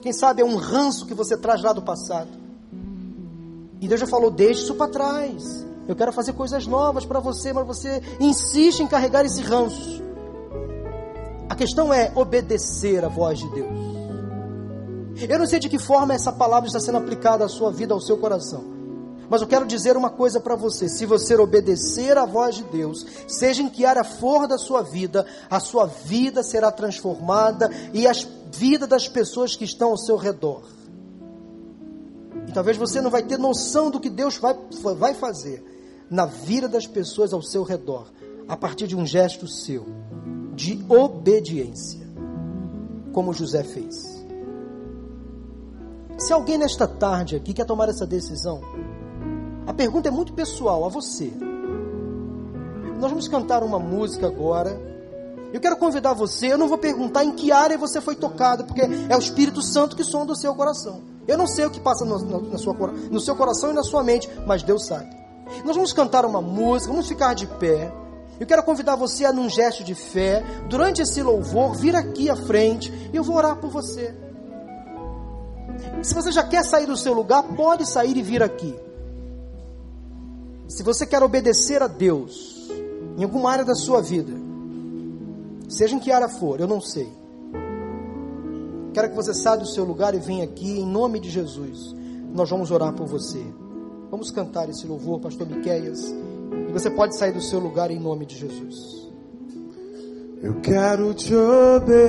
Quem 0.00 0.12
sabe 0.12 0.42
é 0.42 0.44
um 0.44 0.56
ranço 0.56 1.06
que 1.06 1.14
você 1.14 1.36
traz 1.36 1.62
lá 1.62 1.72
do 1.72 1.82
passado. 1.82 2.30
E 3.80 3.86
Deus 3.86 4.00
já 4.00 4.06
falou: 4.06 4.30
deixe 4.30 4.62
isso 4.62 4.74
para 4.74 4.90
trás. 4.90 5.66
Eu 5.86 5.96
quero 5.96 6.12
fazer 6.12 6.32
coisas 6.32 6.66
novas 6.66 7.04
para 7.04 7.20
você, 7.20 7.52
mas 7.52 7.66
você 7.66 8.02
insiste 8.20 8.80
em 8.80 8.86
carregar 8.86 9.24
esse 9.24 9.42
ranço. 9.42 10.02
A 11.48 11.54
questão 11.54 11.92
é 11.92 12.12
obedecer 12.14 13.04
a 13.04 13.08
voz 13.08 13.40
de 13.40 13.48
Deus. 13.50 13.90
Eu 15.28 15.38
não 15.38 15.46
sei 15.46 15.58
de 15.58 15.68
que 15.68 15.78
forma 15.78 16.14
essa 16.14 16.32
palavra 16.32 16.68
está 16.68 16.80
sendo 16.80 16.98
aplicada 16.98 17.44
à 17.44 17.48
sua 17.48 17.70
vida, 17.70 17.92
ao 17.92 18.00
seu 18.00 18.16
coração. 18.16 18.79
Mas 19.30 19.40
eu 19.40 19.46
quero 19.46 19.64
dizer 19.64 19.96
uma 19.96 20.10
coisa 20.10 20.40
para 20.40 20.56
você: 20.56 20.88
se 20.88 21.06
você 21.06 21.36
obedecer 21.36 22.18
à 22.18 22.26
voz 22.26 22.56
de 22.56 22.64
Deus, 22.64 23.06
seja 23.28 23.62
em 23.62 23.68
que 23.68 23.86
área 23.86 24.02
for 24.02 24.48
da 24.48 24.58
sua 24.58 24.82
vida, 24.82 25.24
a 25.48 25.60
sua 25.60 25.86
vida 25.86 26.42
será 26.42 26.72
transformada 26.72 27.70
e 27.94 28.08
a 28.08 28.12
vida 28.52 28.88
das 28.88 29.08
pessoas 29.08 29.54
que 29.54 29.64
estão 29.64 29.90
ao 29.90 29.96
seu 29.96 30.16
redor. 30.16 30.62
E 32.48 32.52
talvez 32.52 32.76
você 32.76 33.00
não 33.00 33.10
vai 33.10 33.22
ter 33.22 33.38
noção 33.38 33.88
do 33.88 34.00
que 34.00 34.10
Deus 34.10 34.36
vai, 34.36 34.56
vai 34.96 35.14
fazer 35.14 35.64
na 36.10 36.26
vida 36.26 36.68
das 36.68 36.88
pessoas 36.88 37.32
ao 37.32 37.40
seu 37.40 37.62
redor, 37.62 38.08
a 38.48 38.56
partir 38.56 38.88
de 38.88 38.96
um 38.96 39.06
gesto 39.06 39.46
seu, 39.46 39.86
de 40.56 40.84
obediência, 40.88 42.04
como 43.12 43.32
José 43.32 43.62
fez. 43.62 44.20
Se 46.18 46.32
alguém 46.32 46.58
nesta 46.58 46.86
tarde 46.86 47.36
aqui 47.36 47.54
quer 47.54 47.64
tomar 47.64 47.88
essa 47.88 48.06
decisão, 48.06 48.60
a 49.66 49.72
pergunta 49.72 50.08
é 50.08 50.10
muito 50.10 50.32
pessoal, 50.32 50.84
a 50.84 50.88
você. 50.88 51.32
Nós 52.98 53.10
vamos 53.10 53.28
cantar 53.28 53.62
uma 53.62 53.78
música 53.78 54.26
agora. 54.26 54.78
Eu 55.52 55.60
quero 55.60 55.76
convidar 55.76 56.12
você, 56.12 56.52
eu 56.52 56.58
não 56.58 56.68
vou 56.68 56.78
perguntar 56.78 57.24
em 57.24 57.32
que 57.32 57.50
área 57.50 57.76
você 57.76 58.00
foi 58.00 58.14
tocado, 58.14 58.64
porque 58.64 58.82
é 58.82 59.16
o 59.16 59.18
Espírito 59.18 59.62
Santo 59.62 59.96
que 59.96 60.04
sonda 60.04 60.32
o 60.32 60.36
seu 60.36 60.54
coração. 60.54 61.02
Eu 61.26 61.36
não 61.36 61.46
sei 61.46 61.64
o 61.64 61.70
que 61.70 61.80
passa 61.80 62.04
no, 62.04 62.18
no, 62.18 62.58
sua, 62.58 62.74
no 62.74 63.20
seu 63.20 63.34
coração 63.34 63.70
e 63.70 63.74
na 63.74 63.82
sua 63.82 64.02
mente, 64.02 64.30
mas 64.46 64.62
Deus 64.62 64.86
sabe. 64.86 65.08
Nós 65.64 65.74
vamos 65.74 65.92
cantar 65.92 66.24
uma 66.24 66.40
música, 66.40 66.92
vamos 66.92 67.08
ficar 67.08 67.34
de 67.34 67.46
pé. 67.46 67.92
Eu 68.38 68.46
quero 68.46 68.62
convidar 68.62 68.96
você 68.96 69.24
a, 69.24 69.32
num 69.32 69.48
gesto 69.48 69.82
de 69.82 69.94
fé, 69.94 70.42
durante 70.68 71.02
esse 71.02 71.22
louvor, 71.22 71.74
vir 71.74 71.96
aqui 71.96 72.30
à 72.30 72.36
frente 72.36 72.92
e 73.12 73.16
eu 73.16 73.24
vou 73.24 73.36
orar 73.36 73.56
por 73.56 73.70
você. 73.70 74.14
Se 76.02 76.14
você 76.14 76.30
já 76.30 76.42
quer 76.42 76.64
sair 76.64 76.86
do 76.86 76.96
seu 76.96 77.12
lugar, 77.12 77.42
pode 77.42 77.86
sair 77.86 78.16
e 78.16 78.22
vir 78.22 78.42
aqui. 78.42 78.74
Se 80.70 80.84
você 80.84 81.04
quer 81.04 81.20
obedecer 81.20 81.82
a 81.82 81.88
Deus 81.88 82.70
em 83.18 83.24
alguma 83.24 83.50
área 83.50 83.64
da 83.64 83.74
sua 83.74 84.00
vida, 84.00 84.32
seja 85.68 85.96
em 85.96 85.98
que 85.98 86.12
área 86.12 86.28
for, 86.28 86.60
eu 86.60 86.68
não 86.68 86.80
sei. 86.80 87.12
Quero 88.94 89.10
que 89.10 89.16
você 89.16 89.34
saia 89.34 89.58
do 89.58 89.66
seu 89.66 89.84
lugar 89.84 90.14
e 90.14 90.20
venha 90.20 90.44
aqui 90.44 90.78
em 90.78 90.86
nome 90.86 91.18
de 91.18 91.28
Jesus. 91.28 91.92
Nós 92.32 92.48
vamos 92.48 92.70
orar 92.70 92.94
por 92.94 93.04
você. 93.08 93.44
Vamos 94.12 94.30
cantar 94.30 94.68
esse 94.68 94.86
louvor, 94.86 95.18
pastor 95.18 95.44
Miqueias. 95.48 96.14
E 96.68 96.72
você 96.72 96.88
pode 96.88 97.16
sair 97.16 97.32
do 97.32 97.42
seu 97.42 97.58
lugar 97.58 97.90
em 97.90 97.98
nome 97.98 98.24
de 98.24 98.38
Jesus. 98.38 99.09
Eu 100.42 100.54
quero 100.62 101.12
te 101.12 101.34
obedecer. 101.34 102.00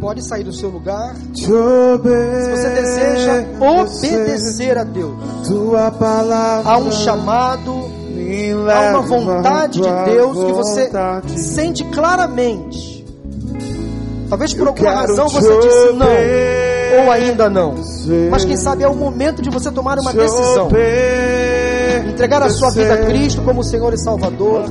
Pode 0.00 0.26
sair 0.26 0.42
do 0.44 0.52
seu 0.52 0.70
lugar. 0.70 1.14
Te 1.34 1.52
obedecer. 1.52 2.44
Se 2.44 2.50
você 2.50 2.70
deseja 2.70 3.44
obedecer 3.60 4.78
a 4.78 4.84
Deus, 4.84 5.12
tua 5.46 5.90
palavra 5.90 6.70
há 6.70 6.78
um 6.78 6.90
chamado, 6.90 7.84
há 8.72 8.96
uma 8.96 9.02
vontade 9.02 9.82
de 9.82 9.90
Deus 10.10 10.42
que 10.42 10.52
você 10.52 10.90
sente 11.36 11.84
claramente. 11.84 13.04
Talvez 14.30 14.54
por 14.54 14.68
alguma 14.68 14.92
razão 14.92 15.28
você 15.28 15.60
disse 15.60 15.92
não, 15.92 17.04
ou 17.04 17.10
ainda 17.12 17.50
não. 17.50 17.74
Mas 18.30 18.46
quem 18.46 18.56
sabe 18.56 18.84
é 18.84 18.88
o 18.88 18.94
momento 18.94 19.42
de 19.42 19.50
você 19.50 19.70
tomar 19.70 19.98
uma 19.98 20.14
decisão 20.14 20.70
entregar 22.10 22.42
a 22.42 22.50
sua 22.50 22.70
vida 22.70 22.94
a 22.94 23.06
Cristo 23.06 23.42
como 23.42 23.62
Senhor 23.62 23.92
e 23.94 23.98
Salvador, 23.98 24.64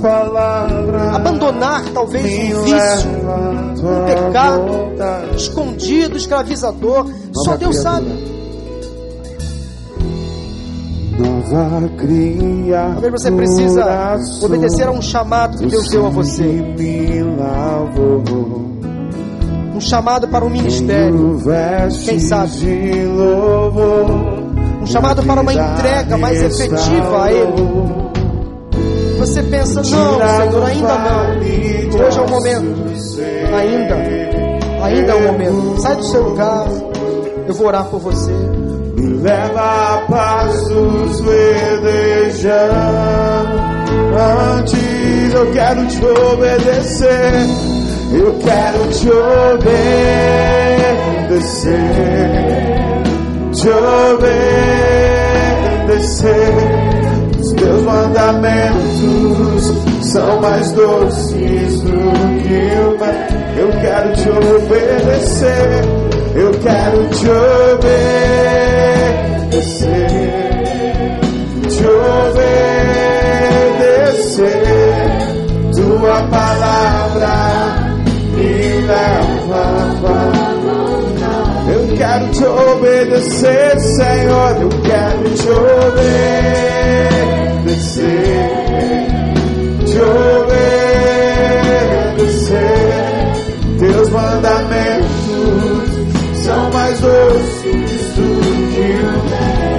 abandonar 1.13 1.83
talvez 1.93 2.23
um 2.55 2.63
vício, 2.63 3.09
um 3.83 4.05
pecado 4.05 5.35
escondido, 5.35 6.17
escravizador, 6.17 7.07
só 7.33 7.55
Deus 7.57 7.77
sabe. 7.77 8.29
Talvez 12.93 13.11
você 13.11 13.31
precisa 13.31 14.17
obedecer 14.41 14.87
a 14.87 14.91
um 14.91 15.01
chamado 15.01 15.57
que 15.57 15.65
Deus 15.65 15.89
deu 15.89 16.05
a 16.05 16.09
você. 16.09 16.63
Um 19.75 19.81
chamado 19.81 20.27
para 20.27 20.45
um 20.45 20.49
ministério. 20.49 21.41
Quem 22.05 22.19
sabe? 22.19 22.51
Chamado 24.89 25.23
para 25.23 25.41
uma 25.41 25.53
entrega 25.53 26.17
mais 26.17 26.41
efetiva 26.41 27.23
a 27.23 27.31
Ele. 27.31 27.99
Você 29.19 29.43
pensa, 29.43 29.75
não, 29.75 29.83
Senhor, 29.83 30.21
ainda 30.65 30.97
não. 30.97 31.29
Hoje 32.05 32.17
é 32.17 32.21
o 32.21 32.29
momento. 32.29 32.89
Ainda. 33.55 33.95
Ainda 34.83 35.11
é 35.11 35.15
o 35.15 35.21
momento. 35.31 35.81
Sai 35.81 35.95
do 35.95 36.03
seu 36.03 36.23
lugar. 36.23 36.67
Eu 37.47 37.53
vou 37.53 37.67
orar 37.67 37.85
por 37.85 37.99
você. 37.99 38.31
Me 38.31 39.21
leva 39.21 39.61
a 39.61 40.01
passos 40.09 41.21
verdejantes. 41.21 42.39
Eu 45.33 45.51
quero 45.51 45.85
te 45.87 46.05
obedecer. 46.05 47.33
Eu 48.11 48.39
quero 48.39 48.87
te 48.89 49.09
obedecer 49.09 49.99
te 53.59 53.69
obedecer. 55.19 56.53
Os 57.39 57.51
teus 57.53 57.83
mandamentos 57.83 59.73
são 60.11 60.39
mais 60.39 60.71
doces 60.71 61.81
do 61.81 61.91
que 62.41 62.79
o 62.79 62.97
mel. 62.97 63.19
Eu 63.57 63.69
quero 63.81 64.13
te 64.13 64.29
obedecer. 64.29 65.83
Eu 66.35 66.51
quero 66.59 67.09
te 67.09 67.29
obedecer. 67.49 68.09
Te 71.67 71.85
obedecer. 71.89 72.59
Tua 75.75 76.21
palavra 76.29 76.88
quero 82.09 82.31
te 82.31 82.43
obedecer, 82.43 83.79
Senhor. 83.79 84.57
Eu 84.61 84.69
quero 84.81 85.29
te 85.35 85.49
obedecer. 85.49 85.99
Te 89.85 89.99
obedecer. 89.99 90.49
Teus 93.79 94.09
mandamentos 94.09 95.09
são 96.43 96.71
mais 96.71 96.99
doces 96.99 98.15
do 98.15 98.41
que 98.73 98.81
o 98.81 98.85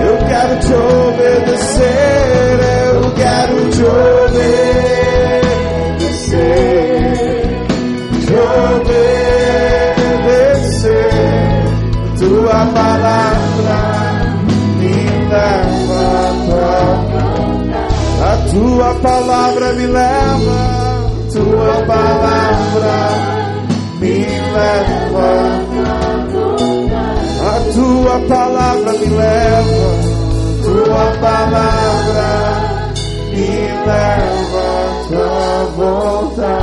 Eu 0.07 0.17
quero 0.29 0.55
te 0.61 0.73
obedecer. 0.73 2.61
Eu 2.95 3.11
quero 3.13 3.57
te 3.71 3.83
obedecer. 3.83 4.10
Palavra 19.03 19.73
me 19.73 19.87
leva, 19.87 21.11
tua 21.33 21.87
palavra 21.87 22.99
me 23.99 24.19
leva, 24.53 25.29
a 27.41 27.73
tua 27.73 28.21
palavra 28.29 28.93
me 28.93 29.07
leva, 29.07 29.91
tua 30.63 31.05
palavra 31.21 32.51
me 33.33 33.51
leva 33.87 34.41
a 35.13 35.65
volta. 35.77 36.59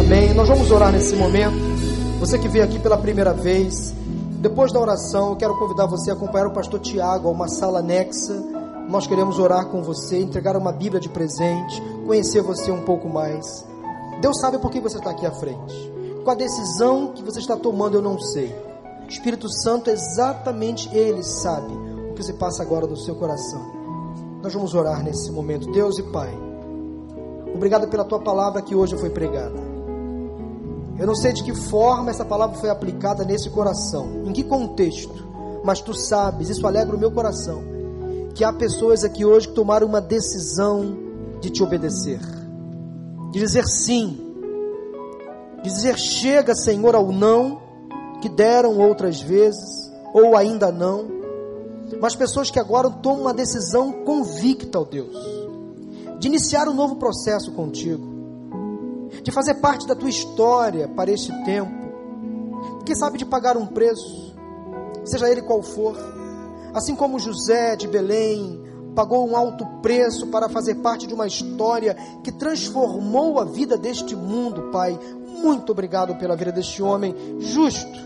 Amém. 0.00 0.34
Nós 0.34 0.48
vamos 0.48 0.70
orar 0.70 0.92
nesse 0.92 1.14
momento. 1.14 1.70
Você 2.18 2.38
que 2.38 2.48
veio 2.48 2.64
aqui 2.64 2.78
pela 2.78 2.98
primeira 2.98 3.32
vez, 3.32 3.94
depois 4.40 4.72
da 4.72 4.80
oração, 4.80 5.30
eu 5.30 5.36
quero 5.36 5.56
convidar 5.58 5.86
você 5.86 6.10
a 6.10 6.14
acompanhar 6.14 6.46
o 6.46 6.50
pastor 6.50 6.80
Tiago 6.80 7.28
a 7.28 7.30
uma 7.30 7.48
sala 7.48 7.78
anexa. 7.78 8.34
Nós 8.90 9.06
queremos 9.06 9.38
orar 9.38 9.66
com 9.66 9.84
você, 9.84 10.18
entregar 10.18 10.56
uma 10.56 10.72
Bíblia 10.72 11.00
de 11.00 11.08
presente, 11.08 11.80
conhecer 12.04 12.42
você 12.42 12.72
um 12.72 12.82
pouco 12.82 13.08
mais. 13.08 13.64
Deus 14.20 14.40
sabe 14.40 14.58
por 14.58 14.68
que 14.68 14.80
você 14.80 14.98
está 14.98 15.10
aqui 15.10 15.24
à 15.24 15.30
frente. 15.30 15.92
Com 16.24 16.30
a 16.30 16.34
decisão 16.34 17.12
que 17.12 17.22
você 17.22 17.38
está 17.38 17.56
tomando, 17.56 17.94
eu 17.94 18.02
não 18.02 18.18
sei. 18.18 18.52
O 19.04 19.08
Espírito 19.08 19.48
Santo, 19.48 19.90
exatamente 19.90 20.92
Ele 20.92 21.22
sabe 21.22 21.72
o 22.10 22.14
que 22.14 22.22
se 22.24 22.32
passa 22.32 22.64
agora 22.64 22.84
no 22.84 22.96
seu 22.96 23.14
coração. 23.14 23.62
Nós 24.42 24.52
vamos 24.52 24.74
orar 24.74 25.04
nesse 25.04 25.30
momento. 25.30 25.70
Deus 25.70 25.96
e 25.96 26.02
Pai, 26.02 26.36
obrigado 27.54 27.86
pela 27.86 28.04
tua 28.04 28.18
palavra 28.18 28.60
que 28.60 28.74
hoje 28.74 28.98
foi 28.98 29.10
pregada. 29.10 29.70
Eu 30.98 31.06
não 31.06 31.14
sei 31.14 31.32
de 31.32 31.44
que 31.44 31.54
forma 31.54 32.10
essa 32.10 32.24
palavra 32.24 32.58
foi 32.58 32.70
aplicada 32.70 33.24
nesse 33.24 33.50
coração, 33.50 34.24
em 34.26 34.32
que 34.32 34.42
contexto, 34.42 35.28
mas 35.64 35.80
tu 35.80 35.94
sabes, 35.94 36.48
isso 36.48 36.66
alegra 36.66 36.96
o 36.96 36.98
meu 36.98 37.12
coração, 37.12 37.62
que 38.34 38.44
há 38.44 38.52
pessoas 38.52 39.04
aqui 39.04 39.24
hoje 39.24 39.48
que 39.48 39.54
tomaram 39.54 39.86
uma 39.86 40.00
decisão 40.00 40.96
de 41.40 41.50
te 41.50 41.62
obedecer, 41.62 42.20
de 43.32 43.38
dizer 43.38 43.66
sim, 43.66 44.18
de 45.62 45.70
dizer 45.70 45.98
chega, 45.98 46.54
Senhor, 46.54 46.94
ao 46.94 47.10
não, 47.12 47.60
que 48.20 48.28
deram 48.28 48.78
outras 48.78 49.20
vezes, 49.20 49.90
ou 50.12 50.36
ainda 50.36 50.70
não, 50.70 51.06
mas 52.00 52.14
pessoas 52.14 52.50
que 52.50 52.58
agora 52.58 52.90
tomam 52.90 53.22
uma 53.22 53.34
decisão 53.34 54.04
convicta, 54.04 54.80
ó 54.80 54.84
Deus, 54.84 55.16
de 56.18 56.28
iniciar 56.28 56.68
um 56.68 56.74
novo 56.74 56.96
processo 56.96 57.52
contigo, 57.52 58.08
de 59.22 59.32
fazer 59.32 59.54
parte 59.54 59.86
da 59.86 59.94
tua 59.94 60.08
história 60.08 60.88
para 60.88 61.10
este 61.10 61.32
tempo, 61.44 61.72
quem 62.84 62.94
sabe 62.94 63.18
de 63.18 63.24
pagar 63.24 63.56
um 63.56 63.66
preço, 63.66 64.34
seja 65.04 65.30
ele 65.30 65.42
qual 65.42 65.62
for, 65.62 65.96
assim 66.74 66.94
como 66.94 67.18
José 67.18 67.76
de 67.76 67.86
Belém 67.86 68.62
pagou 68.94 69.28
um 69.28 69.36
alto 69.36 69.64
preço 69.80 70.26
para 70.28 70.48
fazer 70.48 70.76
parte 70.76 71.06
de 71.06 71.14
uma 71.14 71.26
história 71.26 71.96
que 72.22 72.32
transformou 72.32 73.38
a 73.38 73.44
vida 73.44 73.76
deste 73.76 74.16
mundo, 74.16 74.70
Pai. 74.70 74.98
Muito 75.42 75.72
obrigado 75.72 76.16
pela 76.16 76.36
vida 76.36 76.52
deste 76.52 76.82
homem 76.82 77.14
justo, 77.38 77.98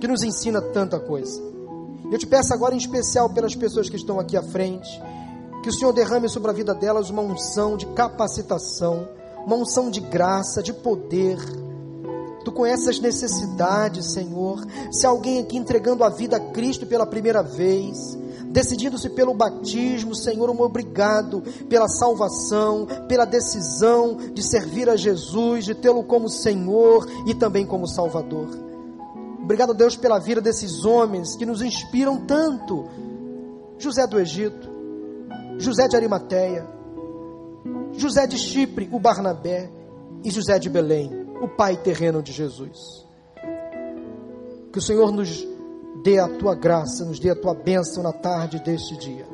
que 0.00 0.06
nos 0.06 0.22
ensina 0.22 0.60
tanta 0.60 0.98
coisa. 1.00 1.40
Eu 2.10 2.18
te 2.18 2.26
peço 2.26 2.52
agora, 2.52 2.74
em 2.74 2.78
especial, 2.78 3.30
pelas 3.30 3.54
pessoas 3.54 3.88
que 3.88 3.96
estão 3.96 4.18
aqui 4.18 4.36
à 4.36 4.42
frente, 4.42 5.00
que 5.62 5.68
o 5.68 5.72
Senhor 5.72 5.92
derrame 5.92 6.28
sobre 6.28 6.50
a 6.50 6.54
vida 6.54 6.74
delas 6.74 7.10
uma 7.10 7.22
unção 7.22 7.76
de 7.76 7.86
capacitação, 7.86 9.08
uma 9.46 9.56
unção 9.56 9.90
de 9.90 10.00
graça, 10.00 10.62
de 10.62 10.72
poder 10.72 11.38
Tu 12.44 12.50
conheces 12.50 12.88
as 12.88 13.00
necessidades, 13.00 14.12
Senhor. 14.12 14.64
Se 14.90 15.06
alguém 15.06 15.40
aqui 15.40 15.56
entregando 15.56 16.04
a 16.04 16.08
vida 16.08 16.36
a 16.36 16.40
Cristo 16.40 16.86
pela 16.86 17.04
primeira 17.04 17.42
vez, 17.42 18.16
decidindo-se 18.46 19.10
pelo 19.10 19.34
batismo, 19.34 20.14
Senhor, 20.14 20.48
um 20.48 20.60
obrigado 20.62 21.42
pela 21.68 21.88
salvação, 21.88 22.86
pela 23.08 23.26
decisão 23.26 24.16
de 24.32 24.42
servir 24.42 24.88
a 24.88 24.96
Jesus, 24.96 25.66
de 25.66 25.74
tê-lo 25.74 26.02
como 26.02 26.30
Senhor 26.30 27.06
e 27.26 27.34
também 27.34 27.66
como 27.66 27.86
Salvador. 27.86 28.48
Obrigado, 29.42 29.74
Deus, 29.74 29.96
pela 29.96 30.18
vida 30.18 30.40
desses 30.40 30.84
homens 30.84 31.36
que 31.36 31.44
nos 31.44 31.60
inspiram 31.60 32.24
tanto. 32.24 32.88
José 33.78 34.06
do 34.06 34.18
Egito, 34.18 34.68
José 35.58 35.88
de 35.88 35.96
Arimateia, 35.96 36.68
José 37.92 38.26
de 38.26 38.38
Chipre, 38.38 38.88
o 38.92 38.98
Barnabé 38.98 39.70
e 40.22 40.30
José 40.30 40.58
de 40.58 40.68
Belém 40.68 41.19
o 41.40 41.48
Pai 41.48 41.76
terreno 41.76 42.22
de 42.22 42.32
Jesus. 42.32 43.06
Que 44.72 44.78
o 44.78 44.82
Senhor 44.82 45.10
nos 45.10 45.46
dê 46.02 46.18
a 46.18 46.28
tua 46.28 46.54
graça, 46.54 47.04
nos 47.04 47.18
dê 47.18 47.30
a 47.30 47.36
tua 47.36 47.54
bênção 47.54 48.02
na 48.02 48.12
tarde 48.12 48.60
deste 48.60 48.96
dia. 48.96 49.26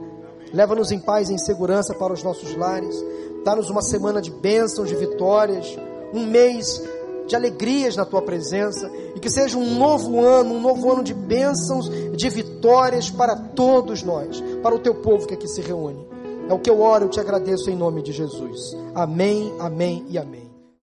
Leva-nos 0.52 0.90
em 0.90 0.98
paz 0.98 1.28
e 1.28 1.34
em 1.34 1.38
segurança 1.38 1.94
para 1.94 2.12
os 2.12 2.22
nossos 2.22 2.56
lares. 2.56 2.96
Dá-nos 3.44 3.68
uma 3.68 3.82
semana 3.82 4.22
de 4.22 4.30
bênçãos, 4.30 4.88
de 4.88 4.94
vitórias, 4.94 5.76
um 6.14 6.26
mês 6.26 6.82
de 7.26 7.34
alegrias 7.34 7.96
na 7.96 8.04
tua 8.04 8.22
presença 8.22 8.90
e 9.14 9.20
que 9.20 9.28
seja 9.28 9.58
um 9.58 9.74
novo 9.74 10.20
ano, 10.24 10.54
um 10.54 10.60
novo 10.60 10.90
ano 10.92 11.02
de 11.02 11.12
bênçãos, 11.12 11.90
de 12.16 12.28
vitórias 12.30 13.10
para 13.10 13.34
todos 13.34 14.02
nós, 14.02 14.40
para 14.62 14.74
o 14.74 14.78
teu 14.78 14.94
povo 14.94 15.26
que 15.26 15.34
aqui 15.34 15.48
se 15.48 15.60
reúne. 15.60 16.06
É 16.48 16.54
o 16.54 16.58
que 16.58 16.70
eu 16.70 16.80
oro, 16.80 17.06
eu 17.06 17.08
te 17.08 17.18
agradeço 17.18 17.68
em 17.68 17.76
nome 17.76 18.02
de 18.02 18.12
Jesus. 18.12 18.76
Amém, 18.94 19.52
amém 19.58 20.06
e 20.08 20.16
amém. 20.16 20.45